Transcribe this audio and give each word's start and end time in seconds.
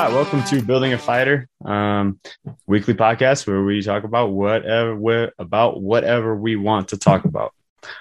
Hi, 0.00 0.08
welcome 0.08 0.42
to 0.44 0.62
Building 0.62 0.94
a 0.94 0.98
Fighter, 0.98 1.46
um, 1.62 2.18
weekly 2.66 2.94
podcast 2.94 3.46
where 3.46 3.62
we 3.62 3.82
talk 3.82 4.04
about 4.04 4.30
whatever 4.30 4.96
wh- 4.96 5.38
about 5.38 5.82
whatever 5.82 6.34
we 6.34 6.56
want 6.56 6.88
to 6.88 6.96
talk 6.96 7.26
about. 7.26 7.52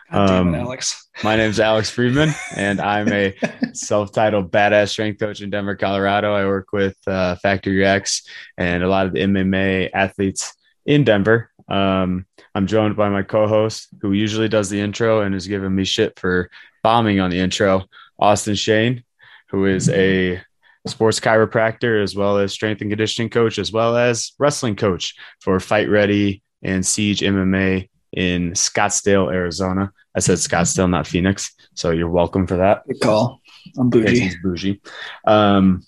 Um, 0.09 0.55
it, 0.55 0.59
Alex. 0.59 1.10
My 1.25 1.35
name 1.35 1.49
is 1.49 1.60
Alex 1.60 1.89
Friedman, 1.89 2.29
and 2.56 2.79
I'm 2.79 3.12
a 3.12 3.35
self-titled 3.74 4.49
badass 4.49 4.92
strength 4.92 5.20
coach 5.20 5.42
in 5.42 5.49
Denver, 5.49 5.75
Colorado. 5.75 6.33
I 6.33 6.46
work 6.46 6.71
with 6.71 6.96
uh, 7.06 7.35
Factory 7.35 7.85
X 7.85 8.25
and 8.57 8.81
a 8.81 8.88
lot 8.88 9.06
of 9.06 9.11
the 9.11 9.20
MMA 9.20 9.89
athletes 9.93 10.56
in 10.85 11.03
Denver. 11.03 11.52
Um, 11.67 12.25
I'm 12.56 12.66
joined 12.66 12.96
by 12.96 13.10
my 13.10 13.24
co-host, 13.24 13.89
who 14.02 14.13
usually 14.13 14.47
does 14.47 14.70
the 14.70 14.79
intro 14.79 15.20
and 15.20 15.35
is 15.35 15.47
giving 15.47 15.75
me 15.75 15.84
shit 15.84 16.17
for 16.17 16.49
bombing 16.81 17.20
on 17.20 17.29
the 17.29 17.39
intro, 17.39 17.88
Austin 18.17 18.55
Shane, 18.55 19.03
who 19.49 19.66
is 19.66 19.89
a 19.89 20.41
sports 20.88 21.19
chiropractor 21.19 22.01
as 22.01 22.15
well 22.15 22.38
as 22.38 22.53
strength 22.53 22.81
and 22.81 22.91
conditioning 22.91 23.29
coach, 23.29 23.59
as 23.59 23.71
well 23.71 23.97
as 23.97 24.33
wrestling 24.39 24.75
coach 24.75 25.15
for 25.41 25.59
Fight 25.59 25.89
Ready 25.89 26.41
and 26.61 26.85
Siege 26.85 27.21
MMA 27.21 27.89
in 28.13 28.51
Scottsdale, 28.51 29.31
Arizona. 29.31 29.91
I 30.15 30.20
said 30.20 30.37
Scottsdale, 30.37 30.89
not 30.89 31.07
Phoenix. 31.07 31.53
So 31.73 31.91
you're 31.91 32.09
welcome 32.09 32.47
for 32.47 32.57
that. 32.57 32.85
Good 32.87 33.01
call. 33.01 33.41
I'm 33.77 33.89
bougie. 33.89 34.31
bougie. 34.43 34.81
Um, 35.25 35.84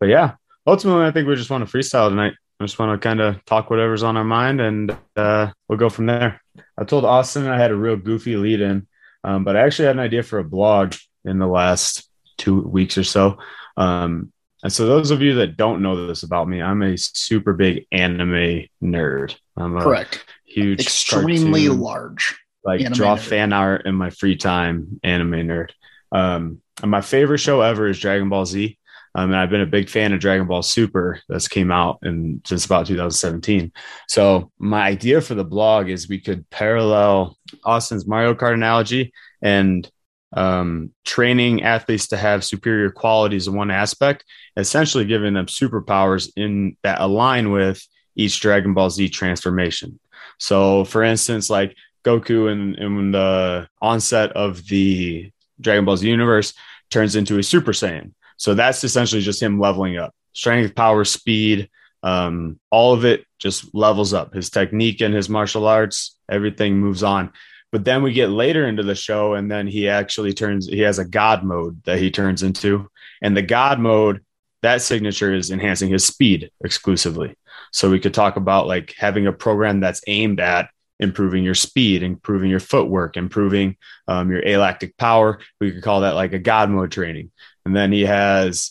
but 0.00 0.06
yeah, 0.06 0.34
ultimately, 0.66 1.04
I 1.04 1.10
think 1.10 1.28
we 1.28 1.36
just 1.36 1.50
want 1.50 1.68
to 1.68 1.76
freestyle 1.76 2.08
tonight. 2.08 2.34
I 2.58 2.64
just 2.64 2.78
want 2.78 3.00
to 3.00 3.06
kind 3.06 3.20
of 3.20 3.44
talk 3.44 3.70
whatever's 3.70 4.02
on 4.02 4.16
our 4.16 4.24
mind 4.24 4.60
and 4.60 4.96
uh, 5.14 5.50
we'll 5.68 5.78
go 5.78 5.90
from 5.90 6.06
there. 6.06 6.40
I 6.78 6.84
told 6.84 7.04
Austin 7.04 7.46
I 7.46 7.58
had 7.58 7.70
a 7.70 7.76
real 7.76 7.96
goofy 7.96 8.36
lead 8.36 8.62
in, 8.62 8.86
um, 9.22 9.44
but 9.44 9.56
I 9.56 9.60
actually 9.60 9.86
had 9.86 9.96
an 9.96 10.00
idea 10.00 10.22
for 10.22 10.38
a 10.38 10.44
blog 10.44 10.94
in 11.24 11.38
the 11.38 11.46
last 11.46 12.08
two 12.38 12.62
weeks 12.62 12.96
or 12.96 13.04
so. 13.04 13.38
Um, 13.76 14.32
and 14.62 14.72
so, 14.72 14.86
those 14.86 15.10
of 15.10 15.20
you 15.22 15.34
that 15.36 15.56
don't 15.56 15.82
know 15.82 16.06
this 16.06 16.22
about 16.22 16.48
me, 16.48 16.62
I'm 16.62 16.82
a 16.82 16.96
super 16.96 17.52
big 17.52 17.86
anime 17.92 18.66
nerd. 18.82 19.36
I'm 19.56 19.76
a 19.76 19.82
Correct. 19.82 20.24
huge, 20.44 20.80
Extremely 20.80 21.66
cartoon- 21.66 21.80
large. 21.80 22.36
like 22.64 22.92
draw 22.92 23.16
nerd. 23.16 23.20
fan 23.20 23.52
art 23.52 23.86
in 23.86 23.94
my 23.94 24.10
free 24.10 24.36
time 24.36 24.98
anime 25.04 25.30
nerd 25.46 25.70
um 26.12 26.60
and 26.82 26.90
my 26.90 27.00
favorite 27.00 27.38
show 27.38 27.60
ever 27.60 27.86
is 27.88 27.98
dragon 27.98 28.28
ball 28.28 28.44
z 28.46 28.76
um, 29.14 29.30
and 29.30 29.36
i've 29.36 29.50
been 29.50 29.60
a 29.60 29.66
big 29.66 29.88
fan 29.88 30.12
of 30.12 30.20
dragon 30.20 30.46
ball 30.46 30.62
super 30.62 31.20
that's 31.28 31.46
came 31.48 31.70
out 31.72 31.98
in 32.02 32.40
since 32.44 32.64
about 32.64 32.86
2017 32.86 33.72
so 34.08 34.50
my 34.58 34.82
idea 34.86 35.20
for 35.20 35.34
the 35.34 35.44
blog 35.44 35.88
is 35.88 36.08
we 36.08 36.20
could 36.20 36.48
parallel 36.50 37.36
austin's 37.64 38.06
mario 38.06 38.34
kart 38.34 38.54
analogy 38.54 39.12
and 39.42 39.88
um, 40.32 40.92
training 41.04 41.62
athletes 41.62 42.08
to 42.08 42.16
have 42.16 42.44
superior 42.44 42.90
qualities 42.90 43.46
in 43.46 43.54
one 43.54 43.70
aspect 43.70 44.24
essentially 44.56 45.04
giving 45.04 45.34
them 45.34 45.46
superpowers 45.46 46.30
in 46.36 46.76
that 46.82 47.00
align 47.00 47.52
with 47.52 47.80
each 48.16 48.40
dragon 48.40 48.74
ball 48.74 48.90
z 48.90 49.08
transformation 49.08 49.98
so 50.38 50.84
for 50.84 51.02
instance 51.02 51.48
like 51.48 51.76
Goku 52.06 52.50
in, 52.52 52.76
in 52.76 53.10
the 53.10 53.68
onset 53.82 54.30
of 54.32 54.64
the 54.68 55.30
Dragon 55.60 55.84
Ball 55.84 55.96
Z 55.96 56.08
universe 56.08 56.54
turns 56.88 57.16
into 57.16 57.38
a 57.38 57.42
Super 57.42 57.72
Saiyan. 57.72 58.12
So 58.36 58.54
that's 58.54 58.84
essentially 58.84 59.22
just 59.22 59.42
him 59.42 59.58
leveling 59.58 59.98
up. 59.98 60.14
Strength, 60.32 60.76
power, 60.76 61.04
speed, 61.04 61.68
um, 62.04 62.60
all 62.70 62.92
of 62.94 63.04
it 63.04 63.24
just 63.38 63.74
levels 63.74 64.14
up. 64.14 64.32
His 64.34 64.50
technique 64.50 65.00
and 65.00 65.12
his 65.12 65.28
martial 65.28 65.66
arts, 65.66 66.16
everything 66.30 66.78
moves 66.78 67.02
on. 67.02 67.32
But 67.76 67.84
then 67.84 68.02
we 68.02 68.14
get 68.14 68.30
later 68.30 68.66
into 68.66 68.82
the 68.82 68.94
show, 68.94 69.34
and 69.34 69.50
then 69.50 69.66
he 69.66 69.86
actually 69.86 70.32
turns, 70.32 70.66
he 70.66 70.80
has 70.80 70.98
a 70.98 71.04
God 71.04 71.44
mode 71.44 71.82
that 71.84 71.98
he 71.98 72.10
turns 72.10 72.42
into. 72.42 72.88
And 73.20 73.36
the 73.36 73.42
God 73.42 73.78
mode, 73.78 74.24
that 74.62 74.80
signature 74.80 75.34
is 75.34 75.50
enhancing 75.50 75.90
his 75.90 76.06
speed 76.06 76.50
exclusively. 76.64 77.36
So 77.72 77.90
we 77.90 78.00
could 78.00 78.14
talk 78.14 78.36
about 78.36 78.66
like 78.66 78.94
having 78.96 79.26
a 79.26 79.32
program 79.32 79.80
that's 79.80 80.00
aimed 80.06 80.40
at 80.40 80.70
improving 81.00 81.44
your 81.44 81.54
speed, 81.54 82.02
improving 82.02 82.48
your 82.48 82.60
footwork, 82.60 83.18
improving 83.18 83.76
um, 84.08 84.30
your 84.30 84.40
alactic 84.40 84.96
power. 84.96 85.40
We 85.60 85.70
could 85.70 85.82
call 85.82 86.00
that 86.00 86.14
like 86.14 86.32
a 86.32 86.38
God 86.38 86.70
mode 86.70 86.92
training. 86.92 87.30
And 87.66 87.76
then 87.76 87.92
he 87.92 88.06
has 88.06 88.70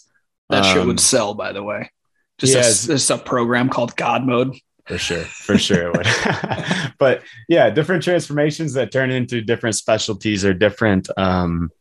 That 0.50 0.66
shit 0.66 0.82
um, 0.82 0.88
would 0.88 1.00
sell, 1.00 1.36
by 1.36 1.52
the 1.52 1.62
way. 1.62 1.92
Just, 2.40 2.56
a, 2.56 2.88
just 2.88 3.12
a 3.12 3.20
program 3.20 3.70
called 3.70 3.96
God 3.96 4.26
Mode. 4.26 4.56
For 4.88 4.98
sure, 4.98 5.24
for 5.24 5.58
sure 5.58 5.88
it 5.88 5.98
would. 5.98 6.94
but 7.00 7.24
yeah, 7.48 7.70
different 7.70 8.04
transformations 8.04 8.74
that 8.74 8.92
turn 8.92 9.12
into 9.12 9.42
different 9.42 9.76
specialties 9.76 10.46
or 10.46 10.54
different 10.54 11.10
um, 11.18 11.72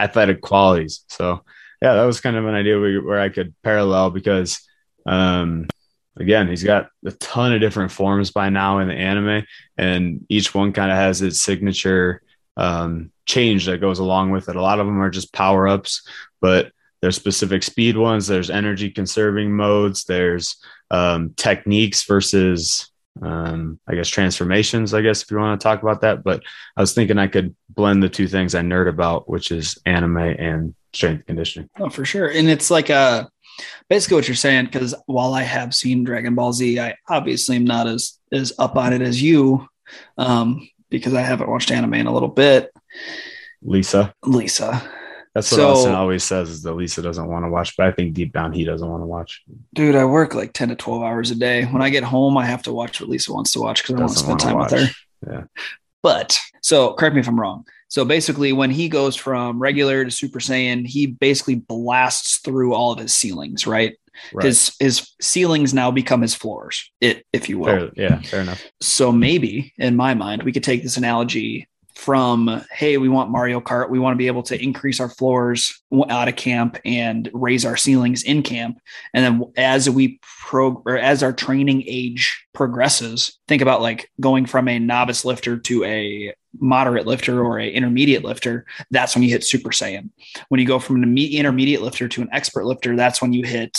athletic 0.00 0.40
qualities. 0.40 1.04
So 1.08 1.42
yeah, 1.82 1.94
that 1.94 2.04
was 2.04 2.20
kind 2.20 2.36
of 2.36 2.46
an 2.46 2.54
idea 2.54 2.78
where, 2.78 3.02
where 3.02 3.20
I 3.20 3.28
could 3.28 3.54
parallel 3.62 4.10
because 4.10 4.60
um, 5.06 5.66
again, 6.16 6.48
he's 6.48 6.64
got 6.64 6.88
a 7.04 7.10
ton 7.12 7.52
of 7.52 7.60
different 7.60 7.92
forms 7.92 8.30
by 8.30 8.48
now 8.48 8.78
in 8.78 8.88
the 8.88 8.94
anime, 8.94 9.44
and 9.76 10.24
each 10.28 10.54
one 10.54 10.72
kind 10.72 10.90
of 10.90 10.96
has 10.96 11.22
its 11.22 11.40
signature 11.40 12.22
um, 12.56 13.10
change 13.26 13.66
that 13.66 13.80
goes 13.80 13.98
along 13.98 14.30
with 14.30 14.48
it. 14.48 14.56
A 14.56 14.62
lot 14.62 14.80
of 14.80 14.86
them 14.86 15.00
are 15.00 15.10
just 15.10 15.32
power 15.32 15.66
ups, 15.66 16.06
but 16.40 16.70
there's 17.04 17.16
specific 17.16 17.62
speed 17.62 17.98
ones. 17.98 18.26
There's 18.26 18.48
energy 18.48 18.90
conserving 18.90 19.54
modes. 19.54 20.04
There's 20.04 20.56
um, 20.90 21.34
techniques 21.36 22.04
versus, 22.04 22.90
um, 23.20 23.78
I 23.86 23.94
guess, 23.94 24.08
transformations. 24.08 24.94
I 24.94 25.02
guess 25.02 25.22
if 25.22 25.30
you 25.30 25.36
want 25.36 25.60
to 25.60 25.62
talk 25.62 25.82
about 25.82 26.00
that, 26.00 26.24
but 26.24 26.42
I 26.74 26.80
was 26.80 26.94
thinking 26.94 27.18
I 27.18 27.26
could 27.26 27.54
blend 27.68 28.02
the 28.02 28.08
two 28.08 28.26
things 28.26 28.54
I 28.54 28.62
nerd 28.62 28.88
about, 28.88 29.28
which 29.28 29.52
is 29.52 29.78
anime 29.84 30.16
and 30.16 30.74
strength 30.94 31.26
conditioning. 31.26 31.68
Oh, 31.78 31.90
for 31.90 32.06
sure. 32.06 32.30
And 32.30 32.48
it's 32.48 32.70
like 32.70 32.88
uh 32.88 33.26
basically 33.90 34.14
what 34.14 34.26
you're 34.26 34.34
saying, 34.34 34.64
because 34.64 34.94
while 35.04 35.34
I 35.34 35.42
have 35.42 35.74
seen 35.74 36.04
Dragon 36.04 36.34
Ball 36.34 36.54
Z, 36.54 36.80
I 36.80 36.94
obviously 37.10 37.56
am 37.56 37.64
not 37.64 37.86
as 37.86 38.18
as 38.32 38.54
up 38.58 38.76
on 38.76 38.94
it 38.94 39.02
as 39.02 39.20
you. 39.20 39.68
Um, 40.16 40.66
because 40.88 41.12
I 41.12 41.20
haven't 41.20 41.50
watched 41.50 41.70
anime 41.70 41.92
in 41.92 42.06
a 42.06 42.14
little 42.14 42.30
bit. 42.30 42.70
Lisa. 43.60 44.14
Lisa. 44.24 44.82
That's 45.34 45.50
what 45.50 45.56
So- 45.58 45.70
Austin 45.72 45.94
always 45.94 46.22
says 46.22 46.48
is 46.48 46.62
that 46.62 46.74
Lisa 46.74 47.02
doesn't 47.02 47.26
want 47.26 47.44
to 47.44 47.48
watch, 47.48 47.76
but 47.76 47.86
I 47.86 47.92
think 47.92 48.14
deep 48.14 48.32
down 48.32 48.52
he 48.52 48.64
doesn't 48.64 48.88
want 48.88 49.02
to 49.02 49.06
watch. 49.06 49.42
Dude, 49.74 49.96
I 49.96 50.04
work 50.04 50.34
like 50.34 50.52
10 50.52 50.68
to 50.68 50.76
12 50.76 51.02
hours 51.02 51.30
a 51.30 51.34
day. 51.34 51.64
When 51.64 51.82
I 51.82 51.90
get 51.90 52.04
home, 52.04 52.38
I 52.38 52.46
have 52.46 52.62
to 52.62 52.72
watch 52.72 53.00
what 53.00 53.10
Lisa 53.10 53.32
wants 53.32 53.52
to 53.52 53.60
watch 53.60 53.82
because 53.82 53.96
I 53.96 53.98
want 53.98 54.12
to 54.12 54.18
spend 54.18 54.40
time 54.40 54.58
with 54.58 54.70
her. 54.70 54.86
Yeah. 55.26 55.44
But 56.02 56.38
so 56.62 56.92
correct 56.94 57.14
me 57.14 57.20
if 57.20 57.28
I'm 57.28 57.40
wrong. 57.40 57.66
So 57.88 58.04
basically, 58.04 58.52
when 58.52 58.70
he 58.70 58.88
goes 58.88 59.16
from 59.16 59.58
regular 59.58 60.04
to 60.04 60.10
Super 60.10 60.38
Saiyan, 60.38 60.86
he 60.86 61.06
basically 61.06 61.54
blasts 61.54 62.38
through 62.38 62.74
all 62.74 62.92
of 62.92 62.98
his 62.98 63.14
ceilings, 63.14 63.66
right? 63.66 63.96
Right. 64.32 64.46
His 64.46 64.74
his 64.78 65.10
ceilings 65.20 65.74
now 65.74 65.90
become 65.90 66.20
his 66.22 66.34
floors, 66.34 66.90
it 67.00 67.24
if 67.32 67.48
you 67.48 67.58
will. 67.58 67.66
Fair, 67.66 67.90
yeah, 67.96 68.20
fair 68.20 68.42
enough. 68.42 68.62
So 68.80 69.10
maybe 69.10 69.72
in 69.78 69.96
my 69.96 70.14
mind, 70.14 70.42
we 70.42 70.52
could 70.52 70.62
take 70.62 70.82
this 70.82 70.96
analogy 70.96 71.68
from 71.96 72.64
hey, 72.72 72.98
we 72.98 73.08
want 73.08 73.30
Mario 73.30 73.60
Kart, 73.60 73.90
we 73.90 73.98
want 73.98 74.14
to 74.14 74.18
be 74.18 74.26
able 74.26 74.42
to 74.44 74.62
increase 74.62 75.00
our 75.00 75.08
floors 75.08 75.80
out 76.08 76.28
of 76.28 76.36
camp 76.36 76.78
and 76.84 77.30
raise 77.32 77.64
our 77.64 77.76
ceilings 77.76 78.22
in 78.22 78.42
camp, 78.42 78.78
and 79.12 79.24
then 79.24 79.52
as 79.56 79.88
we 79.88 80.18
pro 80.22 80.82
or 80.86 80.98
as 80.98 81.22
our 81.22 81.32
training 81.32 81.84
age 81.86 82.46
progresses, 82.52 83.38
think 83.48 83.62
about 83.62 83.82
like 83.82 84.10
going 84.20 84.46
from 84.46 84.68
a 84.68 84.78
novice 84.78 85.24
lifter 85.24 85.56
to 85.56 85.84
a 85.84 86.34
moderate 86.60 87.06
lifter 87.06 87.44
or 87.44 87.58
a 87.58 87.68
intermediate 87.68 88.24
lifter 88.24 88.64
that's 88.92 89.14
when 89.14 89.24
you 89.24 89.30
hit 89.30 89.42
super 89.44 89.70
saiyan. 89.70 90.08
When 90.48 90.60
you 90.60 90.66
go 90.66 90.78
from 90.78 91.02
an 91.02 91.18
intermediate 91.18 91.82
lifter 91.82 92.06
to 92.08 92.22
an 92.22 92.28
expert 92.32 92.64
lifter 92.64 92.94
that's 92.96 93.20
when 93.20 93.32
you 93.32 93.44
hit 93.44 93.76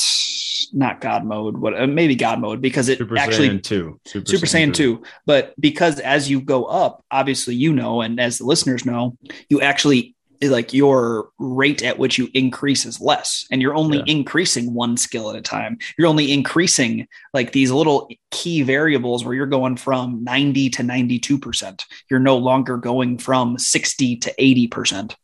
not 0.73 1.01
god 1.01 1.25
mode 1.25 1.57
what 1.57 1.79
uh, 1.79 1.87
maybe 1.87 2.15
god 2.15 2.39
mode 2.39 2.61
because 2.61 2.89
it 2.89 2.97
Super 2.97 3.17
actually 3.17 3.49
Saiyan 3.49 3.63
2. 3.63 3.99
Super, 4.05 4.25
Super 4.25 4.45
Saiyan 4.45 4.73
2. 4.73 5.01
But 5.25 5.53
because 5.59 5.99
as 5.99 6.29
you 6.29 6.41
go 6.41 6.65
up, 6.65 7.03
obviously 7.11 7.55
you 7.55 7.73
know, 7.73 8.01
and 8.01 8.19
as 8.19 8.37
the 8.39 8.45
listeners 8.45 8.85
know, 8.85 9.17
you 9.50 9.62
actually 9.62 10.15
like 10.44 10.73
your 10.73 11.29
rate 11.39 11.81
at 11.81 11.97
which 11.97 12.17
you 12.17 12.27
increase 12.33 12.85
is 12.85 13.00
less 13.00 13.47
and 13.51 13.62
you're 13.62 13.73
only 13.73 14.00
Yeah. 14.00 14.03
increasing 14.07 14.73
one 14.73 14.97
skill 14.97 15.29
at 15.29 15.35
a 15.38 15.41
time 15.41 15.77
you're 15.97 16.09
only 16.09 16.31
increasing 16.33 17.07
like 17.33 17.53
these 17.53 17.71
little 17.71 18.09
key 18.31 18.61
variables 18.61 19.23
where 19.23 19.33
you're 19.33 19.45
going 19.47 19.77
from 19.77 20.23
90 20.25 20.69
to 20.71 20.83
92% 20.83 21.83
you're 22.11 22.19
no 22.19 22.38
longer 22.38 22.75
going 22.77 23.18
from 23.18 23.57
60 23.57 24.18
to 24.18 24.33
80% 24.38 25.15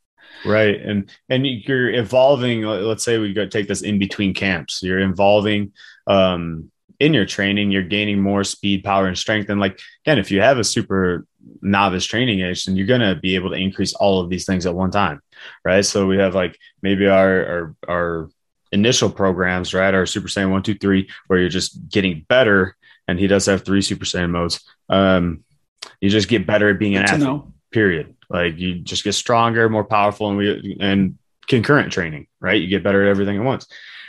Right. 0.45 0.79
And 0.79 1.09
and 1.29 1.45
you're 1.45 1.93
evolving. 1.93 2.63
Let's 2.63 3.03
say 3.03 3.17
we 3.17 3.33
go 3.33 3.45
take 3.45 3.67
this 3.67 3.81
in 3.81 3.99
between 3.99 4.33
camps. 4.33 4.81
You're 4.81 4.99
evolving 4.99 5.73
um 6.07 6.71
in 6.99 7.13
your 7.15 7.25
training, 7.25 7.71
you're 7.71 7.81
gaining 7.81 8.21
more 8.21 8.43
speed, 8.43 8.83
power, 8.83 9.07
and 9.07 9.17
strength. 9.17 9.49
And 9.49 9.59
like 9.59 9.79
again, 10.05 10.19
if 10.19 10.29
you 10.29 10.39
have 10.41 10.59
a 10.59 10.63
super 10.63 11.25
novice 11.61 12.05
training 12.05 12.41
age, 12.41 12.65
then 12.65 12.75
you're 12.75 12.87
gonna 12.87 13.15
be 13.15 13.35
able 13.35 13.49
to 13.49 13.55
increase 13.55 13.93
all 13.93 14.19
of 14.19 14.29
these 14.29 14.45
things 14.45 14.65
at 14.65 14.75
one 14.75 14.91
time. 14.91 15.21
Right. 15.65 15.83
So 15.83 16.05
we 16.05 16.17
have 16.17 16.35
like 16.35 16.57
maybe 16.81 17.07
our 17.07 17.45
our 17.45 17.75
our 17.87 18.29
initial 18.71 19.09
programs, 19.09 19.73
right? 19.73 19.93
Our 19.93 20.05
Super 20.05 20.27
Saiyan 20.27 20.51
one, 20.51 20.63
two, 20.63 20.75
three, 20.75 21.09
where 21.27 21.39
you're 21.39 21.49
just 21.49 21.89
getting 21.89 22.25
better. 22.29 22.75
And 23.07 23.19
he 23.19 23.27
does 23.27 23.45
have 23.47 23.65
three 23.65 23.81
Super 23.81 24.05
Saiyan 24.05 24.29
modes. 24.29 24.63
Um, 24.87 25.43
you 25.99 26.09
just 26.09 26.29
get 26.29 26.47
better 26.47 26.69
at 26.69 26.79
being 26.79 26.95
an 26.95 27.01
Good 27.01 27.07
to 27.07 27.13
athlete 27.13 27.27
know 27.27 27.53
period. 27.71 28.15
Like 28.29 28.57
you 28.57 28.75
just 28.75 29.03
get 29.03 29.13
stronger, 29.13 29.69
more 29.69 29.83
powerful, 29.83 30.29
and 30.29 30.37
we 30.37 30.77
and 30.79 31.17
concurrent 31.47 31.91
training, 31.91 32.27
right? 32.39 32.61
You 32.61 32.67
get 32.67 32.83
better 32.83 33.03
at 33.03 33.09
everything 33.09 33.37
at 33.37 33.43
once. 33.43 33.67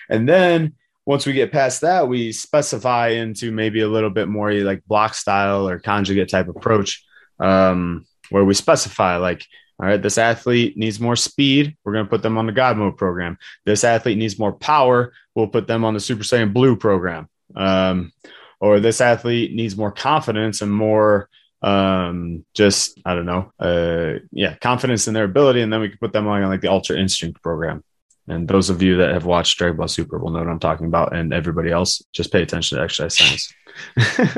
And 0.08 0.28
then 0.28 0.74
once 1.04 1.26
we 1.26 1.32
get 1.32 1.52
past 1.52 1.80
that, 1.80 2.06
we 2.08 2.32
specify 2.32 3.08
into 3.08 3.50
maybe 3.50 3.80
a 3.80 3.88
little 3.88 4.10
bit 4.10 4.28
more 4.28 4.52
like 4.52 4.84
block 4.86 5.14
style 5.14 5.68
or 5.68 5.78
conjugate 5.78 6.28
type 6.28 6.48
approach, 6.48 7.04
um, 7.40 8.06
where 8.30 8.44
we 8.44 8.54
specify 8.54 9.16
like, 9.16 9.44
all 9.80 9.88
right, 9.88 10.00
this 10.00 10.18
athlete 10.18 10.76
needs 10.76 11.00
more 11.00 11.16
speed. 11.16 11.76
We're 11.82 11.94
going 11.94 12.04
to 12.04 12.10
put 12.10 12.22
them 12.22 12.38
on 12.38 12.46
the 12.46 12.52
God 12.52 12.76
mode 12.76 12.96
program. 12.96 13.36
This 13.64 13.82
athlete 13.82 14.18
needs 14.18 14.38
more 14.38 14.52
power. 14.52 15.12
We'll 15.34 15.48
put 15.48 15.66
them 15.66 15.84
on 15.84 15.94
the 15.94 16.00
Super 16.00 16.22
Saiyan 16.22 16.52
Blue 16.52 16.76
program. 16.76 17.28
Um, 17.56 18.12
or 18.60 18.78
this 18.78 19.00
athlete 19.00 19.54
needs 19.54 19.76
more 19.76 19.90
confidence 19.90 20.62
and 20.62 20.72
more 20.72 21.28
um 21.62 22.44
just 22.54 23.00
i 23.04 23.14
don't 23.14 23.26
know 23.26 23.52
uh 23.60 24.18
yeah 24.32 24.56
confidence 24.56 25.06
in 25.06 25.14
their 25.14 25.24
ability 25.24 25.60
and 25.60 25.72
then 25.72 25.80
we 25.80 25.88
can 25.88 25.98
put 25.98 26.12
them 26.12 26.26
on 26.26 26.42
like 26.42 26.60
the 26.60 26.70
ultra 26.70 26.98
instinct 26.98 27.40
program 27.42 27.84
and 28.28 28.46
those 28.46 28.70
of 28.70 28.82
you 28.82 28.98
that 28.98 29.12
have 29.12 29.24
watched 29.24 29.58
Dragon 29.58 29.76
Ball 29.76 29.88
Super 29.88 30.18
will 30.18 30.30
know 30.30 30.38
what 30.38 30.48
I'm 30.48 30.60
talking 30.60 30.86
about. 30.86 31.14
And 31.14 31.32
everybody 31.32 31.70
else, 31.70 32.02
just 32.12 32.32
pay 32.32 32.42
attention 32.42 32.78
to 32.78 32.84
exercise 32.84 33.16
science. 33.16 33.52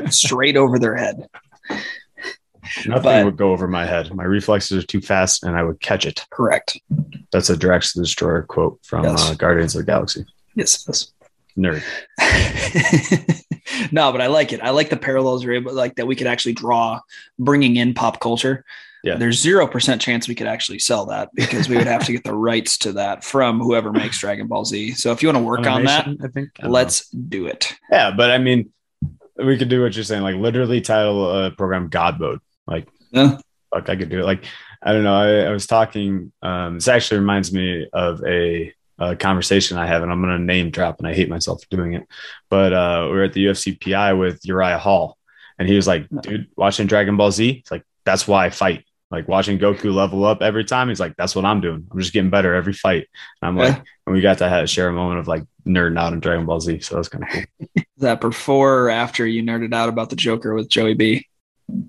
Straight 0.15 0.57
over 0.57 0.79
their 0.79 0.95
head. 0.95 1.27
Nothing 2.87 3.03
but, 3.03 3.25
would 3.25 3.37
go 3.37 3.51
over 3.51 3.67
my 3.67 3.85
head. 3.85 4.13
My 4.13 4.23
reflexes 4.23 4.83
are 4.83 4.87
too 4.87 5.01
fast 5.01 5.43
and 5.43 5.55
I 5.55 5.63
would 5.63 5.79
catch 5.81 6.05
it. 6.05 6.25
Correct. 6.31 6.79
That's 7.31 7.49
a 7.49 7.57
Drax 7.57 7.93
the 7.93 8.01
Destroyer 8.01 8.41
quote 8.41 8.79
from 8.83 9.03
yes. 9.03 9.29
uh, 9.29 9.35
Guardians 9.35 9.75
of 9.75 9.85
the 9.85 9.91
Galaxy. 9.91 10.25
Yes, 10.55 10.83
yes. 10.87 11.11
Nerd. 11.57 11.83
no, 13.91 14.11
but 14.11 14.21
I 14.21 14.27
like 14.27 14.53
it. 14.53 14.61
I 14.61 14.71
like 14.71 14.89
the 14.89 14.97
parallels 14.97 15.45
we're 15.45 15.53
able, 15.53 15.73
like 15.73 15.95
that 15.95 16.07
we 16.07 16.15
could 16.15 16.27
actually 16.27 16.53
draw 16.53 16.99
bringing 17.39 17.75
in 17.77 17.93
pop 17.93 18.19
culture 18.19 18.65
yeah. 19.05 19.15
there's 19.15 19.39
zero 19.39 19.67
percent 19.67 20.01
chance 20.01 20.27
we 20.27 20.35
could 20.35 20.47
actually 20.47 20.79
sell 20.79 21.05
that 21.05 21.29
because 21.35 21.69
we 21.69 21.77
would 21.77 21.87
have 21.87 22.05
to 22.05 22.11
get 22.11 22.23
the 22.23 22.33
rights 22.33 22.77
to 22.79 22.93
that 22.93 23.23
from 23.23 23.59
whoever 23.59 23.91
makes 23.91 24.19
Dragon 24.19 24.47
Ball 24.47 24.65
Z. 24.65 24.93
So 24.93 25.11
if 25.11 25.21
you 25.21 25.27
want 25.27 25.37
to 25.37 25.43
work 25.43 25.65
Animation, 25.65 26.09
on 26.09 26.17
that, 26.17 26.25
I 26.25 26.27
think 26.29 26.49
I 26.59 26.67
let's 26.67 27.13
know. 27.13 27.21
do 27.29 27.45
it. 27.45 27.71
Yeah, 27.91 28.11
but 28.11 28.31
I 28.31 28.39
mean, 28.39 28.73
we 29.37 29.57
could 29.57 29.69
do 29.69 29.83
what 29.83 29.95
you're 29.95 30.03
saying, 30.03 30.23
like 30.23 30.35
literally 30.35 30.81
title 30.81 31.29
a 31.29 31.51
program 31.51 31.87
God 31.87 32.19
Mode. 32.19 32.39
Like, 32.65 32.87
yeah. 33.11 33.37
fuck, 33.71 33.89
I 33.89 33.95
could 33.95 34.09
do 34.09 34.19
it. 34.19 34.25
Like, 34.25 34.45
I 34.81 34.91
don't 34.91 35.03
know. 35.03 35.15
I, 35.15 35.49
I 35.49 35.51
was 35.51 35.67
talking. 35.67 36.31
Um, 36.41 36.75
this 36.75 36.87
actually 36.87 37.19
reminds 37.19 37.53
me 37.53 37.87
of 37.93 38.23
a, 38.25 38.73
a 38.97 39.15
conversation 39.15 39.77
I 39.77 39.87
have, 39.87 40.03
and 40.03 40.11
I'm 40.11 40.21
going 40.21 40.37
to 40.37 40.43
name 40.43 40.69
drop, 40.69 40.99
and 40.99 41.07
I 41.07 41.13
hate 41.13 41.29
myself 41.29 41.61
for 41.61 41.75
doing 41.75 41.93
it. 41.93 42.07
But 42.49 42.73
uh, 42.73 43.09
we 43.11 43.17
are 43.17 43.23
at 43.23 43.33
the 43.33 43.45
UFC 43.45 43.79
PI 43.79 44.13
with 44.13 44.39
Uriah 44.43 44.77
Hall, 44.77 45.17
and 45.59 45.67
he 45.67 45.75
was 45.75 45.87
like, 45.87 46.07
"Dude, 46.21 46.47
watching 46.55 46.87
Dragon 46.87 47.17
Ball 47.17 47.31
Z, 47.31 47.49
it's 47.49 47.71
like 47.71 47.83
that's 48.05 48.27
why 48.27 48.45
I 48.45 48.49
fight." 48.49 48.85
Like 49.11 49.27
watching 49.27 49.59
Goku 49.59 49.93
level 49.93 50.25
up 50.25 50.41
every 50.41 50.65
time, 50.65 50.89
he's 50.89 50.99
like, 50.99 51.15
"That's 51.15 51.35
what 51.35 51.45
I'm 51.45 51.61
doing. 51.61 51.87
I'm 51.91 51.99
just 51.99 52.13
getting 52.13 52.29
better 52.29 52.53
every 52.53 52.73
fight." 52.73 53.07
And 53.41 53.49
I'm 53.49 53.57
yeah. 53.57 53.63
like, 53.63 53.83
and 54.05 54.15
we 54.15 54.21
got 54.21 54.39
to 54.39 54.49
have, 54.49 54.69
share 54.69 54.89
a 54.89 54.93
moment 54.93 55.19
of 55.19 55.27
like 55.27 55.43
nerding 55.65 55.99
out 55.99 56.13
in 56.13 56.19
Dragon 56.19 56.45
Ball 56.45 56.59
Z, 56.59 56.79
so 56.79 56.95
that's 56.95 57.09
kind 57.09 57.23
of 57.23 57.29
cool. 57.29 57.67
Is 57.75 57.83
that 57.97 58.21
before 58.21 58.79
or 58.79 58.89
after 58.89 59.25
you 59.25 59.43
nerded 59.43 59.73
out 59.73 59.89
about 59.89 60.09
the 60.09 60.15
Joker 60.15 60.53
with 60.53 60.69
Joey 60.69 60.93
B? 60.93 61.27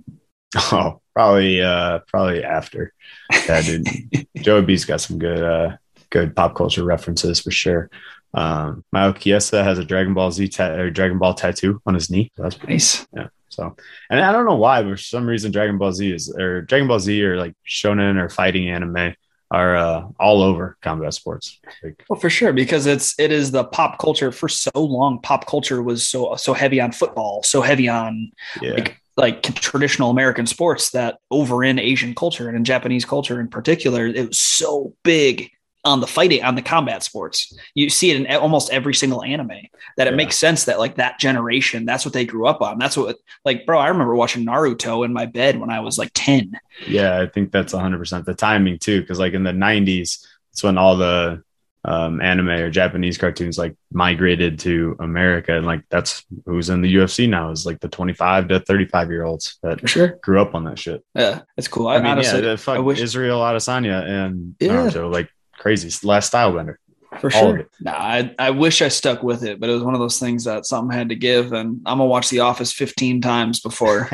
Oh, 0.73 1.03
probably, 1.13 1.61
uh, 1.61 1.99
probably 2.07 2.43
after. 2.43 2.95
Yeah, 3.31 3.61
dude, 3.61 3.87
Joey 4.37 4.63
B's 4.63 4.87
got 4.87 5.03
some 5.03 5.19
good, 5.19 5.43
uh, 5.43 5.77
good 6.11 6.35
pop 6.35 6.55
culture 6.55 6.85
references 6.85 7.41
for 7.41 7.51
sure. 7.51 7.91
Um, 8.35 8.85
Mao 8.93 9.13
Chiesa 9.13 9.65
has 9.65 9.79
a 9.79 9.85
Dragon 9.85 10.15
Ball 10.15 10.31
Z 10.31 10.49
ta- 10.49 10.73
or 10.73 10.91
Dragon 10.91 11.19
Ball 11.19 11.35
tattoo 11.35 11.81
on 11.87 11.95
his 11.95 12.11
knee. 12.11 12.31
So 12.37 12.43
that's 12.43 12.57
pretty, 12.57 12.75
nice. 12.75 13.07
Yeah. 13.15 13.29
So, 13.49 13.75
and 14.11 14.21
I 14.21 14.33
don't 14.33 14.45
know 14.45 14.57
why, 14.57 14.83
but 14.83 14.91
for 14.91 14.97
some 14.97 15.27
reason, 15.27 15.53
Dragon 15.53 15.79
Ball 15.79 15.93
Z 15.93 16.13
is 16.13 16.35
or 16.37 16.63
Dragon 16.63 16.89
Ball 16.89 17.01
Z 17.01 17.25
or 17.25 17.39
like 17.39 17.55
shonen 17.67 18.21
or 18.21 18.29
fighting 18.29 18.69
anime 18.69 19.15
are 19.51 19.77
uh, 19.77 20.09
all 20.19 20.43
over 20.43 20.77
combat 20.83 21.15
sports. 21.15 21.61
Like, 21.83 22.05
well, 22.09 22.19
for 22.19 22.29
sure, 22.29 22.53
because 22.53 22.87
it's 22.87 23.19
it 23.19 23.33
is 23.33 23.53
the 23.53 23.65
pop 23.65 23.99
culture 23.99 24.33
for 24.33 24.49
so 24.49 24.71
long. 24.75 25.21
Pop 25.21 25.47
culture 25.47 25.83
was 25.83 26.07
so 26.07 26.35
so 26.37 26.53
heavy 26.53 26.81
on 26.81 26.93
football, 26.93 27.43
so 27.43 27.63
heavy 27.63 27.89
on 27.89 28.33
yeah. 28.61 28.73
like 28.73 29.01
like 29.17 29.43
traditional 29.55 30.11
American 30.11 30.47
sports 30.47 30.91
that 30.91 31.19
over 31.31 31.65
in 31.65 31.79
Asian 31.79 32.15
culture 32.15 32.49
and 32.49 32.57
in 32.57 32.65
Japanese 32.65 33.05
culture 33.05 33.41
in 33.41 33.49
particular, 33.49 34.07
it 34.07 34.29
was 34.29 34.39
so 34.39 34.95
big 35.03 35.51
on 35.87 36.01
the 36.01 36.07
fighting 36.07 36.43
on 36.43 36.55
the 36.55 36.63
combat 36.63 37.03
sports. 37.03 37.57
You 37.75 37.89
see 37.89 38.11
it 38.11 38.21
in 38.21 38.37
almost 38.37 38.71
every 38.71 38.95
single 38.95 39.23
anime 39.23 39.69
that 39.97 40.07
it 40.07 40.11
yeah. 40.11 40.17
makes 40.17 40.37
sense 40.37 40.65
that 40.65 40.79
like 40.79 40.97
that 40.97 41.19
generation, 41.19 41.85
that's 41.85 42.05
what 42.05 42.13
they 42.13 42.25
grew 42.25 42.47
up 42.47 42.61
on. 42.61 42.79
That's 42.79 42.97
what 42.97 43.17
like, 43.45 43.65
bro, 43.65 43.79
I 43.79 43.89
remember 43.89 44.15
watching 44.15 44.45
Naruto 44.45 45.05
in 45.05 45.13
my 45.13 45.27
bed 45.27 45.59
when 45.59 45.71
I 45.71 45.81
was 45.81 45.97
like 45.97 46.11
10. 46.15 46.53
Yeah, 46.87 47.21
I 47.21 47.27
think 47.27 47.53
that's 47.53 47.73
100% 47.73 48.25
the 48.25 48.35
timing 48.35 48.79
too. 48.79 49.05
Cause 49.05 49.19
like 49.19 49.33
in 49.33 49.45
the 49.45 49.53
90s, 49.53 50.27
it's 50.53 50.63
when 50.63 50.77
all 50.77 50.97
the 50.97 51.43
um, 51.87 52.21
anime 52.21 52.49
or 52.49 52.69
Japanese 52.69 53.17
cartoons 53.17 53.57
like 53.57 53.77
migrated 53.93 54.59
to 54.61 54.97
America. 54.99 55.57
And 55.57 55.65
like 55.65 55.85
that's 55.89 56.25
who's 56.45 56.69
in 56.69 56.83
the 56.83 56.93
UFC 56.93 57.29
now 57.29 57.53
is 57.53 57.65
like 57.65 57.79
the 57.79 57.89
25 57.89 58.49
to 58.49 58.61
35 58.61 59.11
year 59.11 59.25
olds 59.25 59.59
that 59.63 59.81
For 59.81 59.87
sure. 59.87 60.19
grew 60.21 60.41
up 60.43 60.57
on 60.57 60.65
that 60.65 60.81
shit. 60.81 61.05
Yeah, 61.15 61.43
that's 61.55 61.69
cool. 61.69 61.87
I, 61.87 61.97
I 61.97 61.99
mean, 61.99 62.07
honestly, 62.09 62.45
yeah, 62.45 62.57
fuck 62.57 62.77
I 62.77 62.81
wish- 62.81 63.01
Israel 63.01 63.41
Adesanya 63.41 64.05
and 64.05 64.57
yeah. 64.59 64.73
Naruto, 64.73 65.13
like 65.13 65.31
crazy. 65.59 66.07
last 66.07 66.29
style 66.29 66.53
bender. 66.53 66.79
For 67.21 67.31
sure. 67.31 67.69
Nah, 67.81 67.93
I, 67.93 68.35
I 68.39 68.51
wish 68.51 68.83
I 68.83 68.89
stuck 68.89 69.23
with 69.23 69.43
it, 69.43 69.59
but 69.59 69.71
it 69.71 69.73
was 69.73 69.83
one 69.83 69.95
of 69.95 70.01
those 70.01 70.19
things 70.19 70.45
that 70.45 70.67
something 70.67 70.97
had 70.97 71.09
to 71.09 71.15
give. 71.15 71.53
And 71.53 71.81
I'm 71.87 71.99
gonna 71.99 72.07
watch 72.07 72.29
The 72.29 72.41
Office 72.41 72.73
15 72.73 73.21
times 73.21 73.61
before 73.61 74.09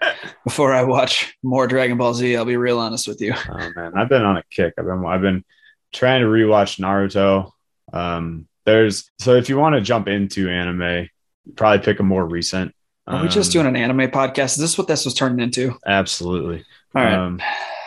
before 0.44 0.72
I 0.72 0.82
watch 0.82 1.34
more 1.42 1.66
Dragon 1.66 1.96
Ball 1.96 2.14
Z. 2.14 2.36
I'll 2.36 2.44
be 2.44 2.56
real 2.56 2.78
honest 2.78 3.08
with 3.08 3.20
you. 3.20 3.34
Oh 3.48 3.70
man, 3.74 3.92
I've 3.96 4.08
been 4.08 4.22
on 4.22 4.36
a 4.36 4.42
kick. 4.50 4.74
I've 4.78 4.84
been 4.84 5.04
I've 5.06 5.22
been 5.22 5.44
trying 5.92 6.20
to 6.20 6.26
rewatch 6.26 6.78
Naruto. 6.78 7.52
Um, 7.92 8.48
there's 8.64 9.10
so 9.18 9.34
if 9.34 9.48
you 9.48 9.58
want 9.58 9.74
to 9.74 9.80
jump 9.80 10.08
into 10.08 10.48
anime, 10.48 11.08
probably 11.56 11.84
pick 11.84 12.00
a 12.00 12.02
more 12.02 12.26
recent. 12.26 12.74
Are 13.06 13.16
um, 13.16 13.22
we 13.22 13.28
just 13.28 13.50
um, 13.50 13.64
doing 13.64 13.76
an 13.76 13.82
anime 13.82 14.10
podcast? 14.10 14.52
Is 14.52 14.58
this 14.58 14.78
what 14.78 14.88
this 14.88 15.04
was 15.04 15.14
turning 15.14 15.40
into? 15.40 15.76
Absolutely. 15.86 16.64
All 16.94 17.02
right. 17.02 17.14
Um, 17.14 17.40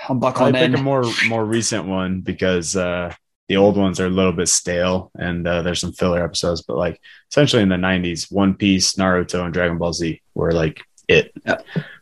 I'm 0.08 0.20
buckling 0.20 0.56
I 0.56 0.68
pick 0.68 0.78
a 0.78 0.82
more 0.82 1.04
more 1.28 1.46
recent 1.46 1.86
one 1.86 2.22
because 2.22 2.76
uh, 2.76 3.14
the 3.48 3.58
old 3.58 3.78
ones 3.78 4.00
are 4.00 4.08
a 4.08 4.10
little 4.10 4.32
bit 4.32 4.48
stale 4.48 5.12
and 5.16 5.48
uh, 5.48 5.62
there's 5.62 5.80
some 5.80 5.94
filler 5.94 6.24
episodes. 6.24 6.64
But 6.64 6.78
like 6.78 7.00
essentially 7.32 7.62
in 7.64 7.70
the 7.70 7.76
'90s, 7.76 8.32
One 8.32 8.56
Piece, 8.56 8.94
Naruto, 8.94 9.44
and 9.44 9.54
Dragon 9.54 9.78
Ball 9.78 9.94
Z 9.94 10.22
were 10.34 10.52
like 10.52 10.82
it. 11.08 11.32
Yeah. 11.46 11.58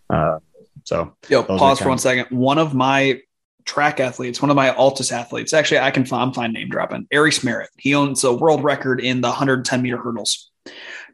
Uh, 0.10 0.40
so 0.84 1.16
yo, 1.30 1.44
pause 1.44 1.80
for 1.80 1.90
one 1.90 1.98
second. 1.98 2.38
One 2.38 2.58
of 2.58 2.74
my 2.74 3.22
track 3.66 4.00
athletes, 4.00 4.42
one 4.42 4.50
of 4.50 4.56
my 4.56 4.74
ALTIS 4.76 5.12
athletes, 5.12 5.54
actually, 5.54 5.80
I 5.80 5.92
can 5.92 6.06
I'm 6.12 6.34
fine 6.34 6.54
name 6.54 6.70
dropping. 6.70 7.08
Aries 7.12 7.44
Merritt. 7.44 7.70
He 7.78 7.96
owns 7.96 8.24
a 8.24 8.34
world 8.34 8.64
record 8.64 9.00
in 9.00 9.22
the 9.22 9.30
110 9.30 9.82
meter 9.82 9.98
hurdles. 9.98 10.52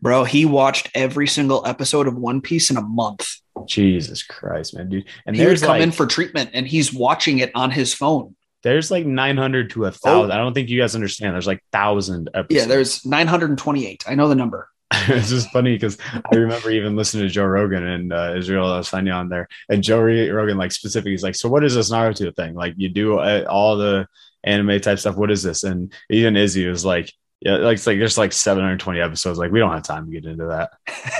Bro, 0.01 0.25
he 0.25 0.45
watched 0.45 0.89
every 0.95 1.27
single 1.27 1.65
episode 1.65 2.07
of 2.07 2.15
One 2.15 2.41
Piece 2.41 2.69
in 2.69 2.77
a 2.77 2.81
month. 2.81 3.27
Jesus 3.67 4.23
Christ, 4.23 4.75
man, 4.75 4.89
dude! 4.89 5.05
And 5.25 5.35
he 5.35 5.45
would 5.45 5.59
come 5.59 5.69
like, 5.69 5.81
in 5.81 5.91
for 5.91 6.05
treatment, 6.05 6.51
and 6.53 6.67
he's 6.67 6.93
watching 6.93 7.39
it 7.39 7.51
on 7.55 7.71
his 7.71 7.93
phone. 7.93 8.35
There's 8.61 8.91
like 8.91 9.05
900 9.05 9.69
to 9.71 9.85
a 9.85 9.91
thousand. 9.91 10.31
Oh. 10.31 10.33
I 10.33 10.37
don't 10.37 10.53
think 10.53 10.69
you 10.69 10.79
guys 10.79 10.95
understand. 10.95 11.33
There's 11.33 11.47
like 11.47 11.63
thousand 11.71 12.29
episodes. 12.33 12.61
Yeah, 12.61 12.65
there's 12.67 13.05
928. 13.05 14.03
I 14.07 14.15
know 14.15 14.27
the 14.27 14.35
number. 14.35 14.69
it's 15.07 15.29
just 15.29 15.51
funny 15.51 15.75
because 15.75 15.97
I 16.13 16.35
remember 16.35 16.71
even 16.71 16.95
listening 16.95 17.27
to 17.27 17.29
Joe 17.29 17.45
Rogan 17.45 17.85
and 17.85 18.11
uh, 18.11 18.33
Israel 18.35 18.65
Adesanya 18.65 19.15
on 19.15 19.29
there, 19.29 19.47
and 19.69 19.83
Joe 19.83 20.01
Rogan 20.01 20.57
like 20.57 20.71
specifically, 20.71 21.11
he's 21.11 21.23
like, 21.23 21.35
"So 21.35 21.47
what 21.47 21.63
is 21.63 21.75
this 21.75 21.91
Naruto 21.91 22.35
thing? 22.35 22.55
Like 22.55 22.73
you 22.75 22.89
do 22.89 23.19
uh, 23.19 23.45
all 23.47 23.77
the 23.77 24.07
anime 24.43 24.79
type 24.81 24.97
stuff. 24.97 25.15
What 25.15 25.29
is 25.29 25.43
this?" 25.43 25.63
And 25.63 25.93
even 26.09 26.35
Izzy 26.35 26.65
was 26.67 26.83
like, 26.83 27.13
yeah, 27.41 27.53
like 27.53 27.75
it's 27.75 27.87
like 27.87 27.97
there's 27.99 28.17
like 28.17 28.33
720 28.33 28.99
episodes. 28.99 29.39
Like 29.39 29.51
we 29.51 29.59
don't 29.59 29.71
have 29.71 29.83
time 29.83 30.05
to 30.05 30.11
get 30.11 30.25
into 30.25 30.45
that 30.47 30.71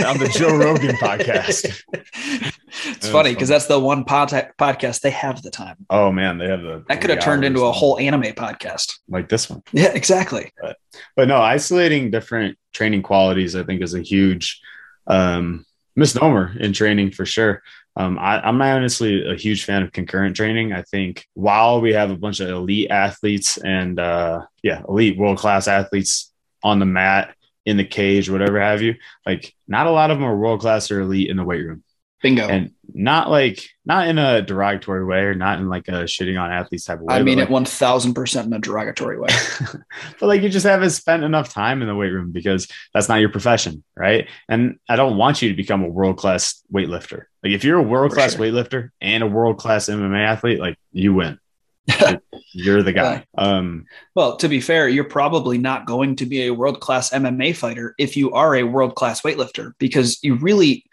on 0.05 0.17
the 0.17 0.27
Joe 0.27 0.55
Rogan 0.55 0.95
podcast. 1.01 1.81
It's 1.93 3.07
funny 3.07 3.33
because 3.33 3.47
that's 3.47 3.67
the 3.67 3.79
one 3.79 4.03
pod- 4.03 4.51
podcast 4.57 4.99
they 4.99 5.11
have 5.11 5.41
the 5.41 5.49
time. 5.49 5.77
Oh 5.89 6.11
man, 6.11 6.37
they 6.37 6.47
have 6.47 6.61
the 6.61 6.83
that 6.89 6.99
could 6.99 7.09
have 7.09 7.21
turned 7.21 7.45
into 7.45 7.63
a 7.63 7.71
whole 7.71 7.97
anime 7.97 8.33
podcast 8.33 8.99
like 9.07 9.29
this 9.29 9.49
one. 9.49 9.63
Yeah, 9.71 9.93
exactly. 9.93 10.51
But, 10.61 10.77
but 11.15 11.27
no, 11.29 11.37
isolating 11.37 12.11
different 12.11 12.57
training 12.73 13.03
qualities, 13.03 13.55
I 13.55 13.63
think, 13.63 13.81
is 13.81 13.93
a 13.93 14.01
huge 14.01 14.61
um, 15.07 15.65
misnomer 15.95 16.53
in 16.59 16.73
training 16.73 17.11
for 17.11 17.25
sure. 17.25 17.63
Um, 17.95 18.17
I, 18.17 18.47
am 18.47 18.57
not 18.57 18.77
honestly 18.77 19.29
a 19.29 19.35
huge 19.35 19.65
fan 19.65 19.83
of 19.83 19.91
concurrent 19.91 20.35
training. 20.35 20.71
I 20.73 20.83
think 20.83 21.25
while 21.33 21.81
we 21.81 21.93
have 21.93 22.11
a 22.11 22.17
bunch 22.17 22.39
of 22.39 22.49
elite 22.49 22.91
athletes 22.91 23.57
and 23.57 23.99
uh, 23.99 24.45
yeah, 24.63 24.83
elite 24.87 25.17
world 25.17 25.37
class 25.37 25.67
athletes 25.67 26.31
on 26.63 26.79
the 26.79 26.85
mat, 26.85 27.35
in 27.65 27.77
the 27.77 27.85
cage, 27.85 28.29
whatever 28.29 28.59
have 28.59 28.81
you, 28.81 28.95
like 29.25 29.53
not 29.67 29.85
a 29.87 29.91
lot 29.91 30.11
of 30.11 30.17
them 30.17 30.25
are 30.25 30.35
world 30.35 30.61
class 30.61 30.89
or 30.89 31.01
elite 31.01 31.29
in 31.29 31.37
the 31.37 31.43
weight 31.43 31.63
room. 31.63 31.83
Bingo. 32.21 32.47
And 32.47 32.71
not 32.93 33.29
like 33.29 33.69
not 33.85 34.07
in 34.07 34.17
a 34.17 34.41
derogatory 34.41 35.05
way 35.05 35.19
or 35.19 35.35
not 35.35 35.59
in 35.59 35.69
like 35.69 35.87
a 35.87 36.03
shitting 36.03 36.41
on 36.41 36.51
athletes 36.51 36.85
type 36.85 36.99
of 36.99 37.05
way. 37.05 37.15
I 37.15 37.23
mean 37.23 37.37
like, 37.37 37.47
it 37.47 37.51
one 37.51 37.65
thousand 37.65 38.13
percent 38.13 38.47
in 38.47 38.53
a 38.53 38.59
derogatory 38.59 39.19
way. 39.19 39.29
but 40.19 40.27
like 40.27 40.41
you 40.41 40.49
just 40.49 40.65
haven't 40.65 40.89
spent 40.89 41.23
enough 41.23 41.49
time 41.49 41.81
in 41.81 41.87
the 41.87 41.95
weight 41.95 42.11
room 42.11 42.31
because 42.31 42.67
that's 42.93 43.07
not 43.07 43.19
your 43.19 43.29
profession, 43.29 43.83
right? 43.95 44.27
And 44.47 44.79
I 44.89 44.95
don't 44.95 45.17
want 45.17 45.41
you 45.41 45.49
to 45.49 45.55
become 45.55 45.83
a 45.83 45.89
world 45.89 46.17
class 46.17 46.61
weightlifter. 46.73 47.23
Like 47.43 47.53
if 47.53 47.63
you're 47.63 47.79
a 47.79 47.83
world 47.83 48.11
class 48.11 48.35
sure. 48.35 48.41
weightlifter 48.41 48.89
and 48.99 49.23
a 49.23 49.27
world 49.27 49.57
class 49.57 49.87
MMA 49.87 50.25
athlete, 50.25 50.59
like 50.59 50.77
you 50.91 51.13
win. 51.13 51.39
you're 52.53 52.83
the 52.83 52.93
guy. 52.93 53.25
Um, 53.37 53.85
well, 54.13 54.37
to 54.37 54.47
be 54.47 54.61
fair, 54.61 54.87
you're 54.87 55.05
probably 55.05 55.57
not 55.57 55.87
going 55.87 56.15
to 56.17 56.25
be 56.25 56.45
a 56.45 56.53
world 56.53 56.79
class 56.81 57.09
MMA 57.09 57.55
fighter 57.55 57.95
if 57.97 58.15
you 58.15 58.31
are 58.31 58.55
a 58.55 58.63
world 58.63 58.95
class 58.95 59.21
weightlifter 59.21 59.71
because 59.79 60.19
you 60.23 60.35
really 60.35 60.85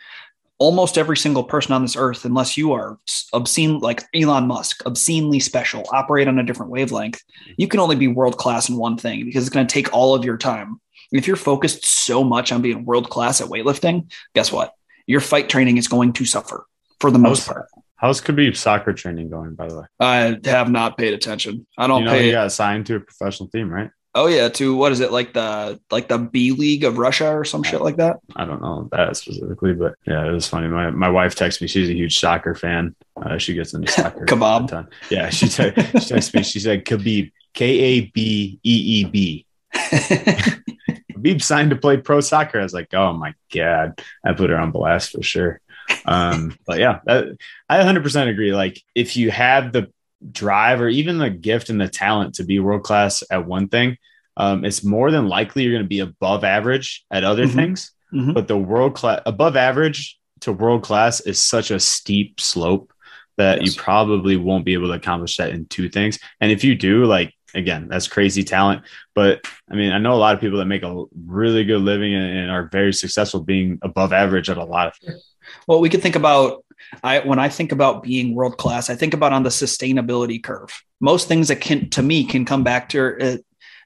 almost 0.58 0.96
every 0.96 1.16
single 1.16 1.44
person 1.44 1.72
on 1.72 1.82
this 1.82 1.96
earth, 1.96 2.24
unless 2.24 2.56
you 2.56 2.72
are 2.72 2.98
obscene 3.32 3.78
like 3.78 4.02
Elon 4.14 4.46
Musk, 4.46 4.84
obscenely 4.86 5.40
special, 5.40 5.84
operate 5.92 6.28
on 6.28 6.38
a 6.38 6.44
different 6.44 6.70
wavelength, 6.70 7.18
mm-hmm. 7.18 7.52
you 7.56 7.68
can 7.68 7.80
only 7.80 7.96
be 7.96 8.08
world 8.08 8.38
class 8.38 8.68
in 8.68 8.76
one 8.76 8.96
thing 8.96 9.24
because 9.24 9.46
it's 9.46 9.54
going 9.54 9.66
to 9.66 9.72
take 9.72 9.92
all 9.92 10.14
of 10.14 10.24
your 10.24 10.36
time. 10.36 10.80
And 11.12 11.18
If 11.18 11.26
you're 11.26 11.36
focused 11.36 11.84
so 11.84 12.24
much 12.24 12.52
on 12.52 12.62
being 12.62 12.84
world 12.84 13.10
class 13.10 13.40
at 13.40 13.48
weightlifting, 13.48 14.10
guess 14.34 14.50
what? 14.50 14.72
Your 15.06 15.20
fight 15.20 15.48
training 15.48 15.76
is 15.76 15.88
going 15.88 16.12
to 16.14 16.24
suffer 16.24 16.66
for 17.00 17.10
the 17.10 17.18
most 17.18 17.46
part. 17.46 17.66
How's 17.96 18.20
Khabib 18.20 18.56
soccer 18.56 18.92
training 18.92 19.30
going, 19.30 19.54
by 19.54 19.68
the 19.68 19.80
way? 19.80 19.86
I 20.00 20.38
have 20.44 20.70
not 20.70 20.98
paid 20.98 21.14
attention. 21.14 21.66
I 21.78 21.86
don't 21.86 22.00
you 22.00 22.04
know 22.06 22.12
pay. 22.12 22.26
He 22.26 22.30
got 22.32 22.46
assigned 22.46 22.86
to 22.86 22.96
a 22.96 23.00
professional 23.00 23.48
team, 23.48 23.70
right? 23.70 23.90
Oh 24.16 24.28
yeah, 24.28 24.48
to 24.48 24.74
what 24.74 24.92
is 24.92 25.00
it 25.00 25.12
like 25.12 25.34
the 25.34 25.78
like 25.90 26.08
the 26.08 26.16
B 26.16 26.52
League 26.52 26.84
of 26.84 26.96
Russia 26.96 27.30
or 27.30 27.44
some 27.44 27.62
shit 27.62 27.82
like 27.82 27.96
that? 27.96 28.16
I 28.34 28.46
don't 28.46 28.62
know 28.62 28.88
that 28.92 29.14
specifically, 29.14 29.74
but 29.74 29.94
yeah, 30.06 30.26
it 30.26 30.32
was 30.32 30.48
funny. 30.48 30.68
My 30.68 30.90
my 30.90 31.10
wife 31.10 31.34
texts 31.34 31.60
me; 31.60 31.68
she's 31.68 31.90
a 31.90 31.94
huge 31.94 32.18
soccer 32.18 32.54
fan. 32.54 32.96
Uh, 33.14 33.36
she 33.36 33.52
gets 33.52 33.74
into 33.74 33.92
soccer. 33.92 34.24
Kebab. 34.24 34.88
Yeah, 35.10 35.28
she, 35.28 35.48
te- 35.48 35.74
she 35.74 36.14
texted 36.14 36.34
me. 36.34 36.42
She 36.44 36.60
said 36.60 36.86
Khabib, 36.86 37.30
K 37.52 37.66
A 37.66 38.00
B 38.06 38.58
E 38.62 39.02
E 39.02 39.04
B. 39.04 39.46
Khabib 39.74 41.42
signed 41.42 41.68
to 41.68 41.76
play 41.76 41.98
pro 41.98 42.22
soccer. 42.22 42.58
I 42.58 42.62
was 42.62 42.72
like, 42.72 42.94
oh 42.94 43.12
my 43.12 43.34
god, 43.52 44.00
I 44.24 44.32
put 44.32 44.48
her 44.48 44.56
on 44.56 44.70
blast 44.70 45.12
for 45.12 45.22
sure. 45.22 45.60
Um, 46.06 46.56
but 46.66 46.78
yeah, 46.78 47.00
that, 47.04 47.36
I 47.68 47.78
100% 47.78 48.28
agree. 48.28 48.54
Like, 48.54 48.82
if 48.94 49.16
you 49.16 49.30
have 49.30 49.72
the 49.72 49.92
drive 50.32 50.80
or 50.80 50.88
even 50.88 51.18
the 51.18 51.30
gift 51.30 51.68
and 51.68 51.80
the 51.80 51.88
talent 51.88 52.34
to 52.36 52.44
be 52.44 52.58
world 52.58 52.82
class 52.82 53.22
at 53.30 53.46
one 53.46 53.68
thing, 53.68 53.96
um, 54.36 54.64
it's 54.64 54.84
more 54.84 55.10
than 55.10 55.28
likely 55.28 55.62
you're 55.62 55.72
going 55.72 55.84
to 55.84 55.88
be 55.88 56.00
above 56.00 56.44
average 56.44 57.04
at 57.10 57.24
other 57.24 57.44
mm-hmm. 57.44 57.56
things. 57.56 57.92
Mm-hmm. 58.12 58.32
But 58.32 58.48
the 58.48 58.56
world 58.56 58.94
class, 58.94 59.20
above 59.26 59.56
average 59.56 60.18
to 60.40 60.52
world 60.52 60.82
class 60.82 61.20
is 61.20 61.42
such 61.42 61.70
a 61.70 61.80
steep 61.80 62.40
slope 62.40 62.92
that 63.36 63.60
yes. 63.60 63.74
you 63.74 63.82
probably 63.82 64.36
won't 64.36 64.64
be 64.64 64.74
able 64.74 64.88
to 64.88 64.94
accomplish 64.94 65.36
that 65.36 65.50
in 65.50 65.66
two 65.66 65.88
things. 65.88 66.18
And 66.40 66.50
if 66.50 66.64
you 66.64 66.74
do, 66.74 67.04
like, 67.04 67.34
again, 67.54 67.88
that's 67.88 68.08
crazy 68.08 68.44
talent. 68.44 68.82
But 69.14 69.40
I 69.70 69.74
mean, 69.74 69.92
I 69.92 69.98
know 69.98 70.14
a 70.14 70.16
lot 70.16 70.34
of 70.34 70.40
people 70.40 70.58
that 70.58 70.66
make 70.66 70.82
a 70.82 71.04
really 71.26 71.64
good 71.64 71.80
living 71.80 72.14
and, 72.14 72.38
and 72.38 72.50
are 72.50 72.68
very 72.70 72.92
successful 72.92 73.40
being 73.40 73.78
above 73.82 74.12
average 74.12 74.50
at 74.50 74.58
a 74.58 74.64
lot 74.64 74.88
of 74.88 74.96
things. 74.96 75.34
Well, 75.66 75.80
we 75.80 75.88
could 75.88 76.02
think 76.02 76.16
about 76.16 76.64
I 77.02 77.20
when 77.20 77.38
I 77.38 77.48
think 77.48 77.72
about 77.72 78.02
being 78.02 78.34
world 78.34 78.58
class, 78.58 78.90
I 78.90 78.94
think 78.94 79.14
about 79.14 79.32
on 79.32 79.42
the 79.42 79.50
sustainability 79.50 80.42
curve. 80.42 80.70
Most 81.00 81.28
things 81.28 81.48
that 81.48 81.60
can 81.60 81.90
to 81.90 82.02
me 82.02 82.24
can 82.24 82.44
come 82.44 82.64
back 82.64 82.88
to 82.90 83.16
uh, 83.20 83.36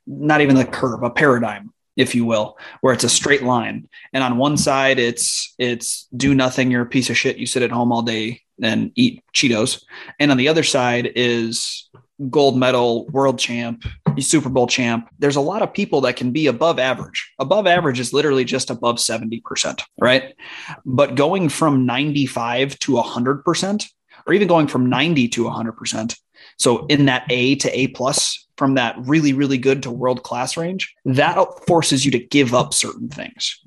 not 0.06 0.40
even 0.40 0.56
the 0.56 0.64
curve, 0.64 1.02
a 1.02 1.10
paradigm, 1.10 1.72
if 1.96 2.14
you 2.14 2.24
will, 2.24 2.58
where 2.80 2.92
it's 2.92 3.04
a 3.04 3.08
straight 3.08 3.42
line. 3.42 3.88
And 4.12 4.24
on 4.24 4.36
one 4.36 4.56
side, 4.56 4.98
it's 4.98 5.54
it's 5.58 6.06
do 6.16 6.34
nothing, 6.34 6.70
you're 6.70 6.82
a 6.82 6.86
piece 6.86 7.10
of 7.10 7.16
shit, 7.16 7.38
you 7.38 7.46
sit 7.46 7.62
at 7.62 7.70
home 7.70 7.92
all 7.92 8.02
day 8.02 8.42
and 8.62 8.92
eat 8.94 9.22
Cheetos. 9.34 9.82
And 10.18 10.30
on 10.30 10.36
the 10.36 10.48
other 10.48 10.62
side 10.62 11.12
is 11.16 11.88
gold 12.28 12.58
medal, 12.58 13.06
world 13.06 13.38
champ, 13.38 13.84
Super 14.18 14.48
Bowl 14.48 14.66
champ. 14.66 15.08
There's 15.18 15.36
a 15.36 15.40
lot 15.40 15.62
of 15.62 15.72
people 15.72 16.00
that 16.02 16.16
can 16.16 16.30
be 16.32 16.46
above 16.46 16.78
average. 16.78 17.30
Above 17.38 17.66
average 17.66 18.00
is 18.00 18.12
literally 18.12 18.44
just 18.44 18.70
above 18.70 18.96
70%, 18.96 19.82
right? 19.98 20.34
But 20.84 21.14
going 21.14 21.48
from 21.48 21.86
95 21.86 22.78
to 22.80 22.92
100%, 22.92 23.86
or 24.26 24.32
even 24.34 24.48
going 24.48 24.66
from 24.66 24.88
90 24.88 25.28
to 25.28 25.44
100%, 25.44 26.16
so 26.58 26.86
in 26.86 27.06
that 27.06 27.24
A 27.30 27.54
to 27.56 27.78
A 27.78 27.88
plus, 27.88 28.46
from 28.56 28.74
that 28.74 28.94
really, 28.98 29.32
really 29.32 29.56
good 29.56 29.82
to 29.82 29.90
world 29.90 30.22
class 30.22 30.56
range, 30.56 30.94
that 31.06 31.38
forces 31.66 32.04
you 32.04 32.10
to 32.10 32.18
give 32.18 32.52
up 32.52 32.74
certain 32.74 33.08
things. 33.08 33.58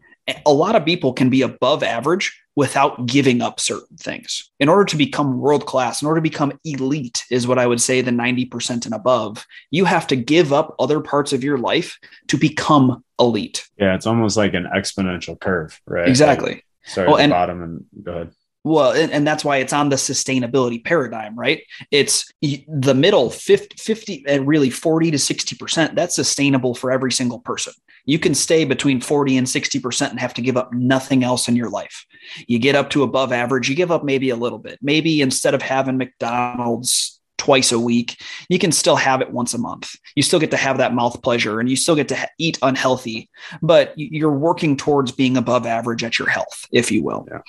A 0.45 0.53
lot 0.53 0.75
of 0.75 0.85
people 0.85 1.13
can 1.13 1.29
be 1.29 1.41
above 1.41 1.81
average 1.81 2.39
without 2.55 3.05
giving 3.05 3.41
up 3.41 3.59
certain 3.59 3.97
things. 3.97 4.49
In 4.59 4.69
order 4.69 4.85
to 4.85 4.97
become 4.97 5.39
world 5.39 5.65
class, 5.65 6.01
in 6.01 6.07
order 6.07 6.19
to 6.19 6.29
become 6.29 6.59
elite, 6.63 7.25
is 7.31 7.47
what 7.47 7.57
I 7.57 7.65
would 7.65 7.81
say 7.81 8.01
the 8.01 8.11
90% 8.11 8.85
and 8.85 8.93
above, 8.93 9.45
you 9.71 9.85
have 9.85 10.07
to 10.07 10.15
give 10.15 10.53
up 10.53 10.75
other 10.79 10.99
parts 10.99 11.33
of 11.33 11.43
your 11.43 11.57
life 11.57 11.97
to 12.27 12.37
become 12.37 13.03
elite. 13.19 13.67
Yeah, 13.77 13.95
it's 13.95 14.05
almost 14.05 14.37
like 14.37 14.53
an 14.53 14.67
exponential 14.75 15.39
curve, 15.39 15.79
right? 15.87 16.07
Exactly. 16.07 16.51
Like 16.51 16.65
start 16.83 17.09
at 17.09 17.15
the 17.15 17.21
and, 17.23 17.31
bottom 17.31 17.63
and 17.63 17.85
go 18.03 18.11
ahead. 18.11 18.31
Well, 18.65 18.93
and, 18.93 19.11
and, 19.11 19.27
that's 19.27 19.43
why 19.43 19.57
it's 19.57 19.73
on 19.73 19.89
the 19.89 19.97
sustainability 19.97 20.83
paradigm, 20.83 21.37
right? 21.37 21.63
It's 21.91 22.31
the 22.41 22.93
middle 22.95 23.29
50, 23.29 23.75
50 23.77 24.23
and 24.25 24.47
really 24.47 24.69
40 24.69 25.11
to 25.11 25.17
60%. 25.17 25.95
That's 25.95 26.15
sustainable 26.15 26.73
for 26.73 26.89
every 26.89 27.11
single 27.11 27.39
person. 27.39 27.73
You 28.05 28.19
can 28.19 28.35
stay 28.35 28.65
between 28.65 29.01
40 29.01 29.37
and 29.37 29.47
60% 29.47 30.09
and 30.09 30.19
have 30.19 30.33
to 30.35 30.41
give 30.41 30.57
up 30.57 30.73
nothing 30.73 31.23
else 31.23 31.47
in 31.47 31.55
your 31.55 31.69
life. 31.69 32.05
You 32.47 32.59
get 32.59 32.75
up 32.75 32.89
to 32.91 33.03
above 33.03 33.31
average, 33.31 33.69
you 33.69 33.75
give 33.75 33.91
up 33.91 34.03
maybe 34.03 34.29
a 34.29 34.35
little 34.35 34.59
bit. 34.59 34.79
Maybe 34.81 35.21
instead 35.21 35.53
of 35.53 35.61
having 35.61 35.97
McDonald's 35.97 37.19
twice 37.37 37.71
a 37.71 37.79
week, 37.79 38.21
you 38.49 38.59
can 38.59 38.71
still 38.71 38.95
have 38.95 39.21
it 39.21 39.31
once 39.31 39.53
a 39.53 39.57
month. 39.57 39.95
You 40.15 40.23
still 40.23 40.39
get 40.39 40.51
to 40.51 40.57
have 40.57 40.77
that 40.77 40.93
mouth 40.93 41.21
pleasure 41.21 41.59
and 41.59 41.69
you 41.69 41.75
still 41.75 41.95
get 41.95 42.07
to 42.09 42.15
ha- 42.15 42.29
eat 42.37 42.57
unhealthy, 42.61 43.29
but 43.61 43.93
you're 43.95 44.31
working 44.31 44.77
towards 44.77 45.11
being 45.11 45.37
above 45.37 45.65
average 45.65 46.03
at 46.03 46.19
your 46.19 46.29
health, 46.29 46.65
if 46.71 46.91
you 46.91 47.03
will. 47.03 47.27
Yeah. 47.29 47.39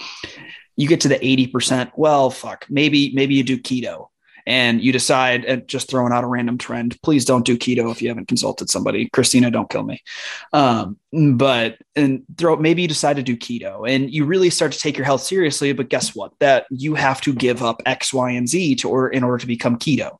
You 0.77 0.89
get 0.89 1.03
to 1.03 1.09
the 1.09 1.19
80%. 1.19 1.93
Well, 1.97 2.31
fuck, 2.31 2.67
maybe, 2.69 3.13
maybe 3.15 3.35
you 3.35 3.45
do 3.45 3.59
keto 3.59 4.09
and 4.47 4.83
you 4.83 4.93
decide 4.93 5.45
and 5.45 5.67
just 5.69 5.89
throwing 5.89 6.13
out 6.13 6.25
a 6.25 6.27
random 6.27 6.59
trend 6.59 7.01
please 7.03 7.25
don't 7.25 7.45
do 7.45 7.57
keto 7.57 7.91
if 7.91 8.03
you 8.03 8.09
haven't 8.09 8.29
consulted 8.29 8.71
somebody. 8.71 9.09
Christina 9.11 9.51
don't 9.51 9.71
kill 9.71 9.83
me. 9.83 10.03
Um, 10.53 10.99
but 11.35 11.79
and 11.97 12.25
throw 12.37 12.57
maybe 12.57 12.83
you 12.83 12.89
decide 12.89 13.17
to 13.17 13.23
do 13.23 13.37
keto 13.37 13.89
and 13.89 14.13
you 14.13 14.25
really 14.25 14.51
start 14.51 14.73
to 14.73 14.79
take 14.79 14.97
your 14.97 15.07
health 15.07 15.23
seriously 15.23 15.73
but 15.73 15.89
guess 15.89 16.15
what? 16.15 16.33
That 16.41 16.67
you 16.71 16.95
have 16.95 17.21
to 17.23 17.33
give 17.33 17.63
up 17.63 17.83
x 17.87 18.13
y 18.13 18.31
and 18.33 18.49
z 18.49 18.75
to 18.77 18.89
or 18.89 19.09
in 19.09 19.23
order 19.23 19.39
to 19.39 19.47
become 19.47 19.79
keto 19.79 20.19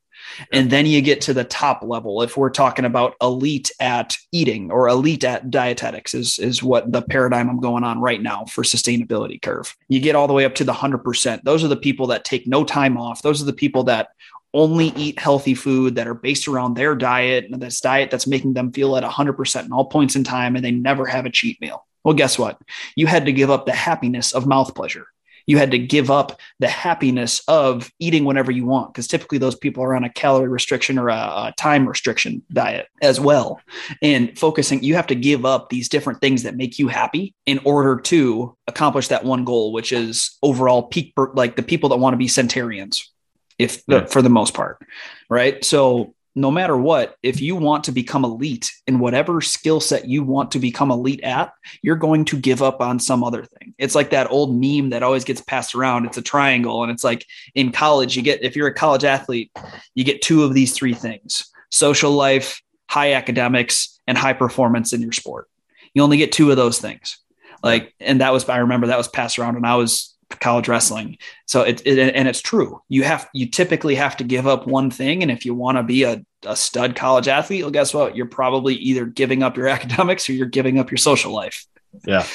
and 0.51 0.69
then 0.69 0.85
you 0.85 1.01
get 1.01 1.21
to 1.21 1.33
the 1.33 1.43
top 1.43 1.81
level. 1.83 2.21
If 2.21 2.37
we're 2.37 2.49
talking 2.49 2.85
about 2.85 3.15
elite 3.21 3.71
at 3.79 4.17
eating 4.31 4.71
or 4.71 4.87
elite 4.87 5.23
at 5.23 5.49
dietetics, 5.49 6.13
is, 6.13 6.39
is 6.39 6.63
what 6.63 6.91
the 6.91 7.01
paradigm 7.01 7.49
I'm 7.49 7.59
going 7.59 7.83
on 7.83 7.99
right 8.01 8.21
now 8.21 8.45
for 8.45 8.63
sustainability 8.63 9.41
curve. 9.41 9.75
You 9.87 9.99
get 9.99 10.15
all 10.15 10.27
the 10.27 10.33
way 10.33 10.45
up 10.45 10.55
to 10.55 10.63
the 10.63 10.73
100%. 10.73 11.43
Those 11.43 11.63
are 11.63 11.69
the 11.69 11.75
people 11.75 12.07
that 12.07 12.25
take 12.25 12.47
no 12.47 12.63
time 12.63 12.97
off. 12.97 13.21
Those 13.21 13.41
are 13.41 13.45
the 13.45 13.53
people 13.53 13.83
that 13.85 14.09
only 14.53 14.87
eat 14.95 15.19
healthy 15.19 15.53
food 15.53 15.95
that 15.95 16.07
are 16.07 16.13
based 16.13 16.47
around 16.47 16.75
their 16.75 16.95
diet 16.95 17.45
and 17.51 17.61
this 17.61 17.81
diet 17.81 18.09
that's 18.09 18.25
making 18.25 18.53
them 18.53 18.71
feel 18.71 18.95
at 18.95 19.03
100% 19.03 19.65
in 19.65 19.73
all 19.73 19.85
points 19.85 20.15
in 20.15 20.23
time 20.23 20.55
and 20.55 20.63
they 20.63 20.71
never 20.71 21.05
have 21.05 21.25
a 21.25 21.29
cheat 21.29 21.59
meal. 21.59 21.85
Well, 22.05 22.13
guess 22.13 22.39
what? 22.39 22.57
You 22.95 23.07
had 23.07 23.25
to 23.25 23.33
give 23.33 23.49
up 23.49 23.65
the 23.65 23.73
happiness 23.73 24.31
of 24.31 24.47
mouth 24.47 24.73
pleasure 24.73 25.07
you 25.47 25.57
had 25.57 25.71
to 25.71 25.79
give 25.79 26.09
up 26.09 26.39
the 26.59 26.67
happiness 26.67 27.41
of 27.47 27.91
eating 27.99 28.25
whenever 28.25 28.51
you 28.51 28.65
want 28.65 28.93
because 28.93 29.07
typically 29.07 29.37
those 29.37 29.55
people 29.55 29.83
are 29.83 29.95
on 29.95 30.03
a 30.03 30.09
calorie 30.09 30.49
restriction 30.49 30.97
or 30.97 31.09
a, 31.09 31.13
a, 31.13 31.53
time 31.57 31.87
restriction 31.87 32.41
diet 32.51 32.87
as 33.01 33.19
well 33.19 33.59
and 34.01 34.37
focusing 34.37 34.83
you 34.83 34.95
have 34.95 35.07
to 35.07 35.15
give 35.15 35.45
up 35.45 35.69
these 35.69 35.89
different 35.89 36.19
things 36.21 36.43
that 36.43 36.55
make 36.55 36.79
you 36.79 36.87
happy 36.87 37.33
in 37.45 37.59
order 37.63 37.99
to 37.99 38.55
accomplish 38.67 39.07
that 39.07 39.23
one 39.23 39.45
goal 39.45 39.71
which 39.71 39.91
is 39.91 40.37
overall 40.41 40.83
peak 40.83 41.13
like 41.33 41.55
the 41.55 41.63
people 41.63 41.89
that 41.89 41.97
want 41.97 42.13
to 42.13 42.17
be 42.17 42.27
centurions 42.27 43.11
if 43.59 43.83
yeah. 43.87 44.05
for 44.05 44.21
the 44.21 44.29
most 44.29 44.53
part 44.53 44.81
right 45.29 45.63
so 45.63 46.14
no 46.35 46.51
matter 46.51 46.75
what, 46.75 47.15
if 47.23 47.41
you 47.41 47.55
want 47.55 47.85
to 47.85 47.93
become 47.93 48.25
elite 48.25 48.69
in 48.87 48.99
whatever 48.99 49.39
skill 49.39 49.79
set 49.79 50.07
you 50.07 50.21
want 50.21 50.51
to 50.51 50.59
become 50.59 50.91
elite 50.91 51.21
at, 51.21 51.53
you're 51.81 51.95
going 51.95 52.25
to 52.25 52.37
give 52.37 52.61
up 52.61 52.81
on 52.81 52.99
some 52.99 53.23
other 53.23 53.45
thing. 53.45 53.73
It's 53.77 53.95
like 53.95 54.09
that 54.09 54.29
old 54.29 54.53
meme 54.53 54.89
that 54.89 55.01
always 55.01 55.23
gets 55.23 55.39
passed 55.39 55.75
around. 55.75 56.05
It's 56.05 56.17
a 56.17 56.21
triangle. 56.21 56.83
And 56.83 56.91
it's 56.91 57.05
like 57.05 57.25
in 57.55 57.71
college, 57.71 58.17
you 58.17 58.21
get, 58.21 58.43
if 58.43 58.55
you're 58.55 58.67
a 58.67 58.73
college 58.73 59.05
athlete, 59.05 59.49
you 59.93 60.03
get 60.03 60.21
two 60.21 60.43
of 60.43 60.53
these 60.53 60.73
three 60.73 60.93
things 60.93 61.49
social 61.71 62.11
life, 62.11 62.61
high 62.89 63.13
academics, 63.13 63.99
and 64.05 64.17
high 64.17 64.33
performance 64.33 64.93
in 64.93 65.01
your 65.01 65.11
sport. 65.11 65.47
You 65.93 66.03
only 66.03 66.17
get 66.17 66.31
two 66.31 66.51
of 66.51 66.57
those 66.57 66.79
things. 66.79 67.17
Like, 67.63 67.93
and 67.99 68.21
that 68.21 68.33
was, 68.33 68.47
I 68.47 68.57
remember 68.57 68.87
that 68.87 68.97
was 68.97 69.07
passed 69.07 69.39
around 69.39 69.55
when 69.55 69.65
I 69.65 69.75
was 69.75 70.14
college 70.29 70.67
wrestling. 70.67 71.17
So 71.45 71.61
it, 71.61 71.85
it, 71.85 72.15
and 72.15 72.27
it's 72.27 72.41
true. 72.41 72.81
You 72.89 73.03
have 73.03 73.29
you 73.33 73.49
typically 73.49 73.95
have 73.95 74.17
to 74.17 74.23
give 74.23 74.47
up 74.47 74.67
one 74.67 74.91
thing, 74.91 75.21
and 75.21 75.31
if 75.31 75.45
you 75.45 75.53
want 75.53 75.77
to 75.77 75.83
be 75.83 76.03
a, 76.03 76.23
a 76.43 76.55
stud 76.55 76.95
college 76.95 77.27
athlete, 77.27 77.61
well, 77.61 77.71
guess 77.71 77.93
what? 77.93 78.15
You're 78.15 78.25
probably 78.25 78.75
either 78.75 79.05
giving 79.05 79.43
up 79.43 79.57
your 79.57 79.67
academics 79.77 80.29
or 80.29 80.33
you're 80.33 80.47
giving 80.47 80.79
up 80.79 80.91
your 80.91 80.97
social 80.97 81.31
life. 81.31 81.65
Yeah. 82.05 82.25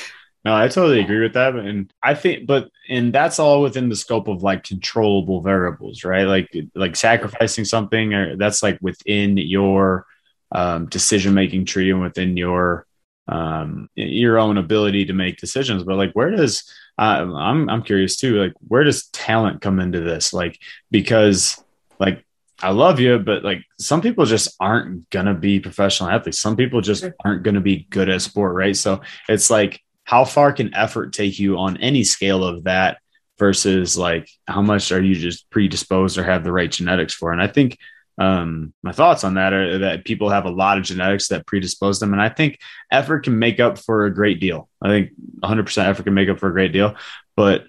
No, 0.45 0.55
I 0.55 0.69
totally 0.69 1.01
agree 1.01 1.21
with 1.21 1.35
that. 1.35 1.55
And 1.55 1.93
I 2.03 2.15
think, 2.15 2.47
but, 2.47 2.71
and 2.89 3.13
that's 3.13 3.39
all 3.39 3.61
within 3.61 3.91
the 3.91 3.97
scope 3.97 4.27
of 4.27 4.43
like 4.43 4.65
controllable 4.65 5.43
variables, 5.43 6.03
right? 6.03 6.25
Like, 6.25 6.49
like 6.75 6.97
sacrificing 6.97 7.67
something 7.67 8.15
or 8.15 8.37
that's 8.37 8.63
like 8.63 8.79
within 8.81 9.37
your 9.37 10.07
um, 10.51 10.87
decision 10.87 11.35
making 11.35 11.67
tree 11.67 11.91
and 11.91 12.01
within 12.01 12.39
your, 12.39 12.87
um, 13.29 13.91
your 13.95 14.39
own 14.39 14.57
ability 14.57 15.05
to 15.07 15.13
make 15.13 15.37
decisions. 15.37 15.85
But 15.85 15.97
like, 15.97 16.13
where 16.13 16.31
does, 16.31 16.65
uh, 17.01 17.35
I'm 17.35 17.71
I'm 17.71 17.83
curious 17.83 18.17
too. 18.17 18.37
Like, 18.37 18.53
where 18.69 18.85
does 18.85 19.07
talent 19.07 19.63
come 19.63 19.81
into 19.81 20.01
this? 20.01 20.35
Like, 20.35 20.59
because 20.91 21.65
like 21.99 22.27
I 22.63 22.73
love 22.73 23.01
you, 23.01 23.19
but 23.19 23.43
like 23.43 23.63
some 23.79 24.03
people 24.03 24.27
just 24.27 24.55
aren't 24.61 25.09
gonna 25.09 25.33
be 25.35 25.61
professional 25.61 26.11
athletes. 26.11 26.39
Some 26.41 26.57
people 26.57 26.83
just 26.83 27.05
aren't 27.25 27.43
gonna 27.43 27.63
be 27.63 27.87
good 27.89 28.11
at 28.11 28.21
sport, 28.21 28.55
right? 28.55 28.77
So 28.77 29.01
it's 29.31 29.49
like, 29.49 29.81
how 30.05 30.27
far 30.27 30.53
can 30.53 30.75
effort 30.75 31.15
take 31.15 31.39
you 31.39 31.57
on 31.57 31.79
any 31.79 32.05
scale 32.05 32.45
of 32.45 32.65
that 32.65 32.99
versus 33.39 33.97
like 33.97 34.29
how 34.47 34.61
much 34.61 34.93
are 34.93 35.03
you 35.03 35.15
just 35.15 35.49
predisposed 35.49 36.19
or 36.19 36.23
have 36.25 36.45
the 36.45 36.53
right 36.53 36.71
genetics 36.71 37.15
for? 37.15 37.33
And 37.33 37.41
I 37.41 37.47
think 37.47 37.79
um, 38.19 38.75
my 38.83 38.93
thoughts 38.93 39.25
on 39.25 39.35
that 39.35 39.53
are 39.53 39.79
that 39.79 40.05
people 40.05 40.29
have 40.29 40.45
a 40.45 40.51
lot 40.51 40.79
of 40.79 40.85
genetics 40.85 41.29
that 41.29 41.47
predispose 41.47 42.01
them. 42.01 42.13
And 42.13 42.21
I 42.21 42.29
think 42.29 42.59
effort 42.91 43.25
can 43.25 43.39
make 43.39 43.61
up 43.61 43.79
for 43.79 44.05
a 44.05 44.15
great 44.15 44.41
deal. 44.41 44.69
I 44.83 44.89
think 44.89 45.11
100% 45.43 45.85
effort 45.87 46.03
can 46.03 46.15
make 46.15 46.29
up 46.29 46.39
for 46.39 46.49
a 46.49 46.53
great 46.53 46.73
deal, 46.73 46.97
but 47.37 47.65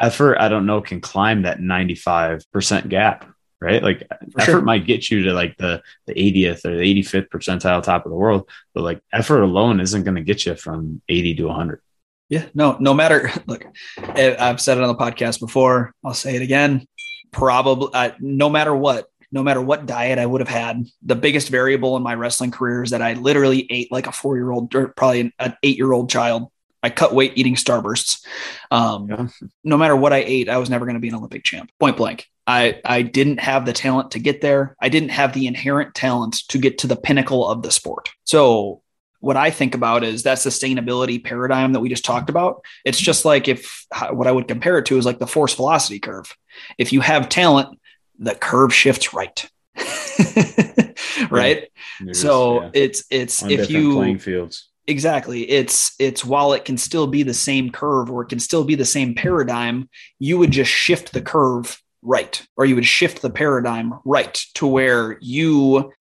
effort, 0.00 0.38
I 0.38 0.48
don't 0.48 0.66
know, 0.66 0.80
can 0.80 1.00
climb 1.00 1.42
that 1.42 1.58
95% 1.58 2.88
gap, 2.88 3.28
right? 3.60 3.82
Like 3.82 4.06
for 4.32 4.40
effort 4.40 4.50
sure. 4.50 4.60
might 4.60 4.86
get 4.86 5.10
you 5.10 5.24
to 5.24 5.32
like 5.32 5.56
the, 5.56 5.82
the 6.06 6.14
80th 6.14 6.64
or 6.64 6.76
the 6.76 7.02
85th 7.02 7.28
percentile 7.28 7.82
top 7.82 8.06
of 8.06 8.10
the 8.10 8.16
world, 8.16 8.48
but 8.74 8.82
like 8.82 9.00
effort 9.12 9.42
alone 9.42 9.80
isn't 9.80 10.04
going 10.04 10.16
to 10.16 10.22
get 10.22 10.46
you 10.46 10.54
from 10.54 11.02
80 11.08 11.34
to 11.36 11.44
100. 11.44 11.80
Yeah, 12.28 12.46
no, 12.54 12.76
no 12.80 12.92
matter. 12.94 13.30
Look, 13.46 13.66
I've 13.98 14.60
said 14.60 14.78
it 14.78 14.84
on 14.84 14.88
the 14.88 14.94
podcast 14.94 15.40
before. 15.40 15.94
I'll 16.04 16.14
say 16.14 16.36
it 16.36 16.42
again. 16.42 16.86
Probably, 17.32 17.90
uh, 17.92 18.12
no 18.20 18.48
matter 18.48 18.74
what, 18.74 19.08
no 19.32 19.42
matter 19.42 19.60
what 19.60 19.86
diet 19.86 20.18
I 20.18 20.26
would 20.26 20.40
have 20.40 20.48
had. 20.48 20.84
The 21.02 21.14
biggest 21.14 21.48
variable 21.48 21.96
in 21.96 22.02
my 22.02 22.14
wrestling 22.14 22.50
career 22.50 22.82
is 22.82 22.90
that 22.90 23.02
I 23.02 23.14
literally 23.14 23.66
ate 23.70 23.90
like 23.92 24.06
a 24.06 24.12
four 24.12 24.36
year 24.36 24.50
old 24.50 24.74
or 24.74 24.88
probably 24.88 25.32
an 25.38 25.56
eight 25.62 25.76
year 25.76 25.92
old 25.92 26.10
child. 26.10 26.50
I 26.82 26.90
cut 26.90 27.14
weight 27.14 27.32
eating 27.34 27.56
starbursts. 27.56 28.24
Um, 28.70 29.08
yeah. 29.08 29.28
No 29.64 29.76
matter 29.76 29.96
what 29.96 30.12
I 30.12 30.18
ate, 30.18 30.48
I 30.48 30.58
was 30.58 30.70
never 30.70 30.84
going 30.84 30.94
to 30.94 31.00
be 31.00 31.08
an 31.08 31.16
Olympic 31.16 31.42
champ. 31.42 31.70
Point 31.80 31.96
blank. 31.96 32.26
I 32.46 32.80
I 32.84 33.02
didn't 33.02 33.40
have 33.40 33.66
the 33.66 33.72
talent 33.72 34.12
to 34.12 34.20
get 34.20 34.40
there. 34.40 34.76
I 34.80 34.88
didn't 34.88 35.08
have 35.08 35.32
the 35.32 35.46
inherent 35.46 35.94
talent 35.94 36.46
to 36.48 36.58
get 36.58 36.78
to 36.78 36.86
the 36.86 36.96
pinnacle 36.96 37.48
of 37.48 37.62
the 37.62 37.72
sport. 37.72 38.10
So 38.24 38.82
what 39.20 39.36
I 39.36 39.50
think 39.50 39.74
about 39.74 40.04
is 40.04 40.22
that 40.22 40.38
sustainability 40.38 41.22
paradigm 41.22 41.72
that 41.72 41.80
we 41.80 41.88
just 41.88 42.04
talked 42.04 42.30
about. 42.30 42.62
It's 42.84 43.00
just 43.00 43.24
like 43.24 43.48
if 43.48 43.86
what 44.10 44.28
I 44.28 44.32
would 44.32 44.46
compare 44.46 44.78
it 44.78 44.86
to 44.86 44.98
is 44.98 45.06
like 45.06 45.18
the 45.18 45.26
force 45.26 45.54
velocity 45.54 45.98
curve. 45.98 46.36
If 46.78 46.92
you 46.92 47.00
have 47.00 47.28
talent, 47.28 47.78
the 48.18 48.34
curve 48.34 48.74
shifts 48.74 49.12
right. 49.12 49.48
right. 51.30 51.68
so 52.12 52.62
yeah. 52.62 52.70
it's 52.72 53.04
it's 53.10 53.42
On 53.42 53.50
if 53.50 53.70
you 53.70 53.94
playing 53.94 54.18
fields. 54.18 54.68
Exactly. 54.88 55.48
It's 55.50 55.94
it's 55.98 56.24
while 56.24 56.52
it 56.52 56.64
can 56.64 56.78
still 56.78 57.06
be 57.06 57.22
the 57.22 57.34
same 57.34 57.70
curve 57.70 58.10
or 58.10 58.22
it 58.22 58.28
can 58.28 58.38
still 58.38 58.64
be 58.64 58.76
the 58.76 58.84
same 58.84 59.14
paradigm, 59.14 59.88
you 60.18 60.38
would 60.38 60.52
just 60.52 60.70
shift 60.70 61.12
the 61.12 61.20
curve 61.20 61.80
right 62.02 62.46
or 62.56 62.64
you 62.64 62.76
would 62.76 62.86
shift 62.86 63.20
the 63.20 63.30
paradigm 63.30 63.94
right 64.04 64.44
to 64.54 64.66
where 64.66 65.18
you 65.20 65.92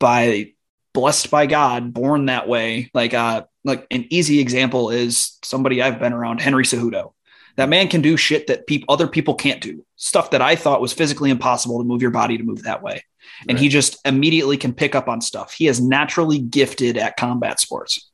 by 0.00 0.52
blessed 0.92 1.30
by 1.30 1.46
God, 1.46 1.92
born 1.92 2.26
that 2.26 2.48
way. 2.48 2.90
Like 2.94 3.14
uh 3.14 3.44
like 3.64 3.86
an 3.90 4.06
easy 4.10 4.40
example 4.40 4.90
is 4.90 5.38
somebody 5.44 5.80
I've 5.80 6.00
been 6.00 6.12
around, 6.12 6.40
Henry 6.40 6.64
Cejudo. 6.64 7.12
That 7.56 7.68
man 7.68 7.88
can 7.88 8.02
do 8.02 8.16
shit 8.16 8.46
that 8.46 8.66
people 8.66 8.92
other 8.92 9.08
people 9.08 9.34
can't 9.34 9.60
do. 9.60 9.84
Stuff 9.96 10.30
that 10.30 10.42
I 10.42 10.56
thought 10.56 10.80
was 10.80 10.92
physically 10.92 11.30
impossible 11.30 11.78
to 11.78 11.84
move 11.84 12.02
your 12.02 12.10
body 12.10 12.36
to 12.36 12.44
move 12.44 12.62
that 12.62 12.82
way. 12.82 13.02
And 13.48 13.56
right. 13.56 13.58
he 13.58 13.68
just 13.68 13.98
immediately 14.04 14.56
can 14.56 14.72
pick 14.72 14.94
up 14.94 15.08
on 15.08 15.20
stuff. 15.20 15.52
He 15.52 15.66
is 15.66 15.80
naturally 15.80 16.38
gifted 16.38 16.96
at 16.96 17.16
combat 17.16 17.60
sports. 17.60 18.10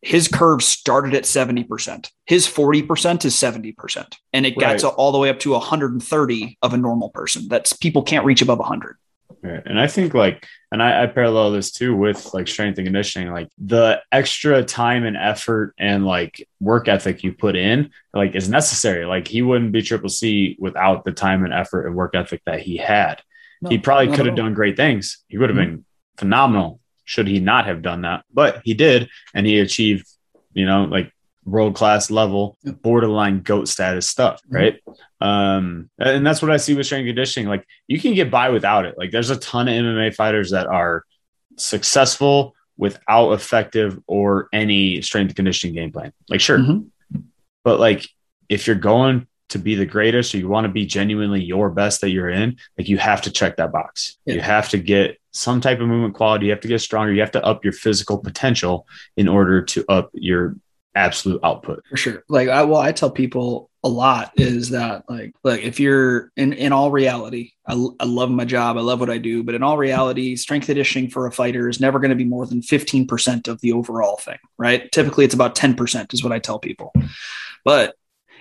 His 0.00 0.28
curve 0.28 0.62
started 0.62 1.14
at 1.14 1.24
70%. 1.24 2.10
His 2.24 2.46
40% 2.46 3.24
is 3.24 3.34
70%. 3.34 4.14
And 4.32 4.46
it 4.46 4.50
right. 4.50 4.58
gets 4.58 4.84
all 4.84 5.10
the 5.10 5.18
way 5.18 5.28
up 5.28 5.40
to 5.40 5.50
130 5.50 6.58
of 6.62 6.72
a 6.72 6.76
normal 6.76 7.10
person. 7.10 7.48
That's 7.48 7.72
people 7.72 8.02
can't 8.02 8.24
reach 8.24 8.40
above 8.40 8.58
100. 8.58 8.96
Right. 9.42 9.62
And 9.64 9.78
I 9.78 9.86
think 9.86 10.14
like, 10.14 10.46
and 10.72 10.82
I, 10.82 11.04
I, 11.04 11.06
parallel 11.06 11.52
this 11.52 11.70
too 11.70 11.94
with 11.96 12.34
like 12.34 12.48
strength 12.48 12.78
and 12.78 12.86
conditioning, 12.86 13.32
like 13.32 13.48
the 13.58 14.02
extra 14.10 14.64
time 14.64 15.04
and 15.04 15.16
effort 15.16 15.74
and 15.78 16.04
like 16.04 16.46
work 16.60 16.88
ethic 16.88 17.22
you 17.22 17.32
put 17.32 17.54
in, 17.54 17.90
like 18.12 18.34
is 18.34 18.48
necessary. 18.48 19.04
Like 19.04 19.28
he 19.28 19.42
wouldn't 19.42 19.70
be 19.70 19.82
triple 19.82 20.08
C 20.08 20.56
without 20.58 21.04
the 21.04 21.12
time 21.12 21.44
and 21.44 21.54
effort 21.54 21.86
and 21.86 21.94
work 21.94 22.16
ethic 22.16 22.42
that 22.46 22.60
he 22.60 22.76
had. 22.76 23.22
No, 23.62 23.70
he 23.70 23.78
probably 23.78 24.14
could 24.14 24.26
have 24.26 24.34
done 24.34 24.54
great 24.54 24.76
things. 24.76 25.18
He 25.28 25.38
would 25.38 25.50
have 25.50 25.58
mm-hmm. 25.58 25.76
been 25.76 25.84
phenomenal 26.16 26.80
should 27.08 27.26
he 27.26 27.40
not 27.40 27.64
have 27.64 27.80
done 27.80 28.02
that, 28.02 28.22
but 28.30 28.60
he 28.64 28.74
did. 28.74 29.08
And 29.32 29.46
he 29.46 29.60
achieved, 29.60 30.06
you 30.52 30.66
know, 30.66 30.84
like 30.84 31.10
world 31.50 31.74
class 31.74 32.10
level, 32.10 32.56
borderline 32.82 33.40
goat 33.40 33.68
status 33.68 34.08
stuff, 34.08 34.40
mm-hmm. 34.42 34.54
right? 34.54 34.80
Mm-hmm. 34.86 35.26
Um, 35.26 35.90
and 35.98 36.26
that's 36.26 36.42
what 36.42 36.50
I 36.50 36.56
see 36.56 36.74
with 36.74 36.86
strength 36.86 37.06
conditioning. 37.06 37.48
Like 37.48 37.66
you 37.86 38.00
can 38.00 38.14
get 38.14 38.30
by 38.30 38.50
without 38.50 38.86
it. 38.86 38.96
Like 38.98 39.10
there's 39.10 39.30
a 39.30 39.36
ton 39.36 39.68
of 39.68 39.74
MMA 39.74 40.14
fighters 40.14 40.50
that 40.50 40.66
are 40.66 41.04
successful 41.56 42.54
without 42.76 43.32
effective 43.32 43.98
or 44.06 44.48
any 44.52 45.02
strength 45.02 45.34
conditioning 45.34 45.74
game 45.74 45.92
plan. 45.92 46.12
Like 46.28 46.40
sure, 46.40 46.58
mm-hmm. 46.58 47.20
but 47.64 47.80
like 47.80 48.08
if 48.48 48.66
you're 48.66 48.76
going 48.76 49.26
to 49.48 49.58
be 49.58 49.74
the 49.74 49.86
greatest 49.86 50.34
or 50.34 50.38
you 50.38 50.48
want 50.48 50.66
to 50.66 50.72
be 50.72 50.84
genuinely 50.84 51.42
your 51.42 51.70
best 51.70 52.02
that 52.02 52.10
you're 52.10 52.28
in, 52.28 52.56
like 52.76 52.88
you 52.88 52.98
have 52.98 53.22
to 53.22 53.30
check 53.30 53.56
that 53.56 53.72
box. 53.72 54.18
Yeah. 54.24 54.34
You 54.34 54.40
have 54.42 54.68
to 54.70 54.78
get 54.78 55.18
some 55.32 55.60
type 55.60 55.80
of 55.80 55.88
movement 55.88 56.14
quality. 56.14 56.46
You 56.46 56.52
have 56.52 56.60
to 56.60 56.68
get 56.68 56.80
stronger. 56.80 57.12
You 57.12 57.20
have 57.20 57.32
to 57.32 57.44
up 57.44 57.64
your 57.64 57.72
physical 57.72 58.18
potential 58.18 58.86
in 59.16 59.28
order 59.28 59.62
to 59.62 59.84
up 59.88 60.10
your 60.12 60.56
absolute 60.98 61.40
output. 61.44 61.84
For 61.88 61.96
sure. 61.96 62.24
Like 62.28 62.48
I 62.48 62.64
well, 62.64 62.80
I 62.80 62.92
tell 62.92 63.10
people 63.10 63.70
a 63.84 63.88
lot 63.88 64.32
is 64.36 64.70
that 64.70 65.04
like 65.08 65.34
like 65.44 65.62
if 65.62 65.78
you're 65.78 66.32
in 66.36 66.52
in 66.52 66.72
all 66.72 66.90
reality, 66.90 67.52
I, 67.66 67.74
I 68.00 68.04
love 68.04 68.30
my 68.30 68.44
job, 68.44 68.76
I 68.76 68.80
love 68.80 69.00
what 69.00 69.10
I 69.10 69.18
do, 69.18 69.44
but 69.44 69.54
in 69.54 69.62
all 69.62 69.78
reality, 69.78 70.34
strength 70.36 70.66
conditioning 70.66 71.10
for 71.10 71.26
a 71.26 71.32
fighter 71.32 71.68
is 71.68 71.80
never 71.80 72.00
going 72.00 72.10
to 72.10 72.16
be 72.16 72.24
more 72.24 72.46
than 72.46 72.60
15% 72.60 73.48
of 73.48 73.60
the 73.60 73.72
overall 73.72 74.16
thing, 74.16 74.38
right? 74.58 74.90
Typically 74.90 75.24
it's 75.24 75.34
about 75.34 75.54
10% 75.54 76.12
is 76.12 76.24
what 76.24 76.32
I 76.32 76.40
tell 76.40 76.58
people. 76.58 76.92
But 77.64 77.94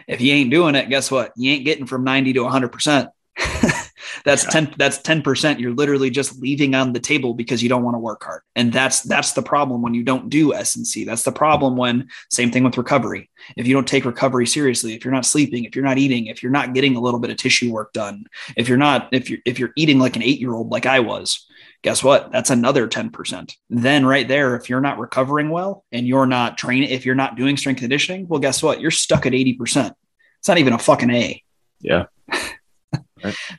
if 0.08 0.22
you 0.22 0.34
ain't 0.34 0.52
doing 0.52 0.76
it, 0.76 0.90
guess 0.90 1.12
what? 1.12 1.34
You 1.36 1.52
ain't 1.52 1.66
getting 1.66 1.86
from 1.86 2.04
90 2.04 2.34
to 2.34 2.40
100%. 2.42 3.10
that's 4.26 4.44
yeah. 4.46 4.50
10 4.50 4.76
that's 4.78 5.00
10% 5.00 5.60
you're 5.60 5.74
literally 5.74 6.10
just 6.10 6.40
leaving 6.40 6.76
on 6.76 6.94
the 6.94 7.00
table 7.00 7.34
because 7.34 7.64
you 7.64 7.70
don't 7.70 7.84
want 7.84 7.96
to 7.96 8.00
work 8.00 8.24
hard. 8.24 8.42
And 8.56 8.72
that's 8.72 9.02
that's 9.02 9.34
the 9.34 9.42
problem 9.42 9.82
when 9.82 9.94
you 9.94 10.04
don't 10.04 10.30
do 10.30 10.54
s&c 10.54 11.04
that's 11.04 11.24
the 11.24 11.32
problem 11.32 11.78
when 11.78 12.10
same 12.32 12.52
thing 12.52 12.64
with 12.64 12.78
recovery. 12.78 13.30
If 13.56 13.68
you 13.68 13.74
don't 13.74 13.88
take 13.88 14.06
recovery 14.06 14.48
seriously 14.48 14.94
if 14.94 15.06
you're 15.06 15.14
not 15.14 15.26
sleeping 15.26 15.66
if 15.66 15.76
you're 15.76 15.86
not 15.86 15.98
eating 15.98 16.28
if 16.28 16.42
you're 16.42 16.52
not 16.52 16.74
getting 16.74 16.96
a 16.96 17.02
little 17.02 17.20
bit 17.20 17.30
of 17.30 17.38
tissue 17.38 17.72
work 17.72 17.94
done 17.94 18.26
if 18.56 18.68
you're 18.68 18.78
not 18.78 19.10
if 19.12 19.30
you're 19.30 19.40
if 19.46 19.60
you're 19.60 19.74
eating 19.76 20.00
like 20.00 20.16
an 20.16 20.24
8 20.24 20.40
year 20.40 20.54
old 20.54 20.70
like 20.70 20.86
i 20.86 21.00
was 21.00 21.48
guess 21.84 22.04
what? 22.04 22.32
That's 22.32 22.50
another 22.50 22.88
10% 22.88 23.56
then 23.70 24.06
right 24.06 24.28
there 24.28 24.56
if 24.56 24.70
you're 24.70 24.82
not 24.82 25.00
recovering 25.00 25.50
well 25.50 25.86
and 25.92 26.08
you're 26.08 26.26
not 26.26 26.58
training 26.58 26.90
if 26.90 27.06
you're 27.06 27.16
not 27.16 27.36
doing 27.36 27.58
strength 27.58 27.80
conditioning 27.80 28.28
well 28.28 28.40
guess 28.40 28.64
what? 28.64 28.82
You're 28.82 28.92
stuck 28.92 29.26
at 29.26 29.34
80% 29.34 29.94
it's 30.40 30.48
not 30.48 30.58
even 30.58 30.74
a 30.74 30.80
fucking 30.80 31.10
a. 31.10 31.44
Yeah 31.82 32.06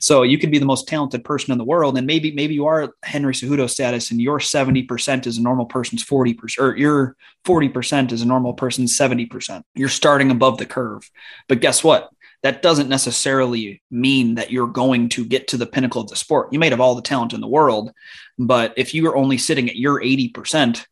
So 0.00 0.22
you 0.22 0.38
could 0.38 0.50
be 0.50 0.58
the 0.58 0.66
most 0.66 0.88
talented 0.88 1.24
person 1.24 1.52
in 1.52 1.58
the 1.58 1.64
world, 1.64 1.96
and 1.98 2.06
maybe 2.06 2.32
maybe 2.32 2.54
you 2.54 2.66
are 2.66 2.94
Henry 3.02 3.34
Cejudo 3.34 3.68
status, 3.68 4.10
and 4.10 4.20
your 4.20 4.40
seventy 4.40 4.82
percent 4.82 5.26
is 5.26 5.38
a 5.38 5.42
normal 5.42 5.66
person's 5.66 6.02
forty 6.02 6.34
percent, 6.34 6.66
or 6.66 6.76
your 6.76 7.16
forty 7.44 7.68
percent 7.68 8.12
is 8.12 8.22
a 8.22 8.26
normal 8.26 8.54
person's 8.54 8.96
seventy 8.96 9.26
percent. 9.26 9.64
You're 9.74 9.88
starting 9.88 10.30
above 10.30 10.58
the 10.58 10.66
curve, 10.66 11.08
but 11.48 11.60
guess 11.60 11.82
what? 11.82 12.10
That 12.42 12.62
doesn't 12.62 12.88
necessarily 12.88 13.82
mean 13.90 14.36
that 14.36 14.52
you're 14.52 14.68
going 14.68 15.08
to 15.10 15.24
get 15.24 15.48
to 15.48 15.56
the 15.56 15.66
pinnacle 15.66 16.02
of 16.02 16.08
the 16.08 16.14
sport. 16.14 16.52
You 16.52 16.60
may 16.60 16.70
have 16.70 16.80
all 16.80 16.94
the 16.94 17.02
talent 17.02 17.32
in 17.32 17.40
the 17.40 17.48
world, 17.48 17.90
but 18.38 18.74
if 18.76 18.94
you 18.94 19.08
are 19.08 19.16
only 19.16 19.38
sitting 19.38 19.68
at 19.68 19.74
your 19.74 20.00
eighty 20.00 20.28
percent, 20.28 20.86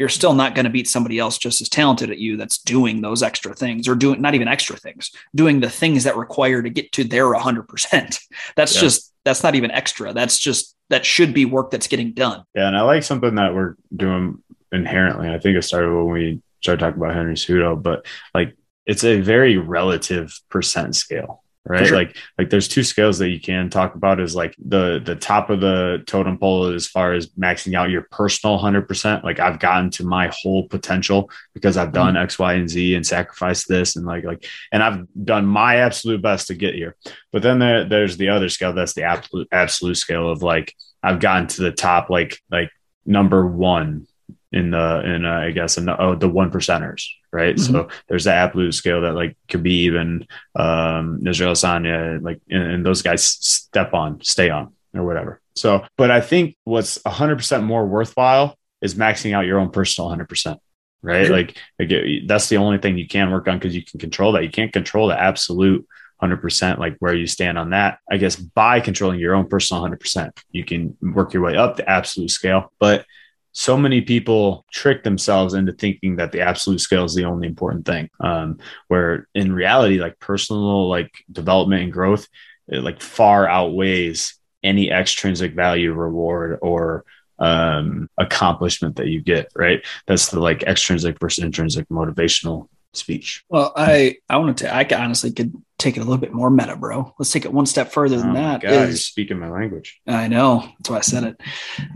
you're 0.00 0.08
still 0.08 0.32
not 0.32 0.54
going 0.54 0.64
to 0.64 0.70
beat 0.70 0.88
somebody 0.88 1.18
else 1.18 1.36
just 1.36 1.60
as 1.60 1.68
talented 1.68 2.10
at 2.10 2.16
you 2.16 2.38
that's 2.38 2.56
doing 2.56 3.02
those 3.02 3.22
extra 3.22 3.54
things 3.54 3.86
or 3.86 3.94
doing 3.94 4.18
not 4.22 4.34
even 4.34 4.48
extra 4.48 4.74
things, 4.74 5.10
doing 5.34 5.60
the 5.60 5.68
things 5.68 6.04
that 6.04 6.16
require 6.16 6.62
to 6.62 6.70
get 6.70 6.90
to 6.92 7.04
their 7.04 7.26
100%. 7.26 8.18
That's 8.56 8.74
yeah. 8.74 8.80
just, 8.80 9.12
that's 9.22 9.42
not 9.42 9.54
even 9.54 9.70
extra. 9.70 10.14
That's 10.14 10.38
just, 10.38 10.74
that 10.88 11.04
should 11.04 11.34
be 11.34 11.44
work 11.44 11.70
that's 11.70 11.86
getting 11.86 12.14
done. 12.14 12.44
Yeah. 12.54 12.68
And 12.68 12.76
I 12.78 12.80
like 12.80 13.02
something 13.02 13.34
that 13.34 13.54
we're 13.54 13.74
doing 13.94 14.42
inherently. 14.72 15.28
I 15.28 15.38
think 15.38 15.58
it 15.58 15.62
started 15.62 15.94
when 15.94 16.10
we 16.10 16.40
started 16.62 16.80
talking 16.80 17.02
about 17.02 17.14
Henry 17.14 17.34
Cejudo, 17.34 17.80
but 17.80 18.06
like 18.32 18.56
it's 18.86 19.04
a 19.04 19.20
very 19.20 19.58
relative 19.58 20.32
percent 20.48 20.96
scale 20.96 21.42
right 21.66 21.86
sure. 21.86 21.96
like 21.96 22.16
like 22.38 22.48
there's 22.48 22.68
two 22.68 22.82
scales 22.82 23.18
that 23.18 23.28
you 23.28 23.40
can 23.40 23.68
talk 23.68 23.94
about 23.94 24.18
is 24.18 24.34
like 24.34 24.54
the 24.58 25.00
the 25.04 25.14
top 25.14 25.50
of 25.50 25.60
the 25.60 26.02
totem 26.06 26.38
pole 26.38 26.66
as 26.66 26.86
far 26.86 27.12
as 27.12 27.28
maxing 27.30 27.74
out 27.74 27.90
your 27.90 28.02
personal 28.10 28.58
100% 28.58 29.22
like 29.22 29.38
i've 29.40 29.58
gotten 29.58 29.90
to 29.90 30.04
my 30.04 30.30
whole 30.32 30.66
potential 30.68 31.30
because 31.52 31.76
i've 31.76 31.92
done 31.92 32.14
mm-hmm. 32.14 32.22
x 32.22 32.38
y 32.38 32.54
and 32.54 32.70
z 32.70 32.94
and 32.94 33.06
sacrificed 33.06 33.68
this 33.68 33.96
and 33.96 34.06
like 34.06 34.24
like 34.24 34.44
and 34.72 34.82
i've 34.82 35.06
done 35.24 35.44
my 35.44 35.76
absolute 35.76 36.22
best 36.22 36.46
to 36.46 36.54
get 36.54 36.74
here 36.74 36.96
but 37.30 37.42
then 37.42 37.58
there, 37.58 37.84
there's 37.84 38.16
the 38.16 38.30
other 38.30 38.48
scale 38.48 38.72
that's 38.72 38.94
the 38.94 39.02
absolute 39.02 39.48
absolute 39.52 39.96
scale 39.96 40.30
of 40.30 40.42
like 40.42 40.74
i've 41.02 41.20
gotten 41.20 41.46
to 41.46 41.62
the 41.62 41.72
top 41.72 42.08
like 42.08 42.40
like 42.50 42.70
number 43.04 43.46
one 43.46 44.06
in 44.52 44.70
the 44.70 45.00
in 45.04 45.24
uh, 45.24 45.32
I 45.32 45.50
guess 45.52 45.78
in 45.78 45.84
the, 45.84 46.00
oh, 46.00 46.14
the 46.14 46.28
one 46.28 46.50
percenters, 46.50 47.06
right? 47.32 47.54
Mm-hmm. 47.54 47.72
So 47.72 47.88
there's 48.08 48.24
the 48.24 48.32
absolute 48.32 48.72
scale 48.72 49.02
that 49.02 49.14
like 49.14 49.36
Khabib 49.48 49.62
be 49.62 49.82
even 49.84 50.26
um, 50.56 51.26
Israel 51.26 51.52
Adesanya, 51.52 52.22
like 52.22 52.40
and, 52.50 52.62
and, 52.62 52.86
those 52.86 53.02
guys 53.02 53.24
step 53.24 53.94
on, 53.94 54.22
stay 54.22 54.50
on, 54.50 54.72
or 54.94 55.04
whatever. 55.04 55.40
So, 55.54 55.84
but 55.96 56.10
I 56.10 56.20
think 56.20 56.56
what's 56.64 56.98
100% 56.98 57.62
more 57.62 57.86
worthwhile 57.86 58.56
is 58.80 58.94
maxing 58.94 59.34
out 59.34 59.46
your 59.46 59.60
own 59.60 59.70
personal 59.70 60.10
100%. 60.10 60.56
Right. 61.02 61.30
Like, 61.30 61.56
like 61.78 61.90
that's 62.26 62.48
the 62.48 62.58
only 62.58 62.78
thing 62.78 62.98
you 62.98 63.08
can 63.08 63.30
work 63.30 63.48
on 63.48 63.58
because 63.58 63.74
you 63.74 63.84
can 63.84 64.00
control 64.00 64.32
that. 64.32 64.42
You 64.42 64.50
can't 64.50 64.72
control 64.72 65.08
the 65.08 65.18
absolute 65.18 65.86
100%, 66.22 66.78
like 66.78 66.96
where 66.98 67.14
you 67.14 67.26
stand 67.26 67.58
on 67.58 67.70
that. 67.70 67.98
I 68.10 68.18
guess 68.18 68.36
by 68.36 68.80
controlling 68.80 69.20
your 69.20 69.34
own 69.34 69.48
personal 69.48 69.82
100%, 69.82 70.30
you 70.50 70.64
can 70.64 70.96
work 71.00 71.32
your 71.32 71.42
way 71.42 71.56
up 71.56 71.76
the 71.76 71.88
absolute 71.88 72.30
scale. 72.30 72.72
But 72.78 73.06
so 73.52 73.76
many 73.76 74.00
people 74.00 74.64
trick 74.70 75.02
themselves 75.02 75.54
into 75.54 75.72
thinking 75.72 76.16
that 76.16 76.32
the 76.32 76.40
absolute 76.40 76.80
scale 76.80 77.04
is 77.04 77.14
the 77.14 77.24
only 77.24 77.46
important 77.46 77.84
thing. 77.84 78.08
Um, 78.20 78.58
where 78.88 79.28
in 79.34 79.52
reality 79.52 80.00
like 80.00 80.18
personal 80.18 80.88
like 80.88 81.10
development 81.30 81.82
and 81.82 81.92
growth 81.92 82.28
it 82.68 82.82
like 82.84 83.00
far 83.00 83.48
outweighs 83.48 84.38
any 84.62 84.90
extrinsic 84.90 85.54
value 85.54 85.92
reward 85.92 86.58
or 86.62 87.04
um, 87.38 88.08
accomplishment 88.18 88.96
that 88.96 89.08
you 89.08 89.20
get 89.20 89.50
right? 89.56 89.84
That's 90.06 90.28
the 90.28 90.40
like 90.40 90.62
extrinsic 90.62 91.18
versus 91.18 91.42
intrinsic 91.42 91.88
motivational 91.88 92.68
speech. 92.92 93.44
Well 93.48 93.72
i 93.76 94.16
i 94.28 94.36
want 94.36 94.58
to 94.58 94.74
i 94.74 94.86
honestly 94.96 95.32
could 95.32 95.52
take 95.80 95.96
it 95.96 96.00
a 96.00 96.04
little 96.04 96.18
bit 96.18 96.32
more 96.32 96.50
meta 96.50 96.76
bro 96.76 97.12
let's 97.18 97.32
take 97.32 97.44
it 97.44 97.52
one 97.52 97.66
step 97.66 97.92
further 97.92 98.18
than 98.18 98.30
oh 98.30 98.34
that 98.34 98.60
God, 98.60 98.88
is, 98.88 99.06
speaking 99.06 99.38
my 99.38 99.48
language 99.48 100.00
i 100.06 100.28
know 100.28 100.68
that's 100.78 100.90
why 100.90 100.98
i 100.98 101.00
said 101.00 101.24
it 101.24 101.40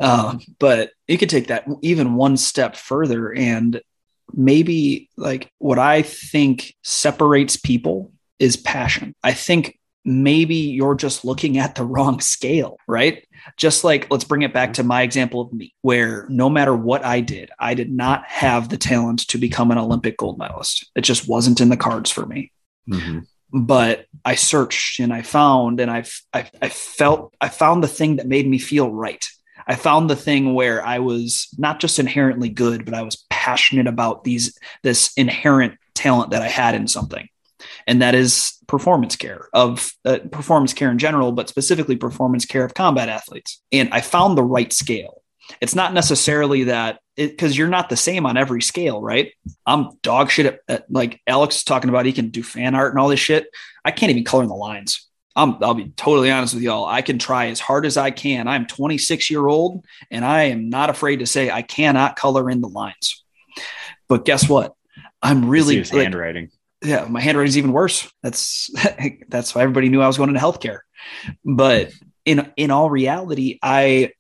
uh, 0.00 0.38
but 0.58 0.90
you 1.06 1.18
could 1.18 1.30
take 1.30 1.48
that 1.48 1.66
even 1.82 2.14
one 2.14 2.36
step 2.36 2.76
further 2.76 3.32
and 3.32 3.80
maybe 4.32 5.10
like 5.16 5.50
what 5.58 5.78
i 5.78 6.02
think 6.02 6.74
separates 6.82 7.56
people 7.56 8.12
is 8.38 8.56
passion 8.56 9.14
i 9.22 9.32
think 9.32 9.78
maybe 10.04 10.54
you're 10.54 10.94
just 10.94 11.24
looking 11.24 11.58
at 11.58 11.74
the 11.74 11.84
wrong 11.84 12.20
scale, 12.20 12.76
right? 12.86 13.26
Just 13.56 13.84
like 13.84 14.10
let's 14.10 14.24
bring 14.24 14.42
it 14.42 14.52
back 14.52 14.74
to 14.74 14.82
my 14.82 15.02
example 15.02 15.40
of 15.40 15.52
me, 15.52 15.74
where 15.82 16.26
no 16.28 16.50
matter 16.50 16.74
what 16.74 17.04
I 17.04 17.20
did, 17.20 17.50
I 17.58 17.74
did 17.74 17.90
not 17.90 18.24
have 18.26 18.68
the 18.68 18.76
talent 18.76 19.20
to 19.28 19.38
become 19.38 19.70
an 19.70 19.78
Olympic 19.78 20.18
gold 20.18 20.38
medalist. 20.38 20.90
It 20.94 21.02
just 21.02 21.28
wasn't 21.28 21.60
in 21.60 21.70
the 21.70 21.76
cards 21.76 22.10
for 22.10 22.26
me. 22.26 22.52
Mm-hmm. 22.88 23.20
But 23.56 24.06
I 24.24 24.34
searched 24.34 24.98
and 24.98 25.12
I 25.12 25.22
found 25.22 25.78
and 25.78 25.90
I, 25.90 26.04
I, 26.32 26.50
I 26.60 26.68
felt 26.68 27.34
I 27.40 27.48
found 27.48 27.84
the 27.84 27.88
thing 27.88 28.16
that 28.16 28.26
made 28.26 28.48
me 28.48 28.58
feel 28.58 28.90
right. 28.90 29.24
I 29.66 29.76
found 29.76 30.10
the 30.10 30.16
thing 30.16 30.54
where 30.54 30.84
I 30.84 30.98
was 30.98 31.48
not 31.56 31.78
just 31.78 31.98
inherently 31.98 32.48
good, 32.48 32.84
but 32.84 32.94
I 32.94 33.02
was 33.02 33.24
passionate 33.30 33.86
about 33.86 34.24
these 34.24 34.58
this 34.82 35.12
inherent 35.16 35.74
talent 35.94 36.32
that 36.32 36.42
I 36.42 36.48
had 36.48 36.74
in 36.74 36.88
something 36.88 37.28
and 37.86 38.02
that 38.02 38.14
is 38.14 38.58
performance 38.66 39.16
care 39.16 39.48
of 39.52 39.92
uh, 40.04 40.18
performance 40.30 40.72
care 40.72 40.90
in 40.90 40.98
general, 40.98 41.32
but 41.32 41.48
specifically 41.48 41.96
performance 41.96 42.44
care 42.44 42.64
of 42.64 42.74
combat 42.74 43.08
athletes. 43.08 43.60
And 43.72 43.88
I 43.92 44.00
found 44.00 44.36
the 44.36 44.42
right 44.42 44.72
scale. 44.72 45.22
It's 45.60 45.74
not 45.74 45.92
necessarily 45.92 46.64
that 46.64 47.00
because 47.16 47.56
you're 47.56 47.68
not 47.68 47.88
the 47.88 47.96
same 47.96 48.26
on 48.26 48.36
every 48.36 48.62
scale, 48.62 49.00
right? 49.00 49.32
I'm 49.66 49.90
dog 50.02 50.30
shit 50.30 50.46
at, 50.46 50.60
at, 50.68 50.90
like 50.90 51.20
Alex 51.26 51.56
is 51.56 51.64
talking 51.64 51.90
about. 51.90 52.06
He 52.06 52.12
can 52.12 52.30
do 52.30 52.42
fan 52.42 52.74
art 52.74 52.92
and 52.92 53.00
all 53.00 53.08
this 53.08 53.20
shit. 53.20 53.46
I 53.84 53.90
can't 53.90 54.10
even 54.10 54.24
color 54.24 54.42
in 54.42 54.48
the 54.48 54.54
lines. 54.54 55.08
I'm, 55.36 55.62
I'll 55.62 55.74
be 55.74 55.88
totally 55.96 56.30
honest 56.30 56.54
with 56.54 56.62
y'all. 56.62 56.86
I 56.86 57.02
can 57.02 57.18
try 57.18 57.46
as 57.46 57.60
hard 57.60 57.86
as 57.86 57.96
I 57.96 58.10
can. 58.10 58.46
I'm 58.46 58.66
26 58.66 59.30
year 59.30 59.46
old 59.46 59.84
and 60.10 60.24
I 60.24 60.44
am 60.44 60.70
not 60.70 60.90
afraid 60.90 61.20
to 61.20 61.26
say 61.26 61.50
I 61.50 61.62
cannot 61.62 62.16
color 62.16 62.48
in 62.50 62.60
the 62.60 62.68
lines. 62.68 63.24
But 64.08 64.24
guess 64.24 64.48
what? 64.48 64.74
I'm 65.22 65.48
really 65.48 65.82
like, 65.82 65.90
handwriting 65.92 66.50
yeah, 66.84 67.06
my 67.08 67.20
handwriting's 67.20 67.58
even 67.58 67.72
worse. 67.72 68.10
That's 68.22 68.70
that's 69.28 69.54
why 69.54 69.62
everybody 69.62 69.88
knew 69.88 70.02
I 70.02 70.06
was 70.06 70.16
going 70.16 70.28
into 70.28 70.40
healthcare. 70.40 70.80
But 71.44 71.92
in 72.24 72.52
in 72.56 72.70
all 72.70 72.90
reality, 72.90 73.58
I 73.62 74.12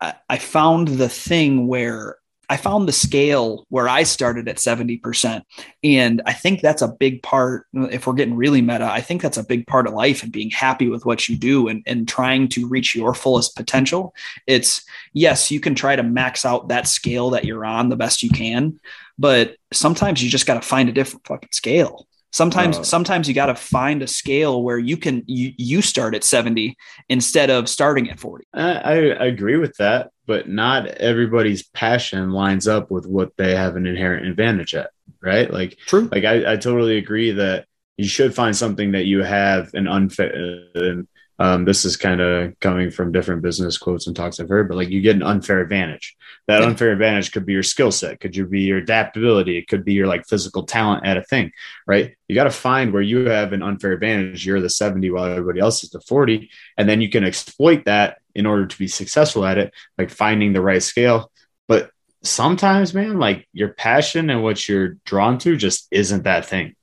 I 0.00 0.38
found 0.38 0.88
the 0.88 1.08
thing 1.08 1.66
where 1.66 2.18
I 2.50 2.56
found 2.56 2.88
the 2.88 2.92
scale 2.92 3.66
where 3.68 3.88
I 3.88 4.04
started 4.04 4.48
at 4.48 4.56
70%. 4.56 5.42
And 5.84 6.22
I 6.24 6.32
think 6.32 6.60
that's 6.60 6.80
a 6.80 6.88
big 6.88 7.22
part. 7.22 7.66
If 7.74 8.06
we're 8.06 8.14
getting 8.14 8.36
really 8.36 8.62
meta, 8.62 8.90
I 8.90 9.02
think 9.02 9.20
that's 9.20 9.36
a 9.36 9.44
big 9.44 9.66
part 9.66 9.86
of 9.86 9.92
life 9.92 10.22
and 10.22 10.32
being 10.32 10.50
happy 10.50 10.88
with 10.88 11.04
what 11.04 11.28
you 11.28 11.36
do 11.36 11.68
and, 11.68 11.82
and 11.86 12.08
trying 12.08 12.48
to 12.48 12.66
reach 12.66 12.94
your 12.94 13.12
fullest 13.12 13.54
potential. 13.54 14.14
It's 14.46 14.82
yes, 15.12 15.50
you 15.50 15.60
can 15.60 15.74
try 15.74 15.94
to 15.94 16.02
max 16.02 16.46
out 16.46 16.68
that 16.68 16.88
scale 16.88 17.30
that 17.30 17.44
you're 17.44 17.66
on 17.66 17.90
the 17.90 17.96
best 17.96 18.22
you 18.22 18.30
can, 18.30 18.80
but 19.18 19.56
sometimes 19.72 20.22
you 20.22 20.30
just 20.30 20.46
got 20.46 20.54
to 20.54 20.66
find 20.66 20.88
a 20.88 20.92
different 20.92 21.26
fucking 21.26 21.50
scale. 21.52 22.06
Sometimes, 22.30 22.78
uh, 22.78 22.82
sometimes 22.82 23.26
you 23.26 23.34
got 23.34 23.46
to 23.46 23.54
find 23.54 24.02
a 24.02 24.06
scale 24.06 24.62
where 24.62 24.78
you 24.78 24.96
can 24.96 25.24
you 25.26 25.52
you 25.56 25.80
start 25.80 26.14
at 26.14 26.24
seventy 26.24 26.76
instead 27.08 27.50
of 27.50 27.68
starting 27.68 28.10
at 28.10 28.20
forty. 28.20 28.44
I, 28.52 29.10
I 29.12 29.26
agree 29.26 29.56
with 29.56 29.74
that, 29.78 30.10
but 30.26 30.48
not 30.48 30.86
everybody's 30.86 31.66
passion 31.68 32.30
lines 32.32 32.68
up 32.68 32.90
with 32.90 33.06
what 33.06 33.32
they 33.38 33.56
have 33.56 33.76
an 33.76 33.86
inherent 33.86 34.26
advantage 34.26 34.74
at, 34.74 34.90
right? 35.22 35.50
Like, 35.50 35.78
true. 35.86 36.08
Like 36.12 36.24
I, 36.24 36.52
I 36.52 36.56
totally 36.56 36.98
agree 36.98 37.32
that 37.32 37.66
you 37.96 38.06
should 38.06 38.34
find 38.34 38.54
something 38.54 38.92
that 38.92 39.06
you 39.06 39.22
have 39.22 39.72
an 39.74 39.88
unfair. 39.88 40.68
Uh, 40.76 41.02
um, 41.40 41.64
this 41.64 41.84
is 41.84 41.96
kind 41.96 42.20
of 42.20 42.58
coming 42.58 42.90
from 42.90 43.12
different 43.12 43.42
business 43.42 43.78
quotes 43.78 44.06
and 44.06 44.16
talks 44.16 44.40
I've 44.40 44.48
heard, 44.48 44.68
but 44.68 44.76
like 44.76 44.88
you 44.88 45.00
get 45.00 45.14
an 45.14 45.22
unfair 45.22 45.60
advantage. 45.60 46.16
That 46.48 46.62
unfair 46.62 46.92
advantage 46.92 47.30
could 47.30 47.46
be 47.46 47.52
your 47.52 47.62
skill 47.62 47.92
set, 47.92 48.20
could 48.20 48.34
you 48.34 48.46
be 48.46 48.62
your 48.62 48.78
adaptability, 48.78 49.56
it 49.56 49.68
could 49.68 49.84
be 49.84 49.92
your 49.92 50.06
like 50.06 50.26
physical 50.26 50.64
talent 50.64 51.06
at 51.06 51.16
a 51.16 51.22
thing, 51.22 51.52
right? 51.86 52.16
You 52.26 52.34
got 52.34 52.44
to 52.44 52.50
find 52.50 52.92
where 52.92 53.02
you 53.02 53.28
have 53.28 53.52
an 53.52 53.62
unfair 53.62 53.92
advantage. 53.92 54.44
You're 54.44 54.60
the 54.60 54.70
70 54.70 55.10
while 55.10 55.26
everybody 55.26 55.60
else 55.60 55.84
is 55.84 55.90
the 55.90 56.00
40, 56.00 56.50
and 56.76 56.88
then 56.88 57.00
you 57.00 57.08
can 57.08 57.24
exploit 57.24 57.84
that 57.84 58.18
in 58.34 58.46
order 58.46 58.66
to 58.66 58.78
be 58.78 58.88
successful 58.88 59.44
at 59.44 59.58
it, 59.58 59.72
like 59.96 60.10
finding 60.10 60.52
the 60.52 60.60
right 60.60 60.82
scale. 60.82 61.30
But 61.68 61.90
sometimes, 62.22 62.94
man, 62.94 63.18
like 63.18 63.46
your 63.52 63.68
passion 63.68 64.30
and 64.30 64.42
what 64.42 64.68
you're 64.68 64.96
drawn 65.04 65.38
to 65.38 65.56
just 65.56 65.86
isn't 65.90 66.24
that 66.24 66.46
thing, 66.46 66.74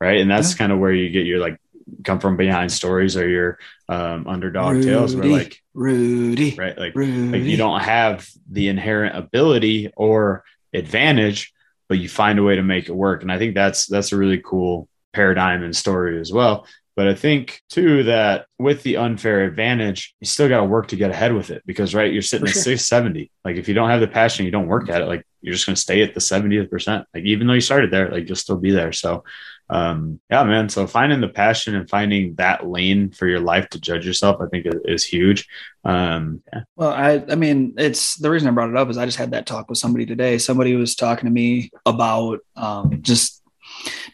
right? 0.00 0.20
And 0.20 0.30
that's 0.30 0.52
yeah. 0.52 0.58
kind 0.58 0.72
of 0.72 0.78
where 0.78 0.92
you 0.92 1.10
get 1.10 1.26
your 1.26 1.40
like 1.40 1.58
come 2.02 2.18
from 2.18 2.36
behind 2.36 2.72
stories 2.72 3.16
or 3.16 3.28
your 3.28 3.58
um, 3.88 4.26
underdog 4.26 4.74
Rudy, 4.74 4.86
tales 4.86 5.14
where 5.16 5.26
like 5.26 5.62
Rudy, 5.74 6.54
right? 6.56 6.76
Like, 6.76 6.94
Rudy. 6.94 7.38
like 7.38 7.42
you 7.42 7.56
don't 7.56 7.80
have 7.80 8.28
the 8.50 8.68
inherent 8.68 9.16
ability 9.16 9.92
or 9.96 10.44
advantage, 10.72 11.52
but 11.88 11.98
you 11.98 12.08
find 12.08 12.38
a 12.38 12.42
way 12.42 12.56
to 12.56 12.62
make 12.62 12.88
it 12.88 12.94
work. 12.94 13.22
And 13.22 13.30
I 13.30 13.38
think 13.38 13.54
that's 13.54 13.86
that's 13.86 14.12
a 14.12 14.16
really 14.16 14.40
cool 14.44 14.88
paradigm 15.12 15.62
and 15.62 15.74
story 15.74 16.20
as 16.20 16.32
well. 16.32 16.66
But 16.96 17.08
I 17.08 17.14
think 17.14 17.60
too 17.70 18.04
that 18.04 18.46
with 18.58 18.84
the 18.84 18.98
unfair 18.98 19.44
advantage, 19.44 20.14
you 20.20 20.26
still 20.26 20.48
got 20.48 20.58
to 20.58 20.64
work 20.64 20.88
to 20.88 20.96
get 20.96 21.10
ahead 21.10 21.32
with 21.32 21.50
it 21.50 21.62
because 21.66 21.94
right, 21.94 22.12
you're 22.12 22.22
sitting 22.22 22.46
For 22.46 22.50
at 22.50 22.54
sure. 22.54 22.76
670. 22.76 23.32
Like 23.44 23.56
if 23.56 23.66
you 23.66 23.74
don't 23.74 23.90
have 23.90 24.00
the 24.00 24.06
passion, 24.06 24.44
you 24.44 24.52
don't 24.52 24.68
work 24.68 24.88
at 24.88 25.02
it. 25.02 25.06
Like 25.06 25.26
you're 25.40 25.54
just 25.54 25.66
going 25.66 25.74
to 25.74 25.80
stay 25.80 26.02
at 26.02 26.14
the 26.14 26.20
70th 26.20 26.70
percent. 26.70 27.06
Like 27.12 27.24
even 27.24 27.46
though 27.46 27.54
you 27.54 27.60
started 27.60 27.90
there, 27.90 28.10
like 28.10 28.28
you'll 28.28 28.36
still 28.36 28.58
be 28.58 28.70
there. 28.70 28.92
So 28.92 29.24
um 29.70 30.20
yeah 30.30 30.44
man. 30.44 30.68
So 30.68 30.86
finding 30.86 31.20
the 31.20 31.28
passion 31.28 31.74
and 31.74 31.88
finding 31.88 32.34
that 32.34 32.66
lane 32.66 33.10
for 33.10 33.26
your 33.26 33.40
life 33.40 33.68
to 33.70 33.80
judge 33.80 34.06
yourself 34.06 34.40
i 34.40 34.46
think 34.46 34.66
is, 34.84 35.04
huge. 35.04 35.46
Um 35.84 36.42
yeah. 36.52 36.62
well 36.76 36.92
i 36.92 37.24
i 37.30 37.34
mean 37.34 37.74
it's 37.76 38.16
the 38.16 38.30
reason 38.30 38.48
i 38.48 38.52
brought 38.52 38.70
it 38.70 38.76
up 38.76 38.90
is 38.90 38.98
i 38.98 39.06
just 39.06 39.18
had 39.18 39.32
that 39.32 39.46
talk 39.46 39.68
with 39.68 39.78
somebody 39.78 40.06
today. 40.06 40.38
Somebody 40.38 40.74
was 40.76 40.94
talking 40.94 41.26
to 41.26 41.32
me 41.32 41.70
about 41.86 42.40
um 42.56 43.02
just 43.02 43.42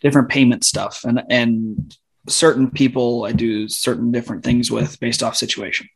different 0.00 0.28
payment 0.28 0.64
stuff 0.64 1.04
and 1.04 1.22
and 1.28 1.96
certain 2.28 2.70
people 2.70 3.24
I 3.24 3.32
do 3.32 3.66
certain 3.68 4.12
different 4.12 4.44
things 4.44 4.70
with 4.70 5.00
based 5.00 5.22
off 5.22 5.36
situation 5.36 5.88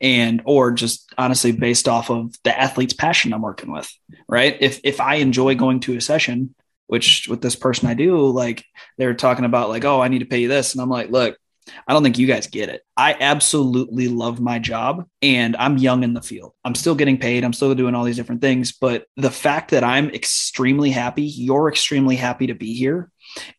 and 0.00 0.42
or 0.44 0.72
just 0.72 1.12
honestly 1.16 1.52
based 1.52 1.88
off 1.88 2.10
of 2.10 2.34
the 2.44 2.58
athlete's 2.58 2.92
passion 2.92 3.32
I'm 3.32 3.42
working 3.42 3.72
with 3.72 3.90
right? 4.28 4.56
If 4.60 4.80
if 4.84 5.00
I 5.00 5.16
enjoy 5.16 5.54
going 5.56 5.80
to 5.80 5.96
a 5.96 6.00
session 6.00 6.54
which 6.90 7.28
with 7.28 7.40
this 7.40 7.54
person 7.54 7.88
I 7.88 7.94
do, 7.94 8.26
like 8.26 8.64
they're 8.98 9.14
talking 9.14 9.44
about 9.44 9.68
like, 9.68 9.84
oh, 9.84 10.00
I 10.00 10.08
need 10.08 10.18
to 10.18 10.24
pay 10.24 10.40
you 10.40 10.48
this. 10.48 10.72
And 10.72 10.82
I'm 10.82 10.90
like, 10.90 11.08
look, 11.08 11.38
I 11.86 11.92
don't 11.92 12.02
think 12.02 12.18
you 12.18 12.26
guys 12.26 12.48
get 12.48 12.68
it. 12.68 12.82
I 12.96 13.14
absolutely 13.20 14.08
love 14.08 14.40
my 14.40 14.58
job 14.58 15.06
and 15.22 15.54
I'm 15.56 15.78
young 15.78 16.02
in 16.02 16.14
the 16.14 16.20
field. 16.20 16.52
I'm 16.64 16.74
still 16.74 16.96
getting 16.96 17.16
paid. 17.16 17.44
I'm 17.44 17.52
still 17.52 17.72
doing 17.76 17.94
all 17.94 18.02
these 18.02 18.16
different 18.16 18.40
things. 18.40 18.72
But 18.72 19.04
the 19.16 19.30
fact 19.30 19.70
that 19.70 19.84
I'm 19.84 20.10
extremely 20.10 20.90
happy, 20.90 21.22
you're 21.22 21.68
extremely 21.68 22.16
happy 22.16 22.48
to 22.48 22.54
be 22.54 22.74
here, 22.74 23.12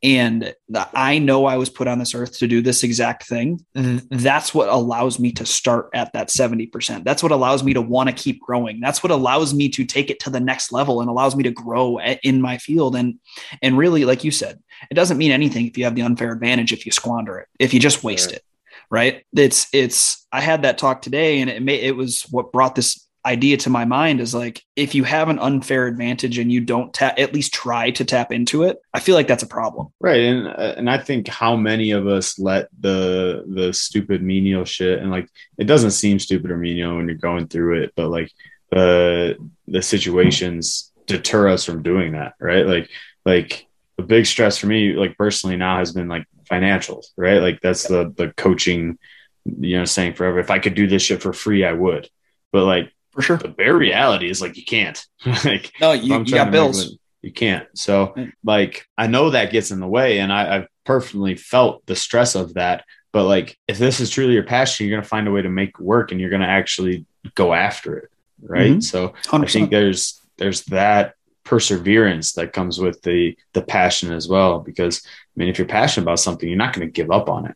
and 0.04 0.54
I 0.94 1.20
know 1.20 1.46
I 1.46 1.58
was 1.58 1.70
put 1.70 1.88
on 1.88 2.00
this 2.00 2.16
earth 2.16 2.38
to 2.40 2.48
do 2.48 2.62
this 2.62 2.84
exact 2.84 3.28
thing. 3.28 3.66
Mm-hmm. 3.76 4.18
That's 4.18 4.54
what 4.54 4.70
allows 4.70 5.20
me 5.20 5.32
to 5.34 5.46
start 5.46 5.90
at 5.94 6.14
that 6.14 6.30
70%. 6.30 7.04
That's 7.04 7.24
what 7.24 7.32
allows 7.32 7.64
me 7.64 7.74
to 7.74 7.82
want 7.82 8.10
to 8.10 8.16
keep 8.16 8.42
growing. 8.42 8.80
That's 8.80 9.04
what 9.04 9.12
allows 9.12 9.54
me 9.54 9.70
to 9.70 9.86
take 9.86 10.10
it 10.10 10.20
to 10.22 10.30
the 10.30 10.40
next 10.40 10.72
level 10.72 11.02
and 11.02 11.10
allows 11.10 11.36
me 11.36 11.44
to 11.44 11.52
grow 11.52 12.00
in 12.00 12.42
my 12.42 12.58
field. 12.58 12.96
And, 12.96 13.20
and 13.62 13.78
really, 13.78 14.06
like 14.06 14.24
you 14.24 14.32
said, 14.32 14.62
it 14.90 14.96
doesn't 14.96 15.18
mean 15.18 15.32
anything 15.32 15.68
if 15.68 15.78
you 15.78 15.84
have 15.84 15.96
the 15.96 16.02
unfair 16.02 16.32
advantage, 16.32 16.74
if 16.74 16.86
you 16.86 16.92
squander 16.92 17.38
it, 17.40 17.48
if 17.60 17.74
you 17.74 17.80
just 17.80 18.04
waste 18.04 18.32
it. 18.32 18.44
Right. 18.90 19.26
It's, 19.36 19.68
it's, 19.74 20.28
I 20.32 20.42
had 20.42 20.64
that 20.64 20.78
talk 20.78 21.02
today 21.02 21.40
and 21.40 21.50
it 21.50 21.62
may, 21.62 21.76
it 21.76 21.96
was 21.96 22.24
what 22.24 22.52
brought 22.52 22.76
this 22.76 23.08
idea 23.26 23.56
to 23.56 23.70
my 23.70 23.86
mind 23.86 24.20
is 24.20 24.34
like 24.34 24.64
if 24.76 24.96
you 24.96 25.04
have 25.04 25.30
an 25.30 25.38
unfair 25.38 25.86
advantage 25.86 26.40
and 26.40 26.52
you 26.52 26.60
don't 26.60 26.94
tap 26.94 27.20
at 27.20 27.34
least 27.34 27.54
try 27.54 27.92
to 27.92 28.04
tap 28.04 28.32
into 28.32 28.64
it 28.64 28.82
i 28.94 29.00
feel 29.00 29.14
like 29.14 29.28
that's 29.28 29.44
a 29.44 29.48
problem. 29.48 29.90
Right 30.00 30.22
and 30.22 30.48
uh, 30.48 30.74
and 30.78 30.90
i 30.90 30.98
think 30.98 31.28
how 31.28 31.56
many 31.56 31.92
of 31.92 32.08
us 32.08 32.40
let 32.40 32.70
the 32.80 33.44
the 33.48 33.74
stupid 33.74 34.24
menial 34.24 34.66
shit 34.66 35.00
and 35.00 35.12
like 35.12 35.30
it 35.58 35.66
doesn't 35.66 35.92
seem 35.92 36.18
stupid 36.18 36.50
or 36.50 36.58
menial 36.58 36.98
when 36.98 37.08
you're 37.08 37.18
going 37.18 37.48
through 37.48 37.84
it 37.84 37.94
but 37.96 38.10
like 38.10 38.32
the 38.72 39.38
the 39.68 39.82
situations 39.82 40.92
deter 41.06 41.48
us 41.48 41.66
from 41.66 41.84
doing 41.84 42.14
that 42.14 42.34
right? 42.40 42.66
Like 42.66 42.90
like 43.24 43.68
the 43.98 44.04
big 44.04 44.26
stress 44.26 44.58
for 44.58 44.66
me 44.68 44.94
like 44.94 45.18
personally 45.18 45.58
now 45.58 45.78
has 45.78 45.92
been 45.92 46.08
like 46.08 46.26
financials 46.50 47.08
right? 47.18 47.42
Like 47.42 47.62
that's 47.62 47.84
the 47.84 48.12
the 48.16 48.34
coaching 48.36 48.98
you 49.46 49.78
know 49.78 49.86
saying 49.86 50.14
forever 50.14 50.38
if 50.38 50.52
i 50.52 50.60
could 50.60 50.76
do 50.76 50.86
this 50.86 51.02
shit 51.02 51.22
for 51.22 51.34
free 51.34 51.64
i 51.66 51.74
would. 51.74 52.10
But 52.52 52.66
like 52.66 52.92
for 53.12 53.22
sure. 53.22 53.38
The 53.38 53.50
bare 53.50 53.76
reality 53.76 54.30
is 54.30 54.42
like 54.42 54.58
you 54.58 54.66
can't. 54.66 55.04
like 55.46 55.72
no, 55.80 55.92
you, 55.92 56.20
you 56.20 56.26
got 56.26 56.52
bills. 56.52 56.98
you 57.22 57.32
can't. 57.32 57.68
So 57.76 58.16
like 58.44 58.88
I 58.98 59.08
know 59.08 59.30
that 59.30 59.52
gets 59.52 59.72
in 59.72 59.80
the 59.80 59.88
way, 59.88 60.20
and 60.20 60.32
I, 60.32 60.58
I've 60.58 60.68
personally 60.86 61.36
felt 61.36 61.86
the 61.86 61.96
stress 61.96 62.36
of 62.36 62.56
that. 62.56 62.86
But 63.12 63.26
like 63.26 63.58
if 63.68 63.78
this 63.78 64.00
is 64.00 64.10
truly 64.10 64.34
your 64.34 64.44
passion, 64.44 64.88
you're 64.88 64.98
gonna 64.98 65.08
find 65.08 65.28
a 65.28 65.32
way 65.32 65.42
to 65.42 65.50
make 65.50 65.80
work, 65.80 66.12
and 66.12 66.20
you're 66.22 66.30
gonna 66.30 66.46
actually 66.46 67.06
go 67.36 67.54
after 67.54 67.98
it, 67.98 68.10
right? 68.42 68.72
Mm-hmm. 68.72 68.80
So 68.80 69.10
100%. 69.26 69.44
I 69.44 69.48
think 69.48 69.72
there's 69.72 70.22
there's 70.38 70.64
that 70.66 71.16
perseverance 71.44 72.34
that 72.34 72.54
comes 72.54 72.80
with 72.80 73.02
the 73.02 73.36
the 73.54 73.62
passion 73.62 74.14
as 74.14 74.28
well 74.28 74.60
because 74.60 75.02
i 75.04 75.10
mean 75.36 75.50
if 75.50 75.58
you're 75.58 75.68
passionate 75.68 76.04
about 76.04 76.20
something 76.20 76.48
you're 76.48 76.58
not 76.58 76.72
going 76.72 76.88
to 76.88 76.92
give 76.92 77.12
up 77.12 77.30
on 77.30 77.48
it. 77.48 77.56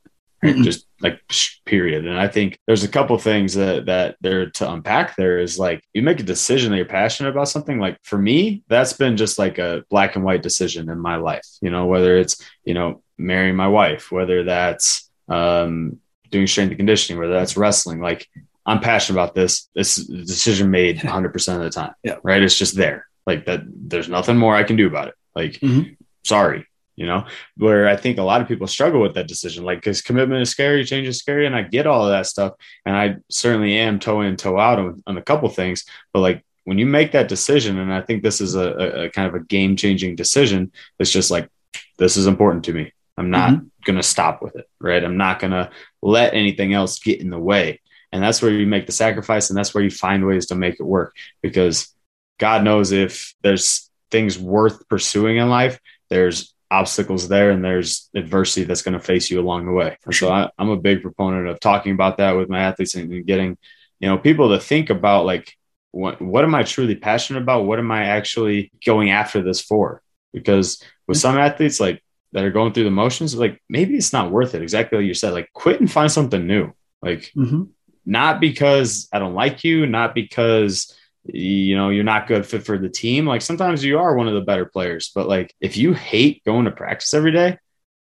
Just 0.53 0.87
like 1.01 1.21
period. 1.65 2.05
And 2.05 2.17
I 2.17 2.27
think 2.27 2.59
there's 2.67 2.83
a 2.83 2.87
couple 2.87 3.17
things 3.17 3.53
that 3.55 3.85
that 3.85 4.17
there 4.21 4.49
to 4.51 4.71
unpack. 4.71 5.15
There 5.15 5.39
is 5.39 5.59
like 5.59 5.83
you 5.93 6.01
make 6.01 6.19
a 6.19 6.23
decision 6.23 6.71
that 6.71 6.77
you're 6.77 6.85
passionate 6.85 7.29
about 7.29 7.49
something. 7.49 7.79
Like 7.79 7.97
for 8.03 8.17
me, 8.17 8.63
that's 8.67 8.93
been 8.93 9.17
just 9.17 9.37
like 9.37 9.57
a 9.57 9.83
black 9.89 10.15
and 10.15 10.23
white 10.23 10.43
decision 10.43 10.89
in 10.89 10.99
my 10.99 11.17
life. 11.17 11.45
You 11.61 11.69
know, 11.69 11.85
whether 11.85 12.17
it's 12.17 12.41
you 12.63 12.73
know 12.73 13.01
marrying 13.17 13.55
my 13.55 13.67
wife, 13.67 14.11
whether 14.11 14.43
that's 14.43 15.09
um, 15.27 15.99
doing 16.29 16.47
strength 16.47 16.71
and 16.71 16.77
conditioning, 16.77 17.19
whether 17.19 17.33
that's 17.33 17.57
wrestling. 17.57 17.99
Like 18.01 18.27
I'm 18.65 18.79
passionate 18.79 19.19
about 19.19 19.35
this. 19.35 19.69
This 19.75 19.95
decision 19.95 20.71
made 20.71 21.03
100 21.03 21.33
percent 21.33 21.59
of 21.59 21.63
the 21.65 21.71
time. 21.71 21.93
Yeah. 22.03 22.17
Right. 22.23 22.41
It's 22.41 22.57
just 22.57 22.75
there. 22.75 23.07
Like 23.25 23.45
that. 23.45 23.61
There's 23.65 24.09
nothing 24.09 24.37
more 24.37 24.55
I 24.55 24.63
can 24.63 24.75
do 24.75 24.87
about 24.87 25.09
it. 25.09 25.15
Like, 25.35 25.53
mm-hmm. 25.53 25.93
sorry 26.23 26.65
you 26.95 27.05
know, 27.05 27.25
where 27.57 27.87
I 27.87 27.95
think 27.95 28.17
a 28.17 28.23
lot 28.23 28.41
of 28.41 28.47
people 28.47 28.67
struggle 28.67 29.01
with 29.01 29.15
that 29.15 29.27
decision. 29.27 29.63
Like, 29.63 29.79
because 29.79 30.01
commitment 30.01 30.41
is 30.41 30.49
scary, 30.49 30.83
change 30.85 31.07
is 31.07 31.17
scary, 31.17 31.45
and 31.45 31.55
I 31.55 31.63
get 31.63 31.87
all 31.87 32.05
of 32.05 32.11
that 32.11 32.27
stuff, 32.27 32.53
and 32.85 32.95
I 32.95 33.17
certainly 33.29 33.77
am 33.77 33.99
toe 33.99 34.21
in, 34.21 34.37
toe 34.37 34.59
out 34.59 34.79
on, 34.79 35.03
on 35.05 35.17
a 35.17 35.21
couple 35.21 35.49
things. 35.49 35.85
But 36.13 36.19
like 36.19 36.45
when 36.63 36.77
you 36.77 36.85
make 36.85 37.11
that 37.11 37.27
decision, 37.27 37.77
and 37.77 37.93
I 37.93 38.01
think 38.01 38.23
this 38.23 38.41
is 38.41 38.55
a, 38.55 38.59
a, 38.59 39.03
a 39.05 39.09
kind 39.09 39.27
of 39.27 39.35
a 39.35 39.43
game 39.43 39.75
changing 39.75 40.15
decision, 40.15 40.71
it's 40.99 41.11
just 41.11 41.31
like 41.31 41.49
this 41.97 42.17
is 42.17 42.27
important 42.27 42.65
to 42.65 42.73
me. 42.73 42.91
I'm 43.17 43.29
not 43.29 43.51
mm-hmm. 43.51 43.67
going 43.85 43.97
to 43.97 44.03
stop 44.03 44.41
with 44.41 44.55
it, 44.55 44.67
right? 44.79 45.03
I'm 45.03 45.17
not 45.17 45.39
going 45.39 45.51
to 45.51 45.69
let 46.01 46.33
anything 46.33 46.73
else 46.73 46.99
get 46.99 47.21
in 47.21 47.29
the 47.29 47.39
way. 47.39 47.81
And 48.11 48.23
that's 48.23 48.41
where 48.41 48.51
you 48.51 48.65
make 48.65 48.85
the 48.85 48.91
sacrifice, 48.91 49.49
and 49.49 49.57
that's 49.57 49.73
where 49.73 49.83
you 49.83 49.91
find 49.91 50.25
ways 50.25 50.47
to 50.47 50.55
make 50.55 50.79
it 50.79 50.83
work. 50.83 51.15
Because 51.41 51.93
God 52.39 52.63
knows 52.63 52.91
if 52.91 53.35
there's 53.41 53.89
things 54.11 54.39
worth 54.39 54.87
pursuing 54.87 55.37
in 55.37 55.49
life, 55.49 55.79
there's 56.09 56.54
obstacles 56.71 57.27
there 57.27 57.51
and 57.51 57.63
there's 57.63 58.09
adversity 58.15 58.65
that's 58.65 58.81
going 58.81 58.93
to 58.93 58.99
face 58.99 59.29
you 59.29 59.39
along 59.39 59.65
the 59.65 59.71
way. 59.71 59.97
So 60.11 60.29
I, 60.29 60.49
am 60.57 60.69
a 60.69 60.77
big 60.77 61.01
proponent 61.01 61.47
of 61.47 61.59
talking 61.59 61.91
about 61.91 62.17
that 62.17 62.33
with 62.33 62.49
my 62.49 62.61
athletes 62.61 62.95
and 62.95 63.25
getting, 63.25 63.57
you 63.99 64.09
know, 64.09 64.17
people 64.17 64.49
to 64.49 64.59
think 64.59 64.89
about 64.89 65.25
like, 65.25 65.55
what, 65.91 66.21
what 66.21 66.43
am 66.43 66.55
I 66.55 66.63
truly 66.63 66.95
passionate 66.95 67.41
about? 67.41 67.65
What 67.65 67.79
am 67.79 67.91
I 67.91 68.05
actually 68.05 68.71
going 68.85 69.11
after 69.11 69.41
this 69.41 69.61
for? 69.61 70.01
Because 70.33 70.83
with 71.07 71.17
some 71.17 71.37
athletes, 71.37 71.79
like 71.79 72.03
that 72.33 72.43
are 72.43 72.51
going 72.51 72.73
through 72.73 72.83
the 72.83 72.91
motions, 72.91 73.35
like 73.35 73.61
maybe 73.69 73.95
it's 73.95 74.11
not 74.11 74.31
worth 74.31 74.55
it. 74.55 74.61
Exactly 74.61 74.97
like 74.97 75.07
you 75.07 75.13
said, 75.13 75.31
like 75.31 75.51
quit 75.53 75.79
and 75.79 75.89
find 75.89 76.11
something 76.11 76.45
new. 76.45 76.73
Like 77.01 77.31
mm-hmm. 77.35 77.63
not 78.05 78.41
because 78.41 79.07
I 79.13 79.19
don't 79.19 79.35
like 79.35 79.63
you, 79.63 79.85
not 79.85 80.13
because 80.13 80.93
you 81.25 81.75
know 81.75 81.89
you're 81.89 82.03
not 82.03 82.27
good 82.27 82.45
fit 82.45 82.65
for 82.65 82.77
the 82.77 82.89
team. 82.89 83.25
Like 83.25 83.41
sometimes 83.41 83.83
you 83.83 83.99
are 83.99 84.15
one 84.15 84.27
of 84.27 84.33
the 84.33 84.41
better 84.41 84.65
players 84.65 85.11
but 85.13 85.27
like 85.27 85.53
if 85.59 85.77
you 85.77 85.93
hate 85.93 86.43
going 86.43 86.65
to 86.65 86.71
practice 86.71 87.13
every 87.13 87.31
day 87.31 87.57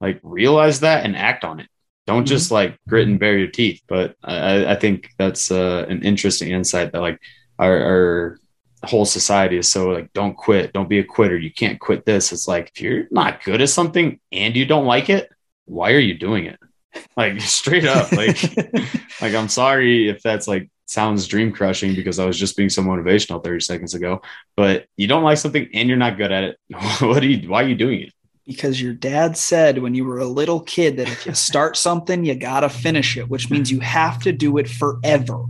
like 0.01 0.19
realize 0.23 0.82
that 0.82 1.05
and 1.05 1.15
act 1.15 1.43
on 1.43 1.60
it. 1.60 1.67
Don't 2.08 2.23
mm-hmm. 2.23 2.27
just 2.27 2.51
like 2.51 2.77
grit 2.88 3.08
and 3.08 3.19
bare 3.19 3.38
your 3.38 3.49
teeth. 3.49 3.82
But 3.88 4.15
i, 4.23 4.71
I 4.71 4.75
think 4.75 5.10
that's 5.17 5.51
uh, 5.51 5.86
an 5.89 6.03
interesting 6.03 6.51
insight 6.51 6.91
that 6.91 7.01
like 7.01 7.19
our, 7.58 7.77
our 7.84 8.39
whole 8.84 9.05
society 9.05 9.58
is 9.58 9.69
so 9.69 9.89
like 9.89 10.13
don't 10.13 10.38
quit 10.38 10.71
don't 10.71 10.88
be 10.88 10.99
a 10.99 11.03
quitter 11.03 11.38
you 11.38 11.51
can't 11.51 11.79
quit 11.79 12.05
this. 12.05 12.32
It's 12.32 12.47
like 12.47 12.71
if 12.75 12.82
you're 12.82 13.08
not 13.12 13.43
good 13.43 13.62
at 13.62 13.69
something 13.69 14.19
and 14.32 14.55
you 14.55 14.65
don't 14.65 14.86
like 14.86 15.10
it 15.10 15.29
why 15.65 15.91
are 15.91 15.99
you 15.99 16.17
doing 16.17 16.45
it? 16.45 16.60
Like 17.15 17.39
straight 17.41 17.86
up 17.86 18.12
like 18.12 18.41
like 19.21 19.36
i'm 19.36 19.47
sorry 19.47 20.10
if 20.10 20.23
that's 20.23 20.47
like 20.47 20.71
sounds 20.89 21.28
dream 21.28 21.52
crushing 21.52 21.93
because 21.93 22.17
I 22.17 22.25
was 22.25 22.38
just 22.38 22.58
being 22.58 22.69
so 22.69 22.82
motivational 22.82 23.43
30 23.43 23.60
seconds 23.60 23.93
ago. 23.93 24.21
But 24.58 24.88
you 24.97 25.08
don't 25.08 25.23
like 25.23 25.38
something 25.38 25.69
and 25.73 25.88
you're 25.88 25.97
not 25.97 26.17
good 26.17 26.32
at 26.32 26.43
it. 26.43 26.58
what 26.99 27.19
do 27.19 27.28
you 27.28 27.47
why 27.49 27.63
are 27.63 27.67
you 27.67 27.75
doing 27.75 28.02
it? 28.02 28.13
Because 28.45 28.82
your 28.82 28.93
dad 28.93 29.38
said 29.38 29.78
when 29.78 29.93
you 29.93 30.04
were 30.04 30.17
a 30.17 30.25
little 30.25 30.60
kid 30.62 30.97
that 30.97 31.08
if 31.08 31.25
you 31.25 31.34
start 31.49 31.78
something, 31.78 32.25
you 32.25 32.36
gotta 32.36 32.69
finish 32.69 33.15
it, 33.17 33.30
which 33.30 33.52
means 33.52 33.71
you 33.71 33.80
have 33.80 34.19
to 34.23 34.32
do 34.32 34.58
it 34.58 34.67
forever. 34.67 35.45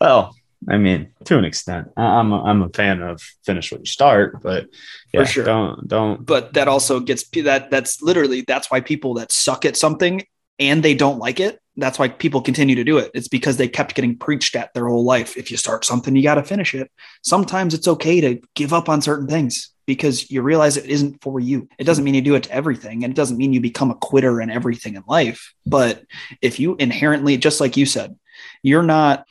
Well, 0.00 0.36
I 0.68 0.76
mean, 0.76 1.08
to 1.24 1.38
an 1.38 1.44
extent, 1.44 1.90
I'm 1.96 2.32
a, 2.32 2.42
I'm 2.42 2.62
a 2.62 2.68
fan 2.68 3.00
of 3.00 3.20
finish 3.44 3.72
what 3.72 3.80
you 3.80 3.86
start, 3.86 4.42
but 4.42 4.66
yeah, 5.12 5.22
For 5.22 5.26
sure. 5.26 5.44
don't 5.44 5.88
don't. 5.88 6.26
But 6.26 6.52
that 6.54 6.68
also 6.68 7.00
gets 7.00 7.28
that 7.30 7.70
that's 7.70 8.02
literally 8.02 8.44
that's 8.46 8.70
why 8.70 8.80
people 8.80 9.14
that 9.14 9.32
suck 9.32 9.64
at 9.64 9.76
something 9.76 10.24
and 10.58 10.82
they 10.82 10.94
don't 10.94 11.18
like 11.18 11.40
it 11.40 11.61
that's 11.76 11.98
why 11.98 12.08
people 12.08 12.42
continue 12.42 12.74
to 12.74 12.84
do 12.84 12.98
it. 12.98 13.10
It's 13.14 13.28
because 13.28 13.56
they 13.56 13.68
kept 13.68 13.94
getting 13.94 14.16
preached 14.16 14.56
at 14.56 14.74
their 14.74 14.86
whole 14.86 15.04
life. 15.04 15.36
If 15.36 15.50
you 15.50 15.56
start 15.56 15.84
something, 15.84 16.14
you 16.14 16.22
got 16.22 16.34
to 16.34 16.42
finish 16.42 16.74
it. 16.74 16.90
Sometimes 17.22 17.72
it's 17.72 17.88
okay 17.88 18.20
to 18.20 18.40
give 18.54 18.72
up 18.72 18.88
on 18.88 19.00
certain 19.00 19.26
things 19.26 19.70
because 19.86 20.30
you 20.30 20.42
realize 20.42 20.76
it 20.76 20.86
isn't 20.86 21.22
for 21.22 21.40
you. 21.40 21.68
It 21.78 21.84
doesn't 21.84 22.04
mean 22.04 22.14
you 22.14 22.20
do 22.20 22.34
it 22.34 22.44
to 22.44 22.52
everything, 22.52 23.04
and 23.04 23.12
it 23.12 23.16
doesn't 23.16 23.38
mean 23.38 23.52
you 23.52 23.60
become 23.60 23.90
a 23.90 23.96
quitter 23.96 24.40
in 24.40 24.50
everything 24.50 24.96
in 24.96 25.02
life. 25.06 25.54
But 25.66 26.04
if 26.40 26.60
you 26.60 26.76
inherently, 26.76 27.36
just 27.36 27.60
like 27.60 27.76
you 27.76 27.86
said, 27.86 28.16
you're 28.62 28.82
not 28.82 29.26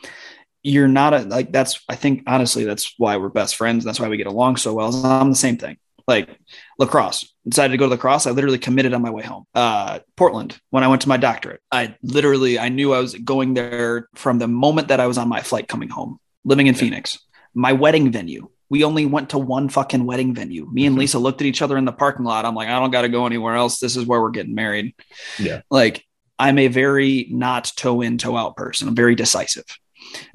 you're 0.64 0.88
not 0.88 1.14
a 1.14 1.20
like 1.22 1.52
that's 1.52 1.84
i 1.90 1.96
think 1.96 2.22
honestly 2.28 2.64
that's 2.64 2.94
why 2.98 3.18
we're 3.18 3.30
best 3.30 3.56
friends 3.56 3.84
that's 3.84 4.00
why 4.00 4.08
we 4.08 4.18
get 4.18 4.28
along 4.28 4.56
so 4.56 4.76
well 4.76 4.94
i'm 5.06 5.32
the 5.32 5.36
same 5.36 5.58
thing 5.58 5.76
like 6.08 6.30
lacrosse. 6.78 7.34
Decided 7.48 7.72
to 7.72 7.78
go 7.78 7.86
to 7.86 7.92
lacrosse. 7.92 8.28
I 8.28 8.32
literally 8.32 8.58
committed 8.58 8.94
on 8.94 9.02
my 9.02 9.10
way 9.10 9.24
home. 9.24 9.46
Uh, 9.54 10.00
portland 10.16 10.60
when 10.70 10.84
i 10.84 10.88
went 10.88 11.02
to 11.04 11.10
my 11.10 11.18
doctorate. 11.18 11.62
I 11.72 11.96
literally 12.04 12.60
i 12.60 12.70
knew 12.70 12.94
i 12.94 13.00
was 13.00 13.16
going 13.16 13.54
there 13.54 14.08
from 14.16 14.40
the 14.40 14.48
moment 14.48 14.90
that 14.90 15.00
i 15.00 15.08
was 15.08 15.18
on 15.18 15.30
my 15.30 15.42
flight 15.42 15.68
coming 15.68 15.90
home 15.90 16.20
living 16.44 16.68
in 16.68 16.76
phoenix. 16.76 17.20
My 17.54 17.74
wedding 17.74 18.12
venue. 18.12 18.50
We 18.70 18.86
only 18.86 19.06
went 19.06 19.32
to 19.32 19.38
one 19.38 19.68
fucking 19.68 20.06
wedding 20.06 20.34
venue. 20.34 20.66
Me 20.72 20.86
and 20.86 20.94
mm-hmm. 20.94 21.00
lisa 21.00 21.20
looked 21.20 21.42
at 21.42 21.48
each 21.48 21.62
other 21.62 21.78
in 21.78 21.86
the 21.86 21.92
parking 21.92 22.26
lot. 22.26 22.46
I'm 22.46 22.56
like 22.56 22.70
i 22.70 22.80
don't 22.80 22.92
got 22.92 23.02
to 23.02 23.10
go 23.10 23.26
anywhere 23.26 23.56
else. 23.56 23.80
This 23.80 23.96
is 23.96 24.06
where 24.06 24.22
we're 24.22 24.32
getting 24.32 24.56
married. 24.56 24.96
Yeah. 25.40 25.62
Like 25.70 26.06
i'm 26.40 26.58
a 26.58 26.68
very 26.68 27.28
not 27.30 27.72
toe 27.76 28.02
in 28.02 28.18
toe 28.18 28.38
out 28.38 28.56
person. 28.56 28.88
I'm 28.88 28.96
very 28.96 29.16
decisive. 29.16 29.66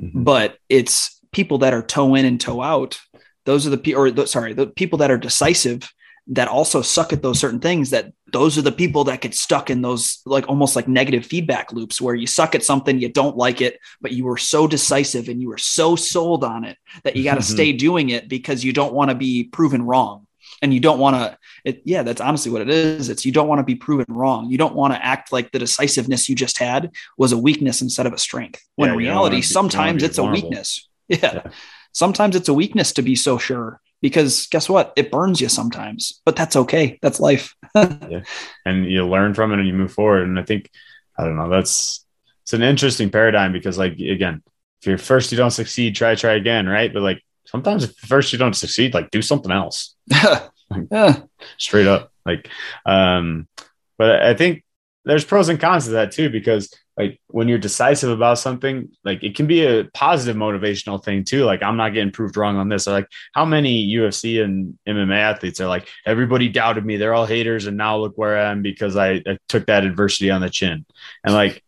Mm-hmm. 0.00 0.22
but 0.22 0.56
it's 0.68 1.20
people 1.32 1.58
that 1.58 1.74
are 1.74 1.82
toe 1.82 2.14
in 2.14 2.24
and 2.24 2.40
toe 2.40 2.62
out 2.62 2.98
those 3.46 3.66
are 3.66 3.70
the 3.70 3.78
people, 3.78 4.02
or 4.02 4.10
the, 4.10 4.26
sorry, 4.26 4.52
the 4.52 4.66
people 4.66 4.98
that 4.98 5.10
are 5.10 5.18
decisive 5.18 5.90
that 6.28 6.48
also 6.48 6.82
suck 6.82 7.12
at 7.12 7.22
those 7.22 7.38
certain 7.38 7.60
things 7.60 7.90
that 7.90 8.12
those 8.32 8.58
are 8.58 8.62
the 8.62 8.72
people 8.72 9.04
that 9.04 9.20
get 9.20 9.34
stuck 9.34 9.70
in 9.70 9.82
those 9.82 10.20
like 10.26 10.48
almost 10.48 10.74
like 10.74 10.88
negative 10.88 11.24
feedback 11.24 11.72
loops 11.72 12.00
where 12.00 12.16
you 12.16 12.26
suck 12.26 12.54
at 12.54 12.64
something 12.64 12.98
you 12.98 13.08
don't 13.08 13.36
like 13.36 13.60
it 13.60 13.78
but 14.00 14.10
you 14.10 14.24
were 14.24 14.36
so 14.36 14.66
decisive 14.66 15.28
and 15.28 15.40
you 15.40 15.48
were 15.48 15.58
so 15.58 15.94
sold 15.94 16.42
on 16.42 16.64
it 16.64 16.76
that 17.04 17.14
you 17.14 17.22
got 17.22 17.34
to 17.34 17.40
mm-hmm. 17.40 17.54
stay 17.54 17.72
doing 17.72 18.10
it 18.10 18.28
because 18.28 18.64
you 18.64 18.72
don't 18.72 18.92
want 18.92 19.10
to 19.10 19.14
be 19.14 19.44
proven 19.44 19.82
wrong. 19.82 20.26
And 20.62 20.72
you 20.72 20.80
don't 20.80 20.98
want 20.98 21.16
to 21.64 21.78
yeah 21.84 22.02
that's 22.02 22.20
honestly 22.20 22.50
what 22.50 22.62
it 22.62 22.70
is. 22.70 23.10
It's 23.10 23.26
you 23.26 23.32
don't 23.32 23.48
want 23.48 23.58
to 23.58 23.64
be 23.64 23.74
proven 23.74 24.06
wrong. 24.08 24.48
You 24.48 24.56
don't 24.56 24.74
want 24.74 24.94
to 24.94 25.04
act 25.04 25.30
like 25.30 25.52
the 25.52 25.58
decisiveness 25.58 26.30
you 26.30 26.34
just 26.34 26.56
had 26.58 26.92
was 27.18 27.32
a 27.32 27.38
weakness 27.38 27.82
instead 27.82 28.06
of 28.06 28.14
a 28.14 28.18
strength. 28.18 28.64
When 28.76 28.88
yeah, 28.88 28.92
in 28.92 28.98
reality 28.98 29.36
be, 29.36 29.42
sometimes 29.42 30.02
it's 30.02 30.18
a 30.18 30.24
weakness. 30.24 30.88
Yeah. 31.08 31.18
yeah 31.22 31.50
sometimes 31.96 32.36
it's 32.36 32.50
a 32.50 32.54
weakness 32.54 32.92
to 32.92 33.00
be 33.00 33.16
so 33.16 33.38
sure 33.38 33.80
because 34.02 34.48
guess 34.48 34.68
what? 34.68 34.92
It 34.96 35.10
burns 35.10 35.40
you 35.40 35.48
sometimes, 35.48 36.20
but 36.26 36.36
that's 36.36 36.54
okay. 36.54 36.98
That's 37.00 37.20
life. 37.20 37.54
yeah. 37.74 38.20
And 38.66 38.84
you 38.84 39.06
learn 39.06 39.32
from 39.32 39.52
it 39.52 39.60
and 39.60 39.66
you 39.66 39.72
move 39.72 39.92
forward. 39.92 40.24
And 40.24 40.38
I 40.38 40.42
think, 40.42 40.70
I 41.18 41.24
don't 41.24 41.36
know, 41.36 41.48
that's, 41.48 42.04
it's 42.42 42.52
an 42.52 42.62
interesting 42.62 43.08
paradigm 43.08 43.54
because 43.54 43.78
like, 43.78 43.94
again, 43.94 44.42
if 44.82 44.86
you're 44.86 44.98
first, 44.98 45.32
you 45.32 45.38
don't 45.38 45.50
succeed, 45.50 45.96
try, 45.96 46.14
try 46.14 46.34
again. 46.34 46.68
Right. 46.68 46.92
But 46.92 47.00
like 47.00 47.22
sometimes 47.46 47.84
if 47.84 47.96
first 47.96 48.30
you 48.30 48.38
don't 48.38 48.52
succeed, 48.52 48.92
like 48.92 49.10
do 49.10 49.22
something 49.22 49.50
else. 49.50 49.96
like, 50.22 50.88
yeah. 50.92 51.20
Straight 51.56 51.86
up. 51.86 52.12
Like, 52.26 52.50
um, 52.84 53.48
but 53.96 54.22
I 54.22 54.34
think 54.34 54.64
there's 55.06 55.24
pros 55.24 55.48
and 55.48 55.60
cons 55.60 55.84
to 55.84 55.92
that 55.92 56.10
too, 56.10 56.28
because 56.28 56.74
like 56.96 57.20
when 57.28 57.46
you're 57.46 57.58
decisive 57.58 58.10
about 58.10 58.38
something, 58.38 58.90
like 59.04 59.22
it 59.22 59.36
can 59.36 59.46
be 59.46 59.64
a 59.64 59.84
positive 59.94 60.34
motivational 60.34 61.02
thing 61.02 61.24
too. 61.24 61.44
Like 61.44 61.62
I'm 61.62 61.76
not 61.76 61.94
getting 61.94 62.10
proved 62.10 62.36
wrong 62.36 62.56
on 62.56 62.68
this. 62.68 62.88
Or 62.88 62.92
like 62.92 63.06
how 63.32 63.44
many 63.44 63.86
UFC 63.88 64.42
and 64.42 64.76
MMA 64.86 65.16
athletes 65.16 65.60
are 65.60 65.68
like, 65.68 65.88
everybody 66.04 66.48
doubted 66.48 66.84
me. 66.84 66.96
They're 66.96 67.14
all 67.14 67.26
haters. 67.26 67.66
And 67.66 67.76
now 67.76 67.98
look 67.98 68.18
where 68.18 68.36
I 68.36 68.50
am 68.50 68.62
because 68.62 68.96
I, 68.96 69.22
I 69.26 69.38
took 69.48 69.66
that 69.66 69.84
adversity 69.84 70.30
on 70.30 70.40
the 70.40 70.50
chin. 70.50 70.84
And 71.22 71.34
like, 71.34 71.62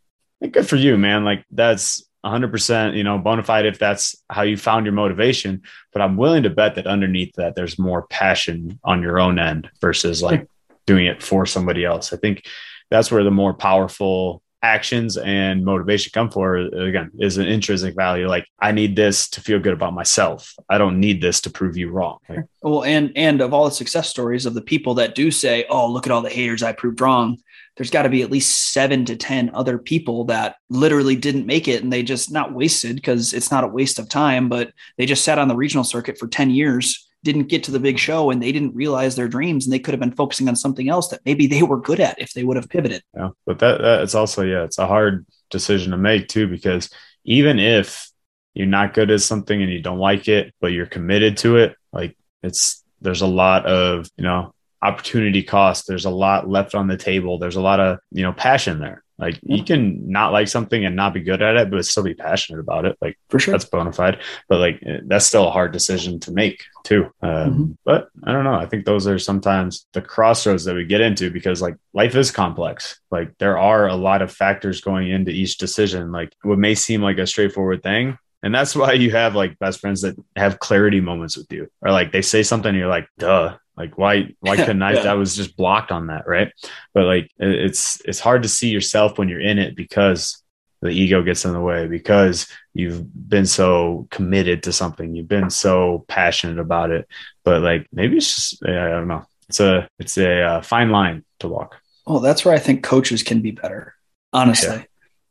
good 0.50 0.68
for 0.68 0.76
you, 0.76 0.98
man. 0.98 1.24
Like 1.24 1.44
that's 1.52 2.04
100% 2.24 2.96
you 2.96 3.04
know 3.04 3.16
bona 3.18 3.44
fide 3.44 3.64
if 3.64 3.78
that's 3.78 4.16
how 4.28 4.42
you 4.42 4.56
found 4.56 4.84
your 4.84 4.92
motivation 4.92 5.62
but 5.92 6.02
i'm 6.02 6.16
willing 6.16 6.42
to 6.42 6.50
bet 6.50 6.74
that 6.74 6.86
underneath 6.86 7.32
that 7.36 7.54
there's 7.54 7.78
more 7.78 8.08
passion 8.08 8.78
on 8.82 9.00
your 9.00 9.20
own 9.20 9.38
end 9.38 9.70
versus 9.80 10.20
like 10.20 10.48
doing 10.84 11.06
it 11.06 11.22
for 11.22 11.46
somebody 11.46 11.84
else 11.84 12.12
i 12.12 12.16
think 12.16 12.44
that's 12.90 13.10
where 13.10 13.24
the 13.24 13.30
more 13.30 13.54
powerful 13.54 14.42
actions 14.60 15.16
and 15.16 15.64
motivation 15.64 16.10
come 16.12 16.28
for 16.28 16.56
again 16.56 17.10
is 17.20 17.38
an 17.38 17.46
intrinsic 17.46 17.94
value. 17.94 18.26
Like 18.26 18.46
i 18.58 18.72
need 18.72 18.96
this 18.96 19.28
to 19.30 19.40
feel 19.40 19.60
good 19.60 19.72
about 19.72 19.94
myself. 19.94 20.54
I 20.68 20.78
don't 20.78 20.98
need 20.98 21.22
this 21.22 21.40
to 21.42 21.50
prove 21.50 21.76
you 21.76 21.90
wrong. 21.90 22.18
Like, 22.28 22.44
well 22.62 22.84
and 22.84 23.12
and 23.14 23.40
of 23.40 23.54
all 23.54 23.66
the 23.66 23.70
success 23.70 24.08
stories 24.08 24.46
of 24.46 24.54
the 24.54 24.62
people 24.62 24.94
that 24.94 25.14
do 25.14 25.30
say 25.30 25.64
oh 25.70 25.90
look 25.90 26.06
at 26.06 26.12
all 26.12 26.22
the 26.22 26.28
haters 26.28 26.62
i 26.62 26.72
proved 26.72 27.00
wrong 27.00 27.38
there's 27.78 27.90
got 27.90 28.02
to 28.02 28.08
be 28.08 28.22
at 28.22 28.30
least 28.30 28.72
seven 28.72 29.04
to 29.04 29.16
10 29.16 29.52
other 29.54 29.78
people 29.78 30.24
that 30.24 30.56
literally 30.68 31.14
didn't 31.14 31.46
make 31.46 31.68
it 31.68 31.82
and 31.82 31.92
they 31.92 32.02
just 32.02 32.30
not 32.30 32.52
wasted 32.52 32.96
because 32.96 33.32
it's 33.32 33.52
not 33.52 33.62
a 33.62 33.68
waste 33.68 34.00
of 34.00 34.08
time, 34.08 34.48
but 34.48 34.72
they 34.96 35.06
just 35.06 35.24
sat 35.24 35.38
on 35.38 35.46
the 35.46 35.54
regional 35.54 35.84
circuit 35.84 36.18
for 36.18 36.26
10 36.26 36.50
years, 36.50 37.07
didn't 37.24 37.48
get 37.48 37.64
to 37.64 37.70
the 37.70 37.80
big 37.80 37.98
show 37.98 38.30
and 38.30 38.42
they 38.42 38.52
didn't 38.52 38.74
realize 38.74 39.16
their 39.16 39.28
dreams 39.28 39.66
and 39.66 39.72
they 39.72 39.78
could 39.78 39.92
have 39.92 40.00
been 40.00 40.12
focusing 40.12 40.48
on 40.48 40.56
something 40.56 40.88
else 40.88 41.08
that 41.08 41.20
maybe 41.24 41.46
they 41.46 41.62
were 41.62 41.80
good 41.80 42.00
at 42.00 42.20
if 42.20 42.32
they 42.32 42.44
would 42.44 42.56
have 42.56 42.68
pivoted. 42.68 43.02
Yeah. 43.14 43.30
But 43.44 43.58
that, 43.58 43.80
that 43.80 44.02
it's 44.02 44.14
also, 44.14 44.42
yeah, 44.42 44.64
it's 44.64 44.78
a 44.78 44.86
hard 44.86 45.26
decision 45.50 45.90
to 45.90 45.98
make 45.98 46.28
too, 46.28 46.46
because 46.46 46.90
even 47.24 47.58
if 47.58 48.08
you're 48.54 48.66
not 48.66 48.94
good 48.94 49.10
at 49.10 49.20
something 49.20 49.60
and 49.60 49.72
you 49.72 49.82
don't 49.82 49.98
like 49.98 50.28
it, 50.28 50.54
but 50.60 50.72
you're 50.72 50.86
committed 50.86 51.38
to 51.38 51.56
it, 51.56 51.76
like 51.92 52.16
it's, 52.42 52.84
there's 53.00 53.22
a 53.22 53.26
lot 53.26 53.66
of, 53.66 54.08
you 54.16 54.24
know, 54.24 54.54
opportunity 54.82 55.42
cost. 55.42 55.86
There's 55.86 56.04
a 56.04 56.10
lot 56.10 56.48
left 56.48 56.74
on 56.74 56.86
the 56.86 56.96
table. 56.96 57.38
There's 57.38 57.56
a 57.56 57.60
lot 57.60 57.80
of, 57.80 57.98
you 58.10 58.22
know, 58.22 58.32
passion 58.32 58.78
there. 58.78 59.02
Like 59.18 59.40
you 59.42 59.64
can 59.64 60.08
not 60.10 60.32
like 60.32 60.46
something 60.46 60.84
and 60.84 60.94
not 60.94 61.12
be 61.12 61.20
good 61.20 61.42
at 61.42 61.56
it, 61.56 61.70
but 61.70 61.84
still 61.84 62.04
be 62.04 62.14
passionate 62.14 62.60
about 62.60 62.84
it. 62.84 62.96
Like 63.00 63.18
for 63.28 63.40
sure, 63.40 63.50
that's 63.50 63.64
bona 63.64 63.92
fide. 63.92 64.20
But 64.48 64.60
like 64.60 64.80
eh, 64.86 65.00
that's 65.06 65.26
still 65.26 65.48
a 65.48 65.50
hard 65.50 65.72
decision 65.72 66.20
to 66.20 66.30
make 66.30 66.62
too. 66.84 67.10
Um, 67.20 67.30
mm-hmm. 67.30 67.72
But 67.84 68.10
I 68.22 68.30
don't 68.30 68.44
know. 68.44 68.54
I 68.54 68.66
think 68.66 68.84
those 68.84 69.08
are 69.08 69.18
sometimes 69.18 69.86
the 69.92 70.02
crossroads 70.02 70.64
that 70.66 70.76
we 70.76 70.84
get 70.84 71.00
into 71.00 71.32
because 71.32 71.60
like 71.60 71.74
life 71.92 72.14
is 72.14 72.30
complex. 72.30 73.00
Like 73.10 73.36
there 73.38 73.58
are 73.58 73.88
a 73.88 73.96
lot 73.96 74.22
of 74.22 74.30
factors 74.30 74.80
going 74.80 75.10
into 75.10 75.32
each 75.32 75.58
decision. 75.58 76.12
Like 76.12 76.32
what 76.42 76.58
may 76.58 76.76
seem 76.76 77.02
like 77.02 77.18
a 77.18 77.26
straightforward 77.26 77.82
thing 77.82 78.18
and 78.42 78.54
that's 78.54 78.76
why 78.76 78.92
you 78.92 79.10
have 79.10 79.34
like 79.34 79.58
best 79.58 79.80
friends 79.80 80.02
that 80.02 80.16
have 80.36 80.58
clarity 80.58 81.00
moments 81.00 81.36
with 81.36 81.52
you, 81.52 81.68
or 81.82 81.90
like 81.90 82.12
they 82.12 82.22
say 82.22 82.42
something, 82.42 82.70
and 82.70 82.78
you're 82.78 82.88
like, 82.88 83.08
duh, 83.18 83.56
like 83.78 83.96
why 83.96 84.34
why 84.40 84.56
couldn't 84.66 84.82
I? 84.82 84.92
yeah. 84.92 85.12
I 85.12 85.14
was 85.14 85.36
just 85.36 85.56
blocked 85.56 85.92
on 85.92 86.08
that, 86.08 86.26
right? 86.26 86.52
But 86.92 87.04
like 87.04 87.30
it's 87.38 88.00
it's 88.04 88.20
hard 88.20 88.42
to 88.42 88.48
see 88.48 88.68
yourself 88.68 89.18
when 89.18 89.28
you're 89.28 89.40
in 89.40 89.58
it 89.58 89.76
because 89.76 90.42
the 90.80 90.90
ego 90.90 91.22
gets 91.22 91.44
in 91.44 91.52
the 91.52 91.60
way 91.60 91.86
because 91.86 92.46
you've 92.72 93.04
been 93.28 93.46
so 93.46 94.06
committed 94.10 94.62
to 94.64 94.72
something, 94.72 95.14
you've 95.14 95.28
been 95.28 95.50
so 95.50 96.04
passionate 96.08 96.60
about 96.60 96.90
it. 96.90 97.08
But 97.44 97.62
like 97.62 97.86
maybe 97.92 98.16
it's 98.16 98.34
just 98.34 98.64
I 98.66 98.88
don't 98.88 99.08
know. 99.08 99.24
It's 99.48 99.60
a 99.60 99.88
it's 99.98 100.18
a 100.18 100.42
uh, 100.42 100.62
fine 100.62 100.90
line 100.90 101.24
to 101.40 101.48
walk. 101.48 101.76
Well, 102.06 102.20
that's 102.20 102.44
where 102.44 102.54
I 102.54 102.58
think 102.58 102.82
coaches 102.82 103.22
can 103.22 103.40
be 103.40 103.50
better. 103.50 103.94
Honestly, 104.32 104.76
yeah. 104.76 104.84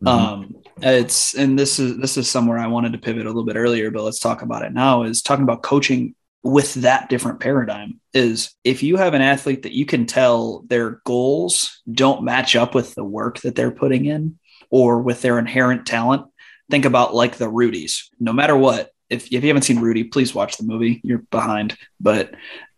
Mm-hmm. 0.03 0.07
Um, 0.07 0.55
it's 0.81 1.33
and 1.33 1.57
this 1.57 1.79
is 1.79 1.97
this 1.97 2.17
is 2.17 2.29
somewhere 2.29 2.59
I 2.59 2.67
wanted 2.67 2.93
to 2.93 2.99
pivot 2.99 3.25
a 3.25 3.29
little 3.29 3.45
bit 3.45 3.55
earlier, 3.55 3.89
but 3.89 4.03
let's 4.03 4.19
talk 4.19 4.41
about 4.41 4.63
it 4.63 4.73
now. 4.73 5.03
Is 5.03 5.21
talking 5.21 5.43
about 5.43 5.63
coaching 5.63 6.15
with 6.47 6.75
that 6.75 7.09
different 7.09 7.41
paradigm 7.41 7.99
is 8.13 8.55
if 8.63 8.81
you 8.81 8.95
have 8.95 9.13
an 9.13 9.21
athlete 9.21 9.63
that 9.63 9.73
you 9.73 9.85
can 9.85 10.05
tell 10.05 10.63
their 10.67 11.01
goals 11.03 11.81
don't 11.91 12.23
match 12.23 12.55
up 12.55 12.73
with 12.73 12.95
the 12.95 13.03
work 13.03 13.39
that 13.41 13.53
they're 13.53 13.69
putting 13.69 14.05
in 14.05 14.39
or 14.69 15.01
with 15.01 15.21
their 15.21 15.39
inherent 15.39 15.85
talent 15.85 16.25
think 16.71 16.85
about 16.85 17.13
like 17.13 17.35
the 17.35 17.49
rudies 17.49 18.09
no 18.17 18.31
matter 18.31 18.55
what 18.55 18.91
if, 19.09 19.25
if 19.25 19.43
you 19.43 19.47
haven't 19.49 19.63
seen 19.63 19.81
rudy 19.81 20.05
please 20.05 20.33
watch 20.33 20.55
the 20.55 20.63
movie 20.63 21.01
you're 21.03 21.25
behind 21.31 21.77
but 21.99 22.33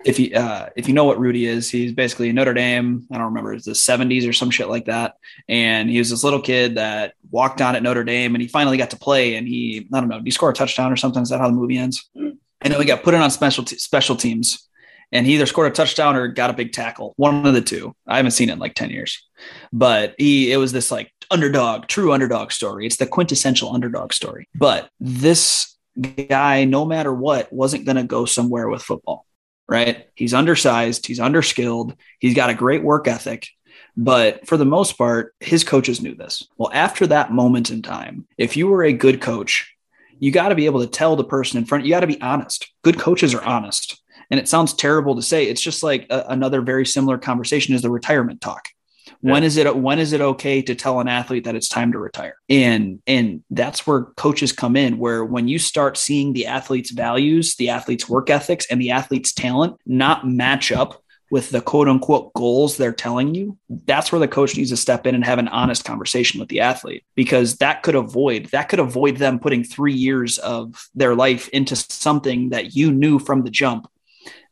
if 0.05 0.17
you 0.17 0.33
uh, 0.33 0.69
if 0.77 0.87
you 0.87 0.93
know 0.93 1.03
what 1.03 1.19
Rudy 1.19 1.45
is, 1.45 1.69
he's 1.69 1.91
basically 1.91 2.31
Notre 2.31 2.53
Dame. 2.53 3.05
I 3.11 3.17
don't 3.17 3.27
remember 3.27 3.53
it's 3.53 3.65
the 3.65 3.73
70s 3.73 4.27
or 4.27 4.31
some 4.31 4.49
shit 4.49 4.69
like 4.69 4.85
that. 4.85 5.15
And 5.49 5.89
he 5.89 5.97
was 5.97 6.09
this 6.09 6.23
little 6.23 6.41
kid 6.41 6.75
that 6.75 7.15
walked 7.29 7.61
on 7.61 7.75
at 7.75 7.83
Notre 7.83 8.05
Dame, 8.05 8.33
and 8.33 8.41
he 8.41 8.47
finally 8.47 8.77
got 8.77 8.91
to 8.91 8.97
play. 8.97 9.35
And 9.35 9.45
he 9.45 9.89
I 9.93 9.99
don't 9.99 10.07
know, 10.07 10.19
did 10.19 10.25
he 10.25 10.31
score 10.31 10.51
a 10.51 10.53
touchdown 10.53 10.93
or 10.93 10.95
something? 10.95 11.21
Is 11.21 11.29
that 11.29 11.41
how 11.41 11.47
the 11.47 11.53
movie 11.53 11.77
ends? 11.77 12.09
And 12.61 12.71
then 12.71 12.79
we 12.79 12.85
got 12.85 13.03
put 13.03 13.13
in 13.13 13.21
on 13.21 13.31
special 13.31 13.63
t- 13.63 13.77
special 13.77 14.15
teams, 14.15 14.67
and 15.11 15.25
he 15.25 15.35
either 15.35 15.45
scored 15.45 15.71
a 15.71 15.75
touchdown 15.75 16.15
or 16.15 16.27
got 16.27 16.49
a 16.49 16.53
big 16.53 16.73
tackle. 16.73 17.13
One 17.17 17.45
of 17.45 17.53
the 17.53 17.61
two. 17.61 17.95
I 18.07 18.17
haven't 18.17 18.31
seen 18.31 18.49
it 18.49 18.53
in 18.53 18.59
like 18.59 18.75
10 18.75 18.89
years, 18.89 19.25
but 19.71 20.15
he 20.17 20.51
it 20.51 20.57
was 20.57 20.71
this 20.71 20.91
like 20.91 21.11
underdog, 21.31 21.87
true 21.87 22.11
underdog 22.11 22.51
story. 22.51 22.85
It's 22.85 22.97
the 22.97 23.07
quintessential 23.07 23.73
underdog 23.73 24.13
story. 24.13 24.47
But 24.55 24.89
this 24.99 25.75
guy, 26.27 26.65
no 26.65 26.85
matter 26.85 27.13
what, 27.13 27.51
wasn't 27.51 27.85
going 27.85 27.97
to 27.97 28.03
go 28.03 28.25
somewhere 28.25 28.69
with 28.69 28.81
football 28.81 29.25
right? 29.69 30.07
He's 30.15 30.33
undersized, 30.33 31.05
he's 31.05 31.19
underskilled, 31.19 31.95
he's 32.17 32.33
got 32.33 32.49
a 32.49 32.55
great 32.55 32.83
work 32.83 33.07
ethic. 33.07 33.47
But 33.95 34.47
for 34.47 34.57
the 34.57 34.65
most 34.65 34.97
part, 34.97 35.35
his 35.39 35.63
coaches 35.63 36.01
knew 36.01 36.15
this. 36.15 36.47
Well, 36.57 36.71
after 36.73 37.07
that 37.07 37.31
moment 37.31 37.69
in 37.69 37.81
time, 37.81 38.27
if 38.37 38.57
you 38.57 38.67
were 38.67 38.83
a 38.83 38.93
good 38.93 39.21
coach, 39.21 39.75
you 40.19 40.31
got 40.31 40.49
to 40.49 40.55
be 40.55 40.65
able 40.65 40.81
to 40.81 40.87
tell 40.87 41.15
the 41.15 41.23
person 41.23 41.57
in 41.57 41.65
front, 41.65 41.85
you 41.85 41.91
got 41.91 42.01
to 42.01 42.07
be 42.07 42.21
honest. 42.21 42.71
Good 42.83 42.99
coaches 42.99 43.33
are 43.33 43.43
honest. 43.43 44.01
And 44.31 44.39
it 44.39 44.47
sounds 44.47 44.73
terrible 44.73 45.15
to 45.15 45.21
say. 45.21 45.45
It's 45.45 45.61
just 45.61 45.81
like 45.81 46.05
a, 46.09 46.25
another 46.29 46.61
very 46.61 46.85
similar 46.85 47.17
conversation 47.17 47.73
is 47.73 47.81
the 47.81 47.89
retirement 47.89 48.41
talk. 48.41 48.69
Yeah. 49.21 49.33
When 49.33 49.43
is 49.43 49.57
it 49.57 49.75
when 49.75 49.99
is 49.99 50.13
it 50.13 50.21
okay 50.21 50.61
to 50.61 50.75
tell 50.75 50.99
an 50.99 51.07
athlete 51.07 51.43
that 51.45 51.55
it's 51.55 51.67
time 51.67 51.91
to 51.91 51.99
retire? 51.99 52.35
And 52.47 53.01
and 53.07 53.43
that's 53.49 53.85
where 53.85 54.03
coaches 54.03 54.51
come 54.51 54.75
in 54.75 54.97
where 54.97 55.25
when 55.25 55.47
you 55.47 55.59
start 55.59 55.97
seeing 55.97 56.31
the 56.31 56.45
athlete's 56.45 56.91
values, 56.91 57.55
the 57.55 57.69
athlete's 57.69 58.07
work 58.07 58.29
ethics 58.29 58.67
and 58.69 58.79
the 58.79 58.91
athlete's 58.91 59.33
talent 59.33 59.77
not 59.85 60.27
match 60.27 60.71
up 60.71 61.01
with 61.31 61.49
the 61.51 61.61
quote 61.61 61.87
unquote 61.87 62.33
goals 62.33 62.77
they're 62.77 62.91
telling 62.91 63.35
you, 63.35 63.57
that's 63.85 64.11
where 64.11 64.19
the 64.19 64.27
coach 64.27 64.57
needs 64.57 64.69
to 64.71 64.77
step 64.77 65.05
in 65.05 65.15
and 65.15 65.23
have 65.23 65.39
an 65.39 65.47
honest 65.47 65.85
conversation 65.85 66.39
with 66.39 66.49
the 66.49 66.61
athlete 66.61 67.03
because 67.15 67.57
that 67.57 67.83
could 67.83 67.95
avoid 67.95 68.45
that 68.47 68.69
could 68.69 68.79
avoid 68.79 69.17
them 69.17 69.39
putting 69.39 69.63
3 69.63 69.93
years 69.93 70.37
of 70.39 70.89
their 70.95 71.15
life 71.15 71.47
into 71.49 71.75
something 71.75 72.49
that 72.49 72.75
you 72.75 72.91
knew 72.91 73.19
from 73.19 73.43
the 73.43 73.51
jump 73.51 73.87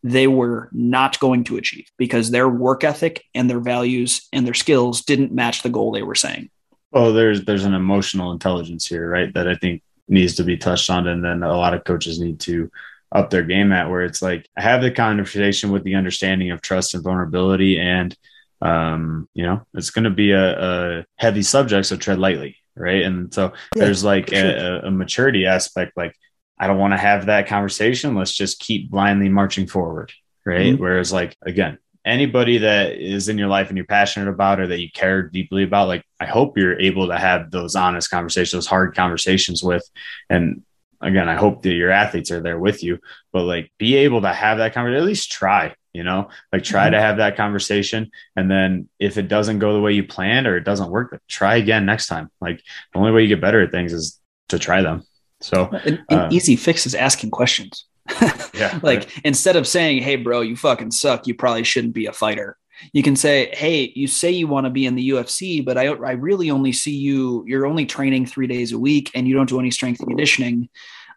they 0.04 0.28
were 0.28 0.70
not 0.72 1.20
going 1.20 1.44
to 1.44 1.58
achieve 1.58 1.90
because 1.98 2.30
their 2.30 2.48
work 2.48 2.84
ethic 2.84 3.24
and 3.34 3.50
their 3.50 3.60
values 3.60 4.28
and 4.32 4.46
their 4.46 4.54
skills 4.54 5.04
didn't 5.04 5.34
match 5.34 5.64
the 5.64 5.70
goal 5.70 5.92
they 5.92 6.04
were 6.04 6.16
saying. 6.16 6.50
Oh, 6.94 7.12
there's 7.12 7.44
there's 7.46 7.66
an 7.66 7.74
emotional 7.74 8.32
intelligence 8.32 8.86
here, 8.86 9.10
right? 9.10 9.34
That 9.34 9.48
I 9.48 9.56
think 9.56 9.82
needs 10.08 10.36
to 10.36 10.44
be 10.44 10.56
touched 10.56 10.90
on, 10.90 11.08
and 11.08 11.24
then 11.24 11.44
a 11.44 11.58
lot 11.58 11.74
of 11.74 11.84
coaches 11.84 12.20
need 12.20 12.40
to 12.42 12.72
up 13.12 13.30
their 13.30 13.44
game 13.44 13.72
at 13.72 13.90
where 13.90 14.02
it's 14.02 14.22
like 14.22 14.48
I 14.58 14.62
have 14.62 14.82
the 14.82 14.92
conversation 14.92 15.72
with 15.72 15.84
the 15.84 15.96
understanding 15.96 16.52
of 16.52 16.62
trust 16.62 16.94
and 16.94 17.04
vulnerability, 17.04 17.80
and 17.80 18.16
um, 18.62 19.30
you 19.34 19.44
know, 19.44 19.62
it's 19.74 19.92
going 19.92 20.06
to 20.06 20.10
be 20.10 20.32
a, 20.32 21.00
a, 21.00 21.06
heavy 21.16 21.44
subject, 21.44 21.86
so 21.86 21.96
tread 21.96 22.20
lightly, 22.20 22.58
right? 22.76 23.04
And 23.04 23.34
so 23.34 23.54
yeah, 23.76 23.86
there's 23.86 24.04
like 24.04 24.30
sure. 24.30 24.46
a, 24.46 24.88
a 24.88 24.92
maturity 24.92 25.46
aspect, 25.46 25.96
like 25.96 26.16
I 26.60 26.68
don't 26.68 26.80
want 26.80 26.94
to 26.94 26.98
have 26.98 27.28
that 27.28 27.48
conversation. 27.48 28.16
Let's 28.16 28.34
just 28.34 28.60
keep 28.60 28.90
blindly 28.90 29.30
marching 29.30 29.68
forward. 29.68 30.12
Right. 30.46 30.74
Mm-hmm. 30.74 30.82
Whereas, 30.82 31.12
like, 31.12 31.36
again, 31.42 31.78
anybody 32.06 32.60
that 32.60 32.94
is 32.94 33.28
in 33.28 33.38
your 33.38 33.50
life 33.50 33.68
and 33.68 33.78
you're 33.78 33.86
passionate 33.86 34.30
about 34.30 34.60
or 34.60 34.68
that 34.68 34.80
you 34.80 34.90
care 34.90 35.24
deeply 35.24 35.64
about, 35.64 35.90
like, 35.90 36.04
I 36.20 36.26
hope 36.26 36.58
you're 36.58 36.80
able 36.80 37.08
to 37.08 37.18
have 37.18 37.52
those 37.52 37.76
honest 37.76 38.10
conversations, 38.10 38.54
those 38.54 38.68
hard 38.68 38.96
conversations 38.96 39.62
with. 39.62 39.84
And 40.30 40.64
again, 41.02 41.30
I 41.30 41.36
hope 41.36 41.62
that 41.64 41.74
your 41.74 41.92
athletes 41.92 42.32
are 42.32 42.42
there 42.42 42.60
with 42.60 42.84
you, 42.84 43.00
but 43.32 43.44
like, 43.44 43.72
be 43.78 43.96
able 43.96 44.22
to 44.22 44.34
have 44.34 44.58
that 44.60 44.74
conversation, 44.74 45.02
at 45.02 45.08
least 45.08 45.32
try, 45.32 45.76
you 45.94 46.04
know, 46.04 46.30
like, 46.52 46.64
try 46.64 46.86
mm-hmm. 46.86 46.94
to 46.94 47.02
have 47.02 47.18
that 47.18 47.38
conversation. 47.38 48.12
And 48.36 48.50
then 48.50 48.90
if 49.00 49.18
it 49.18 49.28
doesn't 49.28 49.60
go 49.60 49.74
the 49.74 49.82
way 49.82 49.94
you 49.94 50.04
planned 50.06 50.48
or 50.48 50.58
it 50.58 50.64
doesn't 50.64 50.90
work, 50.90 51.20
try 51.28 51.58
again 51.58 51.86
next 51.86 52.08
time. 52.08 52.30
Like, 52.42 52.62
the 52.94 53.00
only 53.00 53.12
way 53.12 53.22
you 53.24 53.28
get 53.28 53.42
better 53.42 53.62
at 53.62 53.72
things 53.72 53.94
is 53.94 54.20
to 54.50 54.60
try 54.60 54.82
them. 54.82 55.04
So 55.42 55.70
an, 55.72 56.04
an 56.10 56.20
uh, 56.20 56.30
easy 56.32 56.56
fix 56.56 56.86
is 56.86 56.96
asking 56.96 57.32
questions. 57.32 57.86
yeah. 58.54 58.80
like 58.82 59.00
right. 59.00 59.22
instead 59.26 59.56
of 59.58 59.68
saying, 59.68 60.02
"Hey, 60.02 60.16
bro, 60.16 60.42
you 60.42 60.56
fucking 60.56 60.92
suck. 60.92 61.28
You 61.28 61.36
probably 61.36 61.64
shouldn't 61.64 61.94
be 61.94 62.06
a 62.06 62.14
fighter." 62.14 62.58
You 62.94 63.04
can 63.04 63.16
say, 63.16 63.50
"Hey, 63.54 63.92
you 63.96 64.08
say 64.08 64.32
you 64.32 64.48
want 64.48 64.66
to 64.66 64.70
be 64.70 64.86
in 64.86 64.96
the 64.96 65.10
UFC, 65.10 65.64
but 65.64 65.78
I 65.78 65.88
I 65.88 66.12
really 66.12 66.52
only 66.52 66.72
see 66.72 66.96
you. 66.96 67.44
You're 67.48 67.66
only 67.66 67.86
training 67.86 68.26
three 68.26 68.48
days 68.48 68.72
a 68.72 68.80
week, 68.80 69.12
and 69.14 69.28
you 69.28 69.36
don't 69.36 69.50
do 69.50 69.60
any 69.60 69.72
strength 69.72 70.00
conditioning. 70.00 70.70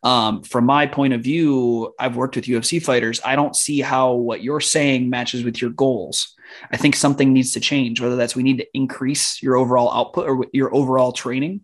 Um, 0.02 0.42
from 0.42 0.64
my 0.64 0.86
point 0.86 1.12
of 1.12 1.20
view, 1.20 1.94
I've 1.98 2.16
worked 2.16 2.36
with 2.36 2.46
UFC 2.46 2.82
fighters. 2.82 3.20
I 3.24 3.36
don't 3.36 3.54
see 3.54 3.80
how 3.80 4.12
what 4.12 4.42
you're 4.42 4.60
saying 4.60 5.10
matches 5.10 5.44
with 5.44 5.60
your 5.60 5.70
goals. 5.70 6.34
I 6.70 6.76
think 6.76 6.96
something 6.96 7.32
needs 7.32 7.52
to 7.52 7.60
change, 7.60 8.00
whether 8.00 8.16
that's 8.16 8.34
we 8.34 8.42
need 8.42 8.58
to 8.58 8.66
increase 8.74 9.42
your 9.42 9.56
overall 9.56 9.92
output 9.92 10.28
or 10.28 10.46
your 10.52 10.74
overall 10.74 11.12
training, 11.12 11.60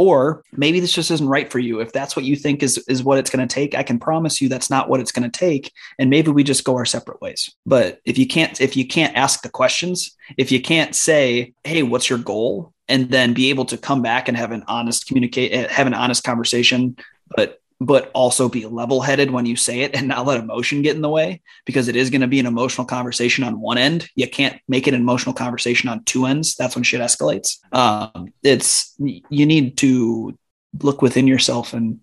or 0.00 0.42
maybe 0.56 0.80
this 0.80 0.94
just 0.94 1.10
isn't 1.10 1.28
right 1.28 1.52
for 1.52 1.58
you. 1.58 1.80
If 1.80 1.92
that's 1.92 2.16
what 2.16 2.24
you 2.24 2.34
think 2.34 2.62
is, 2.62 2.78
is 2.88 3.02
what 3.04 3.18
it's 3.18 3.28
going 3.28 3.46
to 3.46 3.54
take, 3.54 3.74
I 3.74 3.82
can 3.82 3.98
promise 3.98 4.40
you 4.40 4.48
that's 4.48 4.70
not 4.70 4.88
what 4.88 4.98
it's 4.98 5.12
going 5.12 5.30
to 5.30 5.38
take. 5.38 5.74
And 5.98 6.08
maybe 6.08 6.30
we 6.30 6.42
just 6.42 6.64
go 6.64 6.74
our 6.76 6.86
separate 6.86 7.20
ways. 7.20 7.54
But 7.66 8.00
if 8.06 8.16
you 8.16 8.26
can't, 8.26 8.58
if 8.62 8.78
you 8.78 8.86
can't 8.86 9.14
ask 9.14 9.42
the 9.42 9.50
questions, 9.50 10.16
if 10.38 10.50
you 10.50 10.62
can't 10.62 10.94
say, 10.94 11.52
Hey, 11.64 11.82
what's 11.82 12.08
your 12.08 12.18
goal? 12.18 12.72
And 12.88 13.10
then 13.10 13.34
be 13.34 13.50
able 13.50 13.66
to 13.66 13.76
come 13.76 14.00
back 14.00 14.26
and 14.26 14.38
have 14.38 14.52
an 14.52 14.64
honest 14.68 15.06
communicate, 15.06 15.52
eh, 15.52 15.68
have 15.70 15.86
an 15.86 15.92
honest 15.92 16.24
conversation, 16.24 16.96
but 17.36 17.60
but 17.80 18.10
also 18.12 18.48
be 18.48 18.66
level 18.66 19.00
headed 19.00 19.30
when 19.30 19.46
you 19.46 19.56
say 19.56 19.80
it 19.80 19.94
and 19.94 20.06
not 20.06 20.26
let 20.26 20.38
emotion 20.38 20.82
get 20.82 20.94
in 20.94 21.02
the 21.02 21.08
way 21.08 21.40
because 21.64 21.88
it 21.88 21.96
is 21.96 22.10
going 22.10 22.20
to 22.20 22.26
be 22.26 22.38
an 22.38 22.46
emotional 22.46 22.86
conversation 22.86 23.42
on 23.42 23.58
one 23.58 23.78
end. 23.78 24.08
You 24.14 24.28
can't 24.28 24.60
make 24.68 24.86
it 24.86 24.94
an 24.94 25.00
emotional 25.00 25.34
conversation 25.34 25.88
on 25.88 26.04
two 26.04 26.26
ends. 26.26 26.56
That's 26.56 26.74
when 26.74 26.84
shit 26.84 27.00
escalates. 27.00 27.56
Um, 27.74 28.32
it's 28.42 28.94
you 28.98 29.46
need 29.46 29.78
to 29.78 30.38
look 30.82 31.00
within 31.00 31.26
yourself 31.26 31.72
and 31.72 32.00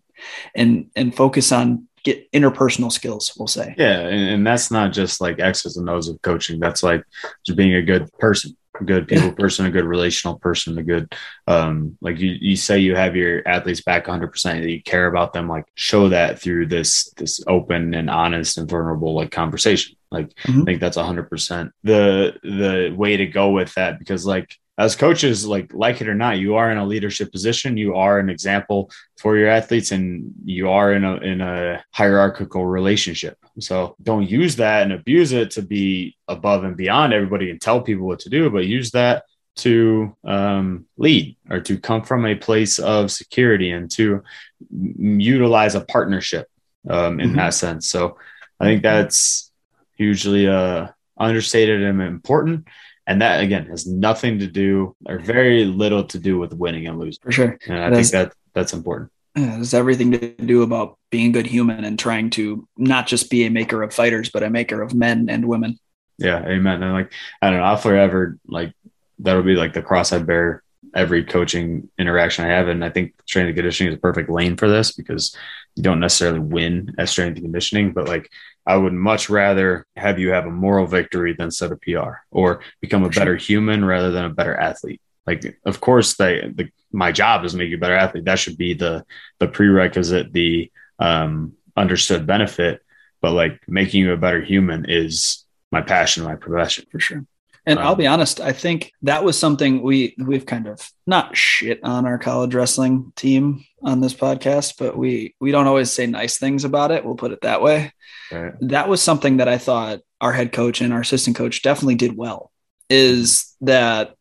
and 0.56 0.90
and 0.96 1.16
focus 1.16 1.52
on 1.52 1.88
get 2.04 2.32
interpersonal 2.32 2.92
skills. 2.92 3.34
We'll 3.38 3.48
say. 3.48 3.76
Yeah, 3.78 4.00
and, 4.00 4.30
and 4.30 4.48
that's 4.48 4.72
not 4.72 4.94
just 4.94 5.22
like 5.22 5.40
X's 5.40 5.78
and 5.78 5.90
O's 5.90 6.10
of 6.10 6.20
coaching. 6.24 6.60
That's 6.60 6.82
like 6.82 7.04
just 7.46 7.58
being 7.58 7.76
a 7.76 7.84
good 7.84 8.12
person 8.14 8.58
good 8.86 9.08
people 9.10 9.32
person, 9.32 9.66
a 9.66 9.72
good 9.72 9.86
relational 9.86 10.40
person, 10.40 10.78
a 10.78 10.84
good 10.84 11.14
um 11.48 11.98
like 12.02 12.20
you 12.20 12.36
you 12.40 12.56
say 12.56 12.80
you 12.80 12.96
have 12.96 13.16
your 13.16 13.48
athletes 13.48 13.82
back 13.82 14.06
100% 14.06 14.44
that 14.44 14.70
you 14.70 14.82
care 14.82 15.08
about 15.08 15.34
them 15.34 15.48
like 15.48 15.66
show 15.76 16.10
that 16.10 16.40
through 16.40 16.68
this 16.68 17.12
this 17.18 17.42
open 17.48 17.94
and 17.94 18.10
honest 18.10 18.58
and 18.58 18.70
vulnerable 18.70 19.16
like 19.16 19.32
conversation. 19.32 19.96
Like 20.12 20.34
mm-hmm. 20.36 20.62
I 20.62 20.66
think 20.66 20.80
that's 20.80 20.98
100% 20.98 21.72
the 21.84 22.34
the 22.44 22.94
way 22.96 23.18
to 23.18 23.26
go 23.26 23.52
with 23.52 23.74
that 23.76 24.00
because 24.00 24.26
like 24.26 24.56
as 24.78 24.96
coaches, 24.96 25.46
like 25.46 25.74
like 25.74 26.02
it 26.02 26.08
or 26.08 26.16
not, 26.16 26.38
you 26.38 26.56
are 26.56 26.72
in 26.72 26.78
a 26.78 26.86
leadership 26.86 27.32
position. 27.32 27.78
You 27.78 27.96
are 27.96 28.20
an 28.20 28.30
example 28.30 28.92
for 29.18 29.36
your 29.36 29.50
athletes, 29.50 29.92
and 29.92 30.32
you 30.46 30.70
are 30.70 30.94
in 30.94 31.04
a 31.04 31.16
in 31.18 31.42
a 31.42 31.84
hierarchical 31.92 32.66
relationship. 32.66 33.38
So 33.60 33.96
don't 34.02 34.30
use 34.30 34.58
that 34.58 34.84
and 34.84 34.94
abuse 34.94 35.32
it 35.32 35.52
to 35.52 35.64
be 35.64 36.16
above 36.28 36.64
and 36.64 36.78
beyond 36.78 37.14
everybody 37.14 37.50
and 37.50 37.60
tell 37.60 37.82
people 37.82 38.06
what 38.06 38.20
to 38.20 38.30
do, 38.30 38.50
but 38.50 38.66
use 38.66 38.92
that 38.92 39.24
to 39.58 40.16
um, 40.24 40.86
lead 40.98 41.36
or 41.50 41.60
to 41.62 41.80
come 41.80 42.04
from 42.04 42.26
a 42.26 42.36
place 42.36 42.78
of 42.78 43.12
security 43.12 43.72
and 43.72 43.90
to 43.92 44.22
utilize 44.70 45.74
a 45.74 45.82
partnership 45.82 46.48
um, 46.88 47.20
in 47.20 47.30
mm-hmm. 47.30 47.38
that 47.38 47.54
sense. 47.56 47.88
So 47.88 48.18
I 48.60 48.66
think 48.66 48.84
that's 48.84 49.52
hugely 49.96 50.48
uh, 50.48 50.90
understated 51.18 51.82
and 51.82 52.02
important. 52.02 52.68
And 53.08 53.22
that 53.22 53.42
again 53.42 53.66
has 53.68 53.88
nothing 53.88 54.40
to 54.40 54.48
do 54.48 54.96
or 55.08 55.18
very 55.18 55.64
little 55.64 56.04
to 56.04 56.20
do 56.20 56.38
with 56.38 56.54
winning 56.54 56.88
and 56.88 57.00
losing. 57.00 57.22
For 57.24 57.32
sure. 57.32 57.58
And 57.68 57.80
I 57.80 57.90
think 57.96 58.12
that 58.12 58.34
that's 58.54 58.74
important. 58.74 59.12
Yeah, 59.36 59.60
it's 59.60 59.74
everything 59.74 60.12
to 60.12 60.30
do 60.34 60.64
about 60.64 60.98
being 61.10 61.30
a 61.30 61.32
good 61.32 61.48
human 61.48 61.86
and 61.86 61.98
trying 61.98 62.32
to 62.32 62.68
not 62.76 63.08
just 63.08 63.30
be 63.30 63.46
a 63.46 63.50
maker 63.50 63.82
of 63.82 63.94
fighters, 63.94 64.30
but 64.30 64.44
a 64.44 64.50
maker 64.50 64.82
of 64.82 64.94
men 64.94 65.30
and 65.30 65.48
women. 65.48 65.80
Yeah, 66.18 66.44
amen. 66.46 66.84
And 66.84 66.94
like 66.94 67.14
I 67.42 67.50
don't 67.50 67.60
know, 67.60 67.66
I'll 67.66 67.78
forever 67.78 68.38
like 68.46 68.74
that'll 69.20 69.44
be 69.44 69.56
like 69.56 69.74
the 69.74 69.82
cross 69.82 70.12
I 70.12 70.20
bear 70.20 70.64
every 70.96 71.24
coaching 71.24 71.90
interaction 71.98 72.46
I 72.46 72.50
have. 72.50 72.68
And 72.68 72.84
I 72.84 72.90
think 72.90 73.14
strength 73.26 73.48
and 73.48 73.56
conditioning 73.56 73.92
is 73.92 73.98
a 73.98 74.02
perfect 74.02 74.30
lane 74.30 74.58
for 74.58 74.68
this 74.68 74.92
because 74.92 75.36
you 75.76 75.84
don't 75.84 76.00
necessarily 76.00 76.40
win 76.40 76.96
at 76.98 77.10
strength 77.10 77.36
and 77.36 77.46
conditioning, 77.46 77.92
but 77.92 78.08
like 78.08 78.30
I 78.66 78.76
would 78.76 78.94
much 78.94 79.30
rather 79.30 79.86
have 79.96 80.20
you 80.20 80.32
have 80.32 80.46
a 80.46 80.52
moral 80.52 80.88
victory 80.88 81.34
than 81.34 81.52
set 81.52 81.72
a 81.72 81.78
PR 81.78 82.18
or 82.32 82.62
become 82.82 83.04
a 83.04 83.10
better 83.10 83.36
human 83.36 83.86
rather 83.86 84.12
than 84.12 84.26
a 84.26 84.30
better 84.30 84.56
athlete. 84.56 85.02
Like, 85.26 85.60
of 85.66 85.82
course, 85.82 86.16
they, 86.16 86.52
the, 86.54 86.70
my 86.92 87.12
job 87.12 87.46
is 87.46 87.54
make 87.54 87.70
you 87.70 87.78
a 87.78 87.80
better 87.80 87.96
athlete. 87.96 88.26
That 88.26 88.40
should 88.40 88.58
be 88.58 88.74
the 88.74 89.06
the 89.40 89.48
prerequisite, 89.48 90.32
the 90.34 90.72
um, 91.00 91.54
understood 91.76 92.26
benefit. 92.26 92.82
But 93.22 93.34
like 93.34 93.62
making 93.68 94.02
you 94.02 94.14
a 94.14 94.18
better 94.18 94.42
human 94.42 94.86
is 94.88 95.46
my 95.72 95.82
passion, 95.82 96.24
my 96.24 96.36
profession 96.36 96.86
for 96.92 97.00
sure. 97.00 97.26
And 97.68 97.80
um, 97.80 97.86
I'll 97.86 97.96
be 97.96 98.08
honest, 98.08 98.40
I 98.40 98.54
think 98.54 98.94
that 99.02 99.26
was 99.26 99.38
something 99.38 99.82
we 99.84 100.16
we've 100.18 100.46
kind 100.46 100.68
of 100.68 100.90
not 101.06 101.36
shit 101.36 101.84
on 101.84 102.06
our 102.06 102.18
college 102.18 102.56
wrestling 102.56 103.12
team 103.18 103.66
on 103.84 104.00
this 104.00 104.14
podcast, 104.14 104.76
but 104.80 104.98
we 104.98 105.36
we 105.42 105.52
don't 105.52 105.68
always 105.68 105.92
say 105.92 106.08
nice 106.08 106.38
things 106.38 106.64
about 106.64 106.92
it. 106.92 107.04
We'll 107.04 107.16
put 107.16 107.34
it 107.34 107.42
that 107.42 107.62
way. 107.62 107.92
Right. 108.32 108.54
That 108.62 108.88
was 108.88 109.02
something 109.02 109.38
that 109.38 109.50
I 109.50 109.58
thought 109.58 110.00
our 110.22 110.32
head 110.32 110.54
coach 110.54 110.80
and 110.80 110.94
our 110.94 111.02
assistant 111.02 111.36
coach 111.36 111.62
definitely 111.62 111.96
did 111.96 112.16
well. 112.16 112.52
Is 112.90 113.54
that 113.60 114.16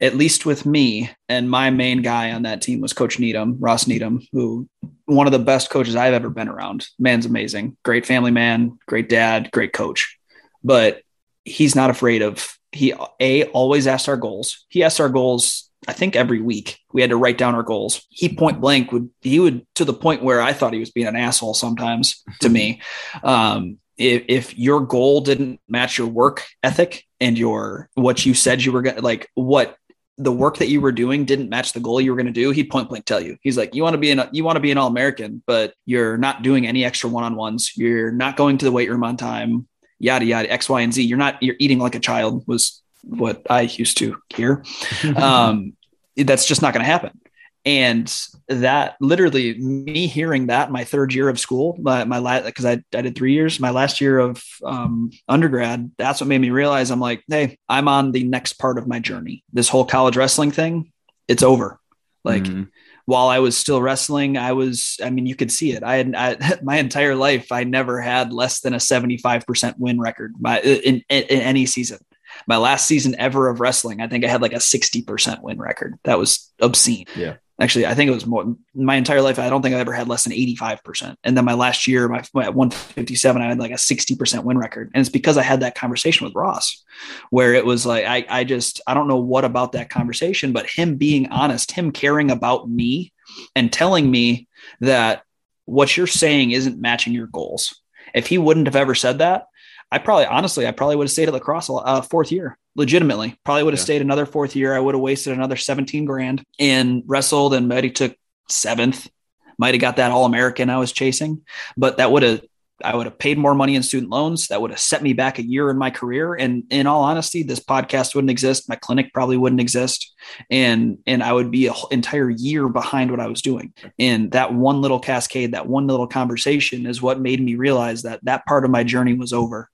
at 0.00 0.14
least 0.16 0.46
with 0.46 0.64
me 0.64 1.10
and 1.28 1.50
my 1.50 1.70
main 1.70 2.00
guy 2.00 2.30
on 2.30 2.42
that 2.42 2.62
team 2.62 2.80
was 2.80 2.94
Coach 2.94 3.18
Needham, 3.18 3.58
Ross 3.58 3.86
Needham, 3.86 4.22
who 4.32 4.68
one 5.04 5.26
of 5.26 5.32
the 5.32 5.38
best 5.38 5.68
coaches 5.68 5.96
I've 5.96 6.14
ever 6.14 6.30
been 6.30 6.48
around. 6.48 6.86
Man's 6.98 7.26
amazing, 7.26 7.76
great 7.84 8.06
family 8.06 8.30
man, 8.30 8.78
great 8.86 9.08
dad, 9.08 9.50
great 9.50 9.72
coach. 9.72 10.16
But 10.62 11.02
he's 11.44 11.74
not 11.74 11.90
afraid 11.90 12.22
of 12.22 12.57
he 12.72 12.94
a 13.20 13.44
always 13.44 13.86
asked 13.86 14.08
our 14.08 14.16
goals. 14.16 14.66
He 14.68 14.82
asked 14.82 15.00
our 15.00 15.08
goals. 15.08 15.70
I 15.86 15.92
think 15.92 16.16
every 16.16 16.40
week 16.40 16.78
we 16.92 17.00
had 17.00 17.10
to 17.10 17.16
write 17.16 17.38
down 17.38 17.54
our 17.54 17.62
goals. 17.62 18.06
He 18.10 18.34
point 18.34 18.60
blank 18.60 18.92
would 18.92 19.10
he 19.20 19.40
would 19.40 19.66
to 19.76 19.84
the 19.84 19.94
point 19.94 20.22
where 20.22 20.42
I 20.42 20.52
thought 20.52 20.72
he 20.72 20.80
was 20.80 20.90
being 20.90 21.06
an 21.06 21.16
asshole 21.16 21.54
sometimes 21.54 22.22
to 22.40 22.48
me. 22.50 22.82
Um, 23.22 23.78
if, 23.96 24.24
if 24.28 24.58
your 24.58 24.80
goal 24.80 25.20
didn't 25.20 25.60
match 25.68 25.98
your 25.98 26.06
work 26.06 26.46
ethic 26.62 27.04
and 27.20 27.36
your 27.36 27.88
what 27.94 28.24
you 28.24 28.34
said 28.34 28.62
you 28.62 28.70
were 28.70 28.82
to 28.82 29.00
like 29.00 29.28
what 29.34 29.76
the 30.18 30.32
work 30.32 30.58
that 30.58 30.68
you 30.68 30.80
were 30.80 30.92
doing 30.92 31.24
didn't 31.24 31.48
match 31.48 31.72
the 31.72 31.80
goal 31.80 32.00
you 32.00 32.10
were 32.10 32.16
going 32.16 32.26
to 32.26 32.32
do, 32.32 32.50
he'd 32.50 32.70
point 32.70 32.88
blank 32.88 33.04
tell 33.04 33.20
you. 33.20 33.36
He's 33.40 33.56
like, 33.56 33.74
you 33.74 33.84
want 33.84 33.94
to 33.94 33.98
be 33.98 34.10
an 34.10 34.28
you 34.32 34.44
want 34.44 34.56
to 34.56 34.60
be 34.60 34.72
an 34.72 34.78
all 34.78 34.88
American, 34.88 35.42
but 35.46 35.74
you're 35.86 36.18
not 36.18 36.42
doing 36.42 36.66
any 36.66 36.84
extra 36.84 37.08
one 37.08 37.24
on 37.24 37.36
ones. 37.36 37.72
You're 37.76 38.10
not 38.10 38.36
going 38.36 38.58
to 38.58 38.64
the 38.64 38.72
weight 38.72 38.90
room 38.90 39.04
on 39.04 39.16
time 39.16 39.67
yada 39.98 40.24
yada 40.24 40.50
X, 40.50 40.68
Y, 40.68 40.80
and 40.80 40.92
Z. 40.92 41.02
You're 41.02 41.18
not 41.18 41.42
you're 41.42 41.56
eating 41.58 41.78
like 41.78 41.94
a 41.94 42.00
child 42.00 42.44
was 42.46 42.82
what 43.02 43.46
I 43.50 43.62
used 43.62 43.98
to 43.98 44.16
hear. 44.34 44.64
um, 45.16 45.76
that's 46.16 46.46
just 46.46 46.62
not 46.62 46.74
going 46.74 46.84
to 46.84 46.90
happen. 46.90 47.18
And 47.64 48.10
that 48.48 48.96
literally 49.00 49.58
me 49.58 50.06
hearing 50.06 50.46
that 50.46 50.70
my 50.70 50.84
third 50.84 51.12
year 51.12 51.28
of 51.28 51.38
school, 51.38 51.76
my, 51.78 52.04
my 52.04 52.18
last, 52.18 52.54
cause 52.54 52.64
I, 52.64 52.82
I 52.94 53.02
did 53.02 53.14
three 53.14 53.34
years, 53.34 53.60
my 53.60 53.70
last 53.70 54.00
year 54.00 54.18
of 54.18 54.42
um, 54.64 55.10
undergrad, 55.28 55.90
that's 55.98 56.20
what 56.20 56.28
made 56.28 56.40
me 56.40 56.50
realize 56.50 56.90
I'm 56.90 57.00
like, 57.00 57.24
Hey, 57.28 57.58
I'm 57.68 57.88
on 57.88 58.12
the 58.12 58.24
next 58.24 58.54
part 58.54 58.78
of 58.78 58.86
my 58.86 59.00
journey. 59.00 59.44
This 59.52 59.68
whole 59.68 59.84
college 59.84 60.16
wrestling 60.16 60.50
thing, 60.50 60.92
it's 61.26 61.42
over. 61.42 61.78
Like 62.24 62.44
mm-hmm 62.44 62.64
while 63.08 63.28
I 63.28 63.38
was 63.38 63.56
still 63.56 63.80
wrestling, 63.80 64.36
I 64.36 64.52
was, 64.52 64.98
I 65.02 65.08
mean, 65.08 65.24
you 65.24 65.34
could 65.34 65.50
see 65.50 65.72
it. 65.72 65.82
I 65.82 65.96
had 65.96 66.14
I, 66.14 66.58
my 66.62 66.76
entire 66.76 67.14
life, 67.14 67.50
I 67.50 67.64
never 67.64 68.02
had 68.02 68.34
less 68.34 68.60
than 68.60 68.74
a 68.74 68.76
75% 68.76 69.76
win 69.78 69.98
record 69.98 70.34
by, 70.38 70.60
in, 70.60 71.02
in, 71.08 71.22
in, 71.22 71.40
any 71.40 71.64
season. 71.64 72.00
My 72.46 72.58
last 72.58 72.86
season 72.86 73.16
ever 73.18 73.48
of 73.48 73.60
wrestling, 73.60 74.02
I 74.02 74.08
think 74.08 74.26
I 74.26 74.28
had 74.28 74.42
like 74.42 74.52
a 74.52 74.56
60% 74.56 75.40
win 75.40 75.58
record. 75.58 75.98
That 76.04 76.18
was 76.18 76.52
obscene. 76.60 77.06
Yeah. 77.16 77.36
Actually, 77.60 77.86
I 77.86 77.94
think 77.94 78.08
it 78.08 78.14
was 78.14 78.26
more 78.26 78.54
my 78.72 78.94
entire 78.94 79.20
life. 79.20 79.38
I 79.38 79.50
don't 79.50 79.62
think 79.62 79.74
I 79.74 79.80
ever 79.80 79.92
had 79.92 80.08
less 80.08 80.24
than 80.24 80.32
85%. 80.32 81.16
And 81.24 81.36
then 81.36 81.44
my 81.44 81.54
last 81.54 81.88
year, 81.88 82.06
my, 82.06 82.22
my 82.32 82.48
157, 82.48 83.42
I 83.42 83.46
had 83.46 83.58
like 83.58 83.72
a 83.72 83.74
60% 83.74 84.44
win 84.44 84.58
record. 84.58 84.90
And 84.94 85.00
it's 85.00 85.10
because 85.10 85.36
I 85.36 85.42
had 85.42 85.60
that 85.60 85.74
conversation 85.74 86.24
with 86.24 86.36
Ross 86.36 86.84
where 87.30 87.54
it 87.54 87.66
was 87.66 87.84
like, 87.84 88.04
I, 88.04 88.24
I 88.28 88.44
just, 88.44 88.80
I 88.86 88.94
don't 88.94 89.08
know 89.08 89.18
what 89.18 89.44
about 89.44 89.72
that 89.72 89.90
conversation, 89.90 90.52
but 90.52 90.70
him 90.70 90.96
being 90.96 91.30
honest, 91.30 91.72
him 91.72 91.90
caring 91.90 92.30
about 92.30 92.70
me 92.70 93.12
and 93.56 93.72
telling 93.72 94.08
me 94.08 94.46
that 94.80 95.22
what 95.64 95.96
you're 95.96 96.06
saying 96.06 96.52
isn't 96.52 96.80
matching 96.80 97.12
your 97.12 97.26
goals. 97.26 97.82
If 98.14 98.28
he 98.28 98.38
wouldn't 98.38 98.66
have 98.66 98.76
ever 98.76 98.94
said 98.94 99.18
that, 99.18 99.46
I 99.90 99.98
probably, 99.98 100.26
honestly, 100.26 100.66
I 100.66 100.72
probably 100.72 100.96
would 100.96 101.04
have 101.04 101.12
stayed 101.12 101.28
at 101.28 101.34
La 101.34 101.40
Crosse 101.40 101.70
uh, 101.70 102.02
fourth 102.02 102.30
year, 102.30 102.58
legitimately. 102.78 103.36
Probably 103.44 103.64
would 103.64 103.74
have 103.74 103.80
yeah. 103.80 103.84
stayed 103.84 104.00
another 104.00 104.24
fourth 104.24 104.56
year. 104.56 104.74
I 104.74 104.80
would 104.80 104.94
have 104.94 105.02
wasted 105.02 105.34
another 105.34 105.56
17 105.56 106.06
grand 106.06 106.42
and 106.58 107.02
wrestled 107.06 107.52
and 107.52 107.68
maybe 107.68 107.90
took 107.90 108.16
seventh. 108.48 109.10
Might 109.58 109.74
have 109.74 109.80
got 109.80 109.96
that 109.96 110.12
All 110.12 110.24
American 110.24 110.70
I 110.70 110.78
was 110.78 110.92
chasing, 110.92 111.42
but 111.76 111.98
that 111.98 112.10
would 112.10 112.22
have 112.22 112.40
I 112.82 112.94
would 112.94 113.06
have 113.06 113.18
paid 113.18 113.38
more 113.38 113.56
money 113.56 113.74
in 113.74 113.82
student 113.82 114.08
loans. 114.08 114.46
That 114.46 114.60
would 114.60 114.70
have 114.70 114.78
set 114.78 115.02
me 115.02 115.12
back 115.12 115.40
a 115.40 115.44
year 115.44 115.68
in 115.68 115.78
my 115.78 115.90
career. 115.90 116.34
And 116.34 116.62
in 116.70 116.86
all 116.86 117.02
honesty, 117.02 117.42
this 117.42 117.58
podcast 117.58 118.14
wouldn't 118.14 118.30
exist. 118.30 118.68
My 118.68 118.76
clinic 118.76 119.12
probably 119.12 119.36
wouldn't 119.36 119.60
exist. 119.60 120.14
And 120.48 120.98
and 121.04 121.20
I 121.20 121.32
would 121.32 121.50
be 121.50 121.66
an 121.66 121.74
entire 121.90 122.30
year 122.30 122.68
behind 122.68 123.10
what 123.10 123.18
I 123.18 123.26
was 123.26 123.42
doing. 123.42 123.72
And 123.98 124.30
that 124.30 124.54
one 124.54 124.80
little 124.80 125.00
cascade, 125.00 125.54
that 125.54 125.66
one 125.66 125.88
little 125.88 126.06
conversation 126.06 126.86
is 126.86 127.02
what 127.02 127.20
made 127.20 127.42
me 127.42 127.56
realize 127.56 128.02
that 128.02 128.24
that 128.24 128.46
part 128.46 128.64
of 128.64 128.70
my 128.70 128.84
journey 128.84 129.14
was 129.14 129.32
over 129.32 129.68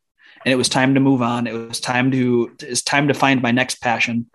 and 0.45 0.53
it 0.53 0.57
was 0.57 0.69
time 0.69 0.95
to 0.95 1.01
move 1.01 1.23
on. 1.23 1.47
It 1.47 1.53
was 1.53 1.81
time 1.81 2.11
to 2.11 2.55
it's 2.61 2.83
time 2.83 3.09
to 3.09 3.15
find 3.15 3.43
my 3.43 3.51
next 3.51 3.81
passion, 3.81 4.27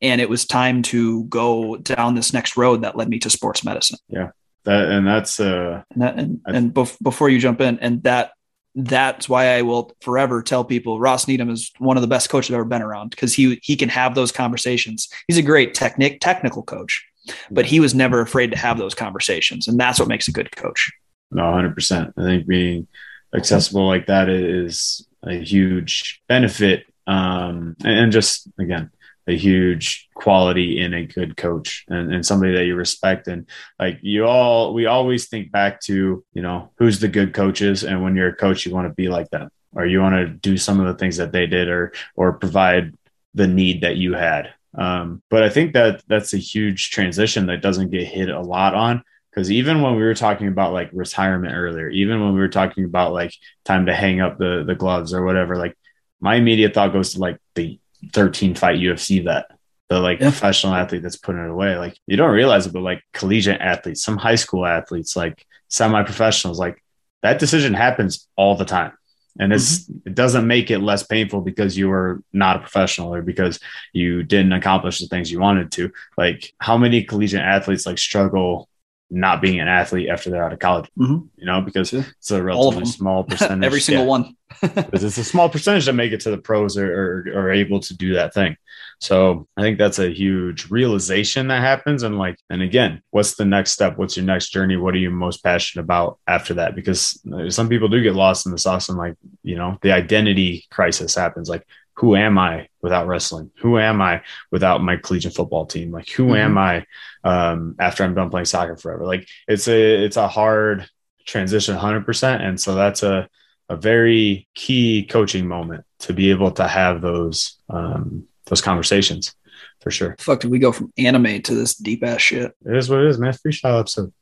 and 0.00 0.20
it 0.20 0.28
was 0.28 0.46
time 0.46 0.82
to 0.84 1.24
go 1.24 1.76
down 1.76 2.14
this 2.14 2.32
next 2.32 2.56
road 2.56 2.82
that 2.82 2.96
led 2.96 3.08
me 3.08 3.18
to 3.20 3.30
sports 3.30 3.64
medicine. 3.64 3.98
Yeah, 4.08 4.30
that 4.64 4.90
and 4.90 5.06
that's 5.06 5.40
uh 5.40 5.82
and 5.92 6.02
that, 6.02 6.18
and, 6.18 6.40
and 6.46 6.74
bef- 6.74 7.00
before 7.02 7.28
you 7.28 7.38
jump 7.38 7.60
in 7.60 7.78
and 7.80 8.02
that 8.04 8.32
that's 8.74 9.28
why 9.28 9.56
I 9.56 9.62
will 9.62 9.96
forever 10.00 10.42
tell 10.42 10.64
people 10.64 11.00
Ross 11.00 11.26
Needham 11.26 11.50
is 11.50 11.72
one 11.78 11.96
of 11.96 12.00
the 12.00 12.06
best 12.06 12.30
coaches 12.30 12.50
I've 12.50 12.56
ever 12.56 12.64
been 12.64 12.82
around 12.82 13.10
because 13.10 13.34
he 13.34 13.58
he 13.62 13.76
can 13.76 13.88
have 13.88 14.14
those 14.14 14.32
conversations. 14.32 15.08
He's 15.26 15.38
a 15.38 15.42
great 15.42 15.74
technic 15.74 16.20
technical 16.20 16.62
coach, 16.62 17.04
but 17.50 17.66
he 17.66 17.80
was 17.80 17.94
never 17.94 18.20
afraid 18.20 18.50
to 18.52 18.58
have 18.58 18.78
those 18.78 18.94
conversations, 18.94 19.68
and 19.68 19.78
that's 19.78 19.98
what 19.98 20.08
makes 20.08 20.28
a 20.28 20.32
good 20.32 20.54
coach. 20.54 20.90
No, 21.30 21.52
hundred 21.52 21.74
percent. 21.74 22.14
I 22.16 22.22
think 22.22 22.46
being 22.46 22.86
accessible 23.34 23.86
like 23.86 24.06
that 24.06 24.28
is 24.28 25.06
a 25.28 25.34
huge 25.34 26.22
benefit, 26.28 26.86
um, 27.06 27.76
and 27.84 28.12
just 28.12 28.48
again 28.58 28.90
a 29.28 29.36
huge 29.36 30.08
quality 30.14 30.80
in 30.80 30.94
a 30.94 31.06
good 31.06 31.36
coach 31.36 31.84
and, 31.88 32.12
and 32.12 32.24
somebody 32.24 32.54
that 32.54 32.64
you 32.64 32.74
respect. 32.74 33.28
And 33.28 33.46
like 33.78 33.98
you 34.00 34.24
all, 34.24 34.72
we 34.72 34.86
always 34.86 35.28
think 35.28 35.52
back 35.52 35.80
to, 35.82 36.24
you 36.32 36.42
know, 36.42 36.72
who's 36.78 36.98
the 36.98 37.08
good 37.08 37.34
coaches. 37.34 37.84
And 37.84 38.02
when 38.02 38.16
you're 38.16 38.30
a 38.30 38.34
coach, 38.34 38.64
you 38.64 38.72
want 38.72 38.88
to 38.88 38.94
be 38.94 39.08
like 39.08 39.28
them 39.28 39.50
or 39.74 39.84
you 39.84 40.00
want 40.00 40.14
to 40.14 40.28
do 40.28 40.56
some 40.56 40.80
of 40.80 40.86
the 40.86 40.94
things 40.94 41.18
that 41.18 41.30
they 41.30 41.46
did 41.46 41.68
or, 41.68 41.92
or 42.16 42.32
provide 42.32 42.94
the 43.34 43.46
need 43.46 43.82
that 43.82 43.96
you 43.96 44.14
had. 44.14 44.54
Um, 44.74 45.22
but 45.28 45.42
I 45.42 45.50
think 45.50 45.74
that 45.74 46.02
that's 46.08 46.32
a 46.32 46.38
huge 46.38 46.90
transition 46.90 47.46
that 47.46 47.60
doesn't 47.60 47.90
get 47.90 48.06
hit 48.06 48.30
a 48.30 48.40
lot 48.40 48.74
on 48.74 49.02
because 49.30 49.50
even 49.50 49.82
when 49.82 49.94
we 49.94 50.02
were 50.02 50.14
talking 50.14 50.48
about 50.48 50.72
like 50.72 50.90
retirement 50.92 51.54
earlier, 51.54 51.88
even 51.88 52.20
when 52.20 52.34
we 52.34 52.40
were 52.40 52.48
talking 52.48 52.84
about 52.84 53.12
like 53.12 53.32
time 53.64 53.86
to 53.86 53.94
hang 53.94 54.20
up 54.20 54.38
the 54.38 54.64
the 54.66 54.74
gloves 54.74 55.12
or 55.12 55.24
whatever, 55.24 55.56
like 55.56 55.76
my 56.20 56.36
immediate 56.36 56.74
thought 56.74 56.92
goes 56.92 57.12
to 57.12 57.20
like 57.20 57.38
the 57.54 57.78
13 58.12 58.54
fight 58.54 58.80
UFC 58.80 59.22
vet, 59.22 59.50
the 59.88 60.00
like 60.00 60.20
yeah. 60.20 60.30
professional 60.30 60.74
athlete 60.74 61.02
that's 61.02 61.16
putting 61.16 61.44
it 61.44 61.50
away. 61.50 61.76
Like 61.76 61.98
you 62.06 62.16
don't 62.16 62.32
realize 62.32 62.66
it, 62.66 62.72
but 62.72 62.82
like 62.82 63.02
collegiate 63.12 63.60
athletes, 63.60 64.02
some 64.02 64.16
high 64.16 64.34
school 64.34 64.66
athletes, 64.66 65.16
like 65.16 65.46
semi 65.68 66.02
professionals, 66.02 66.58
like 66.58 66.82
that 67.22 67.38
decision 67.38 67.74
happens 67.74 68.28
all 68.36 68.56
the 68.56 68.64
time. 68.64 68.92
And 69.40 69.52
it's 69.52 69.84
mm-hmm. 69.84 70.08
it 70.08 70.14
doesn't 70.14 70.46
make 70.46 70.70
it 70.70 70.80
less 70.80 71.04
painful 71.04 71.42
because 71.42 71.76
you 71.76 71.88
were 71.88 72.22
not 72.32 72.56
a 72.56 72.60
professional 72.60 73.14
or 73.14 73.22
because 73.22 73.60
you 73.92 74.24
didn't 74.24 74.52
accomplish 74.52 74.98
the 74.98 75.06
things 75.06 75.30
you 75.30 75.38
wanted 75.38 75.70
to. 75.72 75.92
Like 76.16 76.52
how 76.58 76.76
many 76.76 77.04
collegiate 77.04 77.42
athletes 77.42 77.86
like 77.86 77.98
struggle 77.98 78.68
not 79.10 79.40
being 79.40 79.60
an 79.60 79.68
athlete 79.68 80.08
after 80.08 80.30
they're 80.30 80.44
out 80.44 80.52
of 80.52 80.58
college, 80.58 80.90
mm-hmm. 80.98 81.26
you 81.36 81.46
know, 81.46 81.60
because 81.60 81.92
yeah. 81.92 82.02
it's 82.18 82.30
a 82.30 82.42
relatively 82.42 82.84
small 82.84 83.24
percentage. 83.28 83.64
Every 83.64 83.80
single 83.80 84.04
yeah. 84.04 84.10
one. 84.10 84.36
because 84.60 85.04
it's 85.04 85.18
a 85.18 85.24
small 85.24 85.48
percentage 85.48 85.86
that 85.86 85.92
make 85.92 86.12
it 86.12 86.20
to 86.20 86.30
the 86.30 86.38
pros 86.38 86.76
or, 86.76 87.24
or, 87.34 87.38
are 87.38 87.52
able 87.52 87.80
to 87.80 87.96
do 87.96 88.14
that 88.14 88.34
thing. 88.34 88.56
So 88.98 89.46
I 89.56 89.62
think 89.62 89.78
that's 89.78 89.98
a 89.98 90.12
huge 90.12 90.70
realization 90.70 91.48
that 91.48 91.60
happens. 91.60 92.02
And 92.02 92.18
like, 92.18 92.36
and 92.50 92.62
again, 92.62 93.02
what's 93.10 93.36
the 93.36 93.44
next 93.44 93.72
step? 93.72 93.96
What's 93.96 94.16
your 94.16 94.26
next 94.26 94.50
journey? 94.50 94.76
What 94.76 94.94
are 94.94 94.98
you 94.98 95.10
most 95.10 95.44
passionate 95.44 95.84
about 95.84 96.18
after 96.26 96.54
that? 96.54 96.74
Because 96.74 97.20
some 97.50 97.68
people 97.68 97.88
do 97.88 98.02
get 98.02 98.14
lost 98.14 98.46
in 98.46 98.52
the 98.52 98.58
sauce 98.58 98.88
and 98.88 98.98
like, 98.98 99.14
you 99.42 99.56
know, 99.56 99.78
the 99.82 99.92
identity 99.92 100.64
crisis 100.70 101.14
happens. 101.14 101.48
Like, 101.48 101.64
who 101.98 102.14
am 102.14 102.38
I 102.38 102.68
without 102.80 103.08
wrestling? 103.08 103.50
Who 103.58 103.76
am 103.76 104.00
I 104.00 104.22
without 104.52 104.82
my 104.82 104.96
collegiate 104.96 105.34
football 105.34 105.66
team? 105.66 105.90
Like, 105.90 106.08
who 106.08 106.26
mm-hmm. 106.26 106.36
am 106.36 106.58
I 106.58 106.86
um, 107.24 107.74
after 107.80 108.04
I'm 108.04 108.14
done 108.14 108.30
playing 108.30 108.44
soccer 108.44 108.76
forever? 108.76 109.04
Like, 109.04 109.28
it's 109.48 109.66
a 109.66 110.04
it's 110.04 110.16
a 110.16 110.28
hard 110.28 110.88
transition, 111.26 111.76
hundred 111.76 112.06
percent. 112.06 112.42
And 112.42 112.60
so 112.60 112.76
that's 112.76 113.02
a 113.02 113.28
a 113.68 113.76
very 113.76 114.48
key 114.54 115.06
coaching 115.10 115.48
moment 115.48 115.84
to 116.00 116.12
be 116.12 116.30
able 116.30 116.52
to 116.52 116.68
have 116.68 117.02
those 117.02 117.58
um, 117.68 118.28
those 118.46 118.60
conversations 118.60 119.34
for 119.80 119.90
sure. 119.90 120.14
Fuck, 120.20 120.40
did 120.40 120.52
we 120.52 120.60
go 120.60 120.70
from 120.70 120.92
anime 120.98 121.42
to 121.42 121.54
this 121.54 121.74
deep 121.74 122.04
ass 122.04 122.20
shit? 122.20 122.54
It 122.64 122.76
is 122.76 122.88
what 122.88 123.00
it 123.00 123.08
is, 123.08 123.18
man. 123.18 123.32
Freestyle 123.32 123.80
episode. 123.80 124.12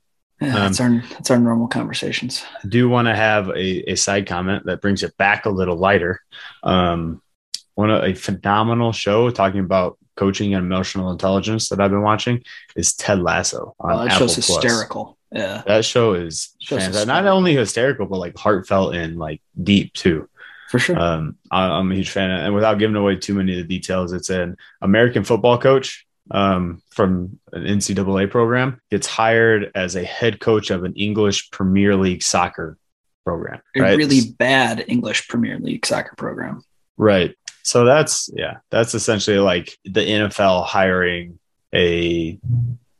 Yeah, 0.40 0.52
that's 0.52 0.80
um, 0.80 0.96
our 0.96 1.02
that's 1.10 1.30
our 1.30 1.38
normal 1.38 1.68
conversations. 1.68 2.42
I 2.64 2.68
do 2.68 2.88
want 2.88 3.08
to 3.08 3.14
have 3.14 3.48
a, 3.50 3.92
a 3.92 3.96
side 3.96 4.26
comment 4.26 4.64
that 4.64 4.80
brings 4.80 5.02
it 5.02 5.14
back 5.18 5.44
a 5.44 5.50
little 5.50 5.76
lighter. 5.76 6.20
Um, 6.62 7.20
one 7.76 7.90
of 7.90 8.02
a 8.02 8.14
phenomenal 8.14 8.92
show 8.92 9.30
talking 9.30 9.60
about 9.60 9.98
coaching 10.16 10.54
and 10.54 10.64
emotional 10.64 11.12
intelligence 11.12 11.68
that 11.68 11.78
I've 11.78 11.90
been 11.90 12.02
watching 12.02 12.42
is 12.74 12.94
Ted 12.94 13.20
Lasso 13.20 13.76
on 13.78 13.92
oh, 13.92 13.98
that 13.98 14.12
Apple 14.12 14.26
show's 14.26 14.36
hysterical. 14.36 15.18
Yeah, 15.30 15.62
that 15.66 15.84
show 15.84 16.14
is 16.14 16.56
not 16.70 17.26
only 17.26 17.54
hysterical 17.54 18.06
but 18.06 18.18
like 18.18 18.36
heartfelt 18.36 18.94
and 18.94 19.18
like 19.18 19.42
deep 19.62 19.92
too. 19.92 20.28
For 20.70 20.80
sure. 20.80 20.98
Um, 20.98 21.36
I, 21.50 21.78
am 21.78 21.92
a 21.92 21.94
huge 21.94 22.10
fan, 22.10 22.30
and 22.30 22.54
without 22.54 22.78
giving 22.78 22.96
away 22.96 23.16
too 23.16 23.34
many 23.34 23.52
of 23.52 23.68
the 23.68 23.78
details, 23.78 24.12
it's 24.12 24.30
an 24.30 24.56
American 24.82 25.22
football 25.22 25.58
coach 25.58 26.06
um, 26.30 26.82
from 26.90 27.38
an 27.52 27.64
NCAA 27.64 28.30
program 28.30 28.80
gets 28.90 29.06
hired 29.06 29.70
as 29.74 29.94
a 29.94 30.04
head 30.04 30.40
coach 30.40 30.70
of 30.70 30.82
an 30.82 30.94
English 30.94 31.50
Premier 31.50 31.94
League 31.94 32.22
soccer 32.22 32.78
program. 33.24 33.60
Right? 33.76 33.94
A 33.94 33.96
really 33.96 34.32
bad 34.38 34.84
English 34.88 35.28
Premier 35.28 35.58
League 35.58 35.86
soccer 35.86 36.14
program. 36.16 36.62
Right. 36.96 37.36
So 37.66 37.84
that's 37.84 38.30
yeah, 38.32 38.58
that's 38.70 38.94
essentially 38.94 39.40
like 39.40 39.76
the 39.84 40.00
NFL 40.00 40.66
hiring 40.66 41.40
a 41.74 42.38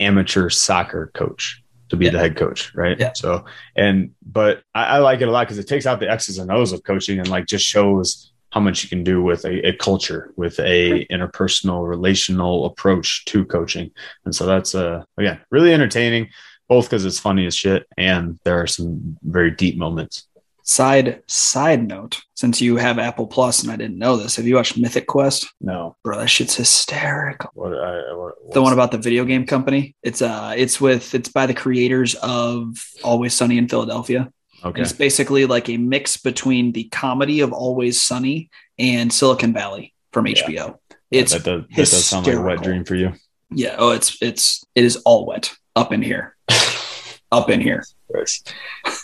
amateur 0.01 0.51
soccer 0.51 1.13
coach 1.15 1.63
to 1.91 1.97
be 1.97 2.07
yeah. 2.07 2.11
the 2.11 2.19
head 2.19 2.37
coach, 2.37 2.75
right? 2.75 2.99
Yeah. 2.99 3.13
So 3.15 3.45
and 3.77 4.11
but 4.27 4.65
I, 4.75 4.97
I 4.97 4.99
like 4.99 5.21
it 5.21 5.29
a 5.29 5.31
lot 5.31 5.47
because 5.47 5.59
it 5.59 5.69
takes 5.69 5.87
out 5.87 6.01
the 6.01 6.11
X's 6.11 6.39
and 6.39 6.51
O's 6.51 6.73
of 6.73 6.83
coaching 6.83 7.21
and 7.21 7.29
like 7.29 7.47
just 7.47 7.65
shows 7.65 8.33
how 8.51 8.59
much 8.59 8.83
you 8.83 8.89
can 8.89 9.05
do 9.05 9.23
with 9.23 9.45
a, 9.45 9.69
a 9.69 9.73
culture, 9.77 10.33
with 10.35 10.59
a 10.59 11.07
interpersonal, 11.13 11.89
relational 11.89 12.65
approach 12.65 13.25
to 13.27 13.45
coaching. 13.45 13.93
And 14.25 14.35
so 14.35 14.47
that's 14.47 14.75
uh 14.75 15.05
again 15.17 15.39
really 15.53 15.73
entertaining, 15.73 16.31
both 16.69 16.87
because 16.87 17.05
it's 17.05 17.21
funny 17.21 17.47
as 17.47 17.55
shit 17.55 17.87
and 17.97 18.37
there 18.43 18.61
are 18.61 18.67
some 18.67 19.17
very 19.23 19.53
deep 19.53 19.79
moments. 19.79 20.27
Side 20.69 21.23
side 21.29 21.87
note, 21.87 22.21
since 22.35 22.61
you 22.61 22.77
have 22.77 22.99
Apple 22.99 23.29
Plus 23.29 23.63
and 23.63 23.71
I 23.71 23.77
didn't 23.77 23.99
know 23.99 24.17
this, 24.17 24.35
have 24.35 24.49
you 24.49 24.57
watched 24.57 24.77
Mythic 24.77 25.07
Quest? 25.07 25.47
No, 25.61 25.97
bro, 26.03 26.19
that 26.19 26.27
shit's 26.27 26.57
hysterical. 26.57 27.51
What, 27.55 27.73
I, 27.73 28.13
what 28.15 28.35
the 28.53 28.61
one 28.61 28.73
about 28.73 28.91
the 28.91 28.99
video 28.99 29.25
game 29.25 29.47
company? 29.47 29.95
It's 30.03 30.23
uh, 30.23 30.55
it's 30.57 30.81
with 30.81 31.15
it's 31.15 31.29
by 31.29 31.47
the 31.47 31.55
creators 31.55 32.17
of 32.17 32.85
Always 33.05 33.33
Sunny 33.33 33.59
in 33.59 33.69
Philadelphia. 33.69 34.29
Okay, 34.65 34.83
it's 34.83 34.93
basically 34.93 35.47
like 35.47 35.69
a 35.69 35.77
mix 35.77 36.17
between 36.17 36.73
the 36.73 36.85
comedy 36.85 37.43
of 37.43 37.53
Always 37.53 38.03
Sunny 38.03 38.51
and 38.77 39.13
Silicon 39.13 39.53
Valley 39.53 39.95
from 40.13 40.25
HBO. 40.25 40.49
Yeah. 40.49 40.73
It's 41.13 41.33
that, 41.33 41.45
does, 41.45 41.63
that 41.69 41.77
does 41.77 42.05
sound 42.05 42.27
like 42.27 42.35
a 42.35 42.43
wet 42.43 42.63
dream 42.63 42.85
for 42.85 42.97
you. 42.97 43.13
Yeah. 43.51 43.77
Oh, 43.79 43.91
it's 43.91 44.21
it's 44.21 44.65
it 44.75 44.85
is 44.85 44.97
all 45.05 45.27
wet 45.27 45.55
up 45.77 45.93
in 45.93 46.03
here. 46.03 46.37
up 47.31 47.51
in 47.51 47.61
here. 47.61 47.85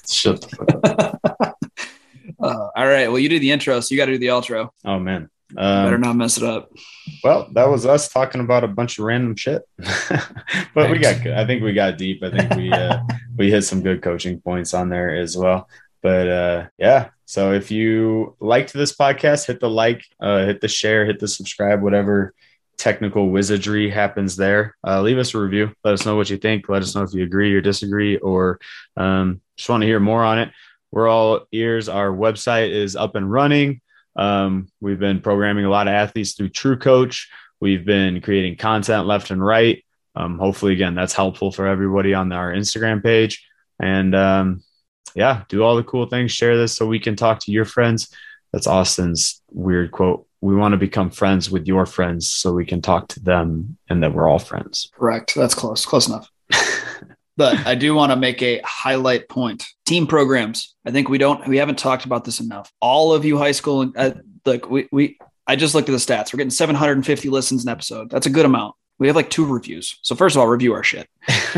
Shut 0.08 0.40
the 0.40 0.48
fuck 0.48 1.00
up. 1.00 1.58
Uh, 2.40 2.68
all 2.74 2.86
right. 2.86 3.08
Well, 3.08 3.20
you 3.20 3.28
do 3.28 3.38
the 3.38 3.52
intro, 3.52 3.78
so 3.78 3.92
you 3.92 4.00
got 4.00 4.06
to 4.06 4.12
do 4.12 4.18
the 4.18 4.26
outro. 4.26 4.70
Oh 4.84 4.98
man, 4.98 5.28
um, 5.56 5.84
better 5.84 5.98
not 5.98 6.16
mess 6.16 6.38
it 6.38 6.42
up. 6.42 6.70
Well, 7.22 7.48
that 7.52 7.68
was 7.68 7.86
us 7.86 8.08
talking 8.08 8.40
about 8.40 8.64
a 8.64 8.68
bunch 8.68 8.98
of 8.98 9.04
random 9.04 9.36
shit, 9.36 9.62
but 10.74 10.90
we 10.90 10.98
got. 10.98 11.24
I 11.26 11.46
think 11.46 11.62
we 11.62 11.72
got 11.72 11.98
deep. 11.98 12.22
I 12.22 12.30
think 12.30 12.54
we 12.54 12.72
uh, 12.72 12.98
we 13.36 13.50
hit 13.50 13.62
some 13.62 13.82
good 13.82 14.02
coaching 14.02 14.40
points 14.40 14.74
on 14.74 14.88
there 14.88 15.14
as 15.14 15.36
well. 15.36 15.68
But 16.02 16.28
uh, 16.28 16.66
yeah, 16.78 17.10
so 17.26 17.52
if 17.52 17.70
you 17.70 18.36
liked 18.40 18.72
this 18.72 18.94
podcast, 18.94 19.46
hit 19.46 19.60
the 19.60 19.70
like, 19.70 20.04
uh, 20.20 20.44
hit 20.46 20.60
the 20.60 20.68
share, 20.68 21.04
hit 21.04 21.20
the 21.20 21.28
subscribe, 21.28 21.80
whatever 21.80 22.34
technical 22.78 23.30
wizardry 23.30 23.90
happens 23.90 24.36
there. 24.36 24.76
Uh, 24.86 25.00
leave 25.02 25.18
us 25.18 25.34
a 25.34 25.38
review. 25.38 25.72
Let 25.84 25.94
us 25.94 26.04
know 26.04 26.16
what 26.16 26.30
you 26.30 26.36
think. 26.36 26.68
Let 26.68 26.82
us 26.82 26.94
know 26.94 27.02
if 27.02 27.14
you 27.14 27.22
agree 27.22 27.54
or 27.54 27.60
disagree, 27.60 28.16
or 28.16 28.58
um, 28.96 29.40
just 29.56 29.68
want 29.68 29.82
to 29.82 29.86
hear 29.86 30.00
more 30.00 30.24
on 30.24 30.38
it. 30.38 30.50
We're 30.90 31.08
all 31.08 31.46
ears. 31.52 31.88
Our 31.88 32.08
website 32.08 32.70
is 32.70 32.96
up 32.96 33.14
and 33.14 33.30
running. 33.30 33.80
Um, 34.16 34.68
we've 34.80 34.98
been 34.98 35.20
programming 35.20 35.64
a 35.64 35.70
lot 35.70 35.88
of 35.88 35.94
athletes 35.94 36.32
through 36.32 36.50
TrueCoach. 36.50 37.26
We've 37.60 37.84
been 37.84 38.20
creating 38.20 38.56
content 38.56 39.06
left 39.06 39.30
and 39.30 39.44
right. 39.44 39.84
Um, 40.14 40.38
hopefully, 40.38 40.74
again, 40.74 40.94
that's 40.94 41.14
helpful 41.14 41.52
for 41.52 41.66
everybody 41.66 42.12
on 42.12 42.32
our 42.32 42.52
Instagram 42.52 43.02
page. 43.02 43.46
And 43.80 44.14
um, 44.14 44.62
yeah, 45.14 45.44
do 45.48 45.62
all 45.62 45.76
the 45.76 45.84
cool 45.84 46.06
things. 46.06 46.32
Share 46.32 46.58
this 46.58 46.74
so 46.74 46.86
we 46.86 46.98
can 46.98 47.16
talk 47.16 47.40
to 47.40 47.52
your 47.52 47.64
friends. 47.64 48.14
That's 48.52 48.66
Austin's 48.66 49.40
weird 49.50 49.92
quote 49.92 50.26
we 50.42 50.56
want 50.56 50.72
to 50.72 50.76
become 50.76 51.08
friends 51.08 51.50
with 51.50 51.66
your 51.66 51.86
friends 51.86 52.28
so 52.28 52.52
we 52.52 52.66
can 52.66 52.82
talk 52.82 53.06
to 53.08 53.20
them 53.20 53.78
and 53.88 54.02
that 54.02 54.12
we're 54.12 54.28
all 54.28 54.40
friends. 54.40 54.90
Correct. 54.92 55.34
That's 55.36 55.54
close. 55.54 55.86
Close 55.86 56.08
enough. 56.08 56.28
but 57.36 57.56
I 57.64 57.76
do 57.76 57.94
want 57.94 58.10
to 58.10 58.16
make 58.16 58.42
a 58.42 58.60
highlight 58.64 59.28
point. 59.28 59.64
Team 59.86 60.06
programs. 60.06 60.74
I 60.84 60.90
think 60.90 61.08
we 61.08 61.16
don't 61.16 61.46
we 61.46 61.58
haven't 61.58 61.78
talked 61.78 62.04
about 62.04 62.24
this 62.24 62.40
enough. 62.40 62.70
All 62.80 63.14
of 63.14 63.24
you 63.24 63.38
high 63.38 63.52
school 63.52 63.90
uh, 63.96 64.10
look, 64.44 64.68
we 64.68 64.88
we 64.90 65.16
I 65.46 65.54
just 65.54 65.76
looked 65.76 65.88
at 65.88 65.92
the 65.92 65.98
stats. 65.98 66.32
We're 66.32 66.38
getting 66.38 66.50
750 66.50 67.28
listens 67.28 67.62
an 67.62 67.70
episode. 67.70 68.10
That's 68.10 68.26
a 68.26 68.30
good 68.30 68.44
amount. 68.44 68.74
We 68.98 69.06
have 69.06 69.16
like 69.16 69.30
two 69.30 69.46
reviews. 69.46 69.96
So 70.02 70.16
first 70.16 70.34
of 70.34 70.40
all, 70.40 70.48
review 70.48 70.74
our 70.74 70.82
shit. 70.82 71.08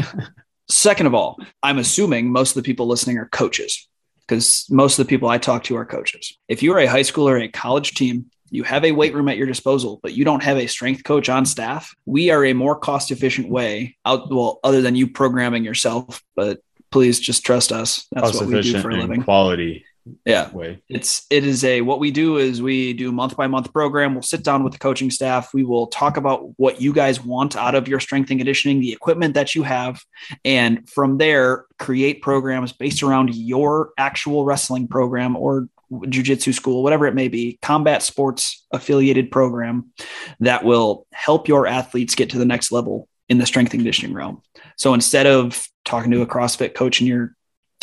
Second 0.68 1.07
of 1.07 1.14
all, 1.14 1.39
I'm 1.62 1.78
assuming 1.78 2.30
most 2.30 2.51
of 2.51 2.62
the 2.62 2.66
people 2.66 2.87
listening 2.87 3.16
are 3.18 3.28
coaches 3.28 3.89
because 4.26 4.66
most 4.70 4.99
of 4.99 5.07
the 5.07 5.09
people 5.09 5.28
I 5.28 5.39
talk 5.39 5.64
to 5.64 5.76
are 5.76 5.85
coaches. 5.85 6.37
If 6.49 6.62
you 6.62 6.72
are 6.74 6.78
a 6.78 6.87
high 6.87 7.03
school 7.03 7.28
or 7.28 7.39
a 7.39 7.49
college 7.49 7.93
team 7.93 8.30
you 8.55 8.62
have 8.62 8.84
a 8.84 8.92
weight 8.92 9.14
room 9.14 9.28
at 9.28 9.36
your 9.36 9.48
disposal, 9.48 9.98
but 10.02 10.12
you 10.14 10.24
don't 10.24 10.42
have 10.42 10.57
a 10.57 10.68
strength 10.68 11.02
coach 11.02 11.28
on 11.28 11.44
staff, 11.44 11.92
we 12.07 12.30
are 12.30 12.44
a 12.44 12.52
more 12.52 12.76
cost 12.76 13.11
efficient 13.11 13.48
way 13.48 13.96
out, 14.07 14.32
well, 14.32 14.61
other 14.62 14.80
than 14.80 14.94
you 14.94 15.09
programming 15.09 15.64
yourself, 15.64 16.22
but 16.36 16.61
please 16.92 17.18
just 17.18 17.44
trust 17.44 17.72
us. 17.72 18.07
That's 18.12 18.28
cost 18.30 18.40
what 18.40 18.48
we 18.48 18.62
do 18.62 18.80
for 18.80 18.90
a 18.90 18.96
living. 18.96 19.24
quality 19.24 19.84
Yeah. 20.24 20.50
way. 20.52 20.80
It's 20.88 21.26
it 21.30 21.44
is 21.44 21.64
a 21.64 21.80
what 21.80 21.98
we 21.98 22.12
do 22.12 22.36
is 22.36 22.62
we 22.62 22.92
do 22.92 23.11
month 23.11 23.36
by 23.36 23.48
month 23.48 23.72
program. 23.72 24.14
We'll 24.14 24.22
sit 24.22 24.44
down 24.44 24.62
with 24.62 24.72
the 24.72 24.78
coaching 24.78 25.11
staff. 25.11 25.52
We 25.52 25.64
will 25.64 25.88
talk 25.88 26.16
about 26.16 26.50
what 26.57 26.80
you 26.80 26.92
guys 26.92 27.24
want 27.24 27.57
out 27.57 27.74
of 27.74 27.88
your 27.88 27.98
strength 27.98 28.30
and 28.30 28.38
conditioning, 28.38 28.80
the 28.80 28.92
equipment 28.92 29.34
that 29.34 29.57
you 29.57 29.64
have, 29.64 30.00
and 30.44 30.88
from 30.88 31.18
there 31.18 31.64
create 31.80 32.22
programs 32.22 32.72
based 32.72 33.02
around 33.02 33.34
your 33.34 33.90
actual 33.98 34.44
wrestling 34.44 34.86
program 34.86 35.34
or 35.36 35.68
jujitsu 35.93 36.55
school, 36.55 36.82
whatever 36.82 37.07
it 37.07 37.14
may 37.14 37.28
be, 37.28 37.59
combat 37.62 38.03
sports 38.03 38.66
affiliated 38.72 39.30
program 39.30 39.93
that 40.41 40.64
will 40.64 41.07
help 41.12 41.49
your 41.49 41.66
athletes 41.66 42.14
get 42.14 42.30
to 42.30 42.39
the 42.39 42.45
next 42.45 42.72
level 42.72 43.09
in 43.28 43.39
the 43.39 43.47
strength 43.47 43.72
and 43.72 43.80
conditioning 43.80 44.14
realm. 44.14 44.43
So 44.76 44.95
instead 44.95 45.26
of 45.26 45.66
talking 45.85 46.11
to 46.11 46.22
a 46.22 46.26
CrossFit 46.26 46.74
coach 46.74 47.01
in 47.01 47.07
your 47.07 47.35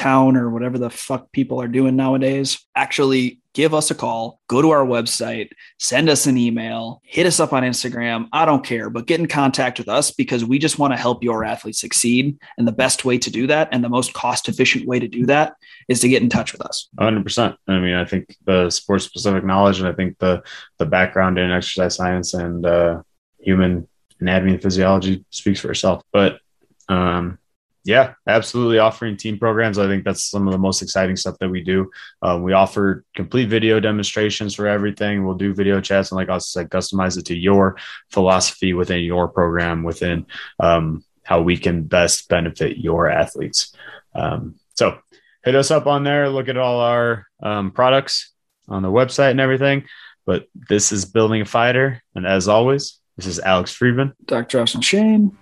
town 0.01 0.35
or 0.35 0.49
whatever 0.49 0.77
the 0.79 0.89
fuck 0.89 1.31
people 1.31 1.61
are 1.61 1.67
doing 1.67 1.95
nowadays, 1.95 2.65
actually 2.75 3.39
give 3.53 3.73
us 3.73 3.91
a 3.91 3.95
call, 3.95 4.39
go 4.47 4.61
to 4.61 4.71
our 4.71 4.85
website, 4.85 5.49
send 5.77 6.09
us 6.09 6.25
an 6.25 6.37
email, 6.37 7.01
hit 7.03 7.25
us 7.25 7.39
up 7.39 7.53
on 7.53 7.63
Instagram. 7.63 8.27
I 8.31 8.45
don't 8.45 8.65
care, 8.65 8.89
but 8.89 9.05
get 9.05 9.19
in 9.19 9.27
contact 9.27 9.77
with 9.77 9.89
us 9.89 10.09
because 10.11 10.43
we 10.43 10.57
just 10.57 10.79
want 10.79 10.93
to 10.93 10.97
help 10.97 11.23
your 11.23 11.43
athletes 11.43 11.79
succeed. 11.79 12.39
And 12.57 12.67
the 12.67 12.71
best 12.71 13.05
way 13.05 13.17
to 13.19 13.29
do 13.29 13.47
that 13.47 13.69
and 13.71 13.83
the 13.83 13.89
most 13.89 14.13
cost 14.13 14.49
efficient 14.49 14.87
way 14.87 14.99
to 14.99 15.07
do 15.07 15.25
that 15.27 15.55
is 15.87 15.99
to 15.99 16.09
get 16.09 16.23
in 16.23 16.29
touch 16.29 16.53
with 16.53 16.61
us. 16.61 16.87
100%. 16.99 17.55
I 17.67 17.79
mean, 17.79 17.93
I 17.93 18.05
think 18.05 18.35
the 18.45 18.69
sports 18.69 19.05
specific 19.05 19.43
knowledge 19.43 19.79
and 19.79 19.87
I 19.87 19.93
think 19.93 20.17
the 20.19 20.41
the 20.77 20.85
background 20.85 21.37
in 21.37 21.51
exercise 21.51 21.95
science 21.95 22.33
and 22.33 22.65
uh, 22.65 23.01
human 23.39 23.87
anatomy 24.19 24.53
and 24.53 24.61
physiology 24.61 25.25
speaks 25.29 25.59
for 25.59 25.71
itself. 25.71 26.03
But 26.11 26.39
um, 26.87 27.37
yeah, 27.83 28.13
absolutely 28.27 28.77
offering 28.77 29.17
team 29.17 29.39
programs. 29.39 29.79
I 29.79 29.87
think 29.87 30.03
that's 30.03 30.23
some 30.23 30.47
of 30.47 30.51
the 30.51 30.59
most 30.59 30.81
exciting 30.81 31.15
stuff 31.15 31.37
that 31.39 31.49
we 31.49 31.61
do. 31.61 31.89
Uh, 32.21 32.39
we 32.41 32.53
offer 32.53 33.03
complete 33.15 33.49
video 33.49 33.79
demonstrations 33.79 34.53
for 34.53 34.67
everything. 34.67 35.25
We'll 35.25 35.35
do 35.35 35.53
video 35.53 35.81
chats 35.81 36.11
and, 36.11 36.17
like 36.17 36.29
I 36.29 36.37
said, 36.37 36.69
customize 36.69 37.17
it 37.17 37.25
to 37.25 37.35
your 37.35 37.77
philosophy 38.11 38.73
within 38.73 39.03
your 39.03 39.27
program, 39.27 39.83
within 39.83 40.27
um, 40.59 41.03
how 41.23 41.41
we 41.41 41.57
can 41.57 41.83
best 41.83 42.27
benefit 42.29 42.77
your 42.77 43.09
athletes. 43.09 43.75
Um, 44.13 44.55
so 44.75 44.99
hit 45.43 45.55
us 45.55 45.71
up 45.71 45.87
on 45.87 46.03
there. 46.03 46.29
Look 46.29 46.49
at 46.49 46.57
all 46.57 46.81
our 46.81 47.25
um, 47.41 47.71
products 47.71 48.31
on 48.67 48.83
the 48.83 48.89
website 48.89 49.31
and 49.31 49.41
everything. 49.41 49.85
But 50.25 50.47
this 50.69 50.91
is 50.91 51.05
Building 51.05 51.41
a 51.41 51.45
Fighter. 51.45 52.03
And 52.13 52.27
as 52.27 52.47
always, 52.47 52.99
this 53.17 53.25
is 53.25 53.39
Alex 53.39 53.71
Friedman. 53.71 54.13
Dr. 54.25 54.61
Austin 54.61 54.81
Shane. 54.81 55.35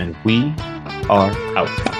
And 0.00 0.16
we 0.24 0.54
are 1.10 1.30
out. 1.58 1.99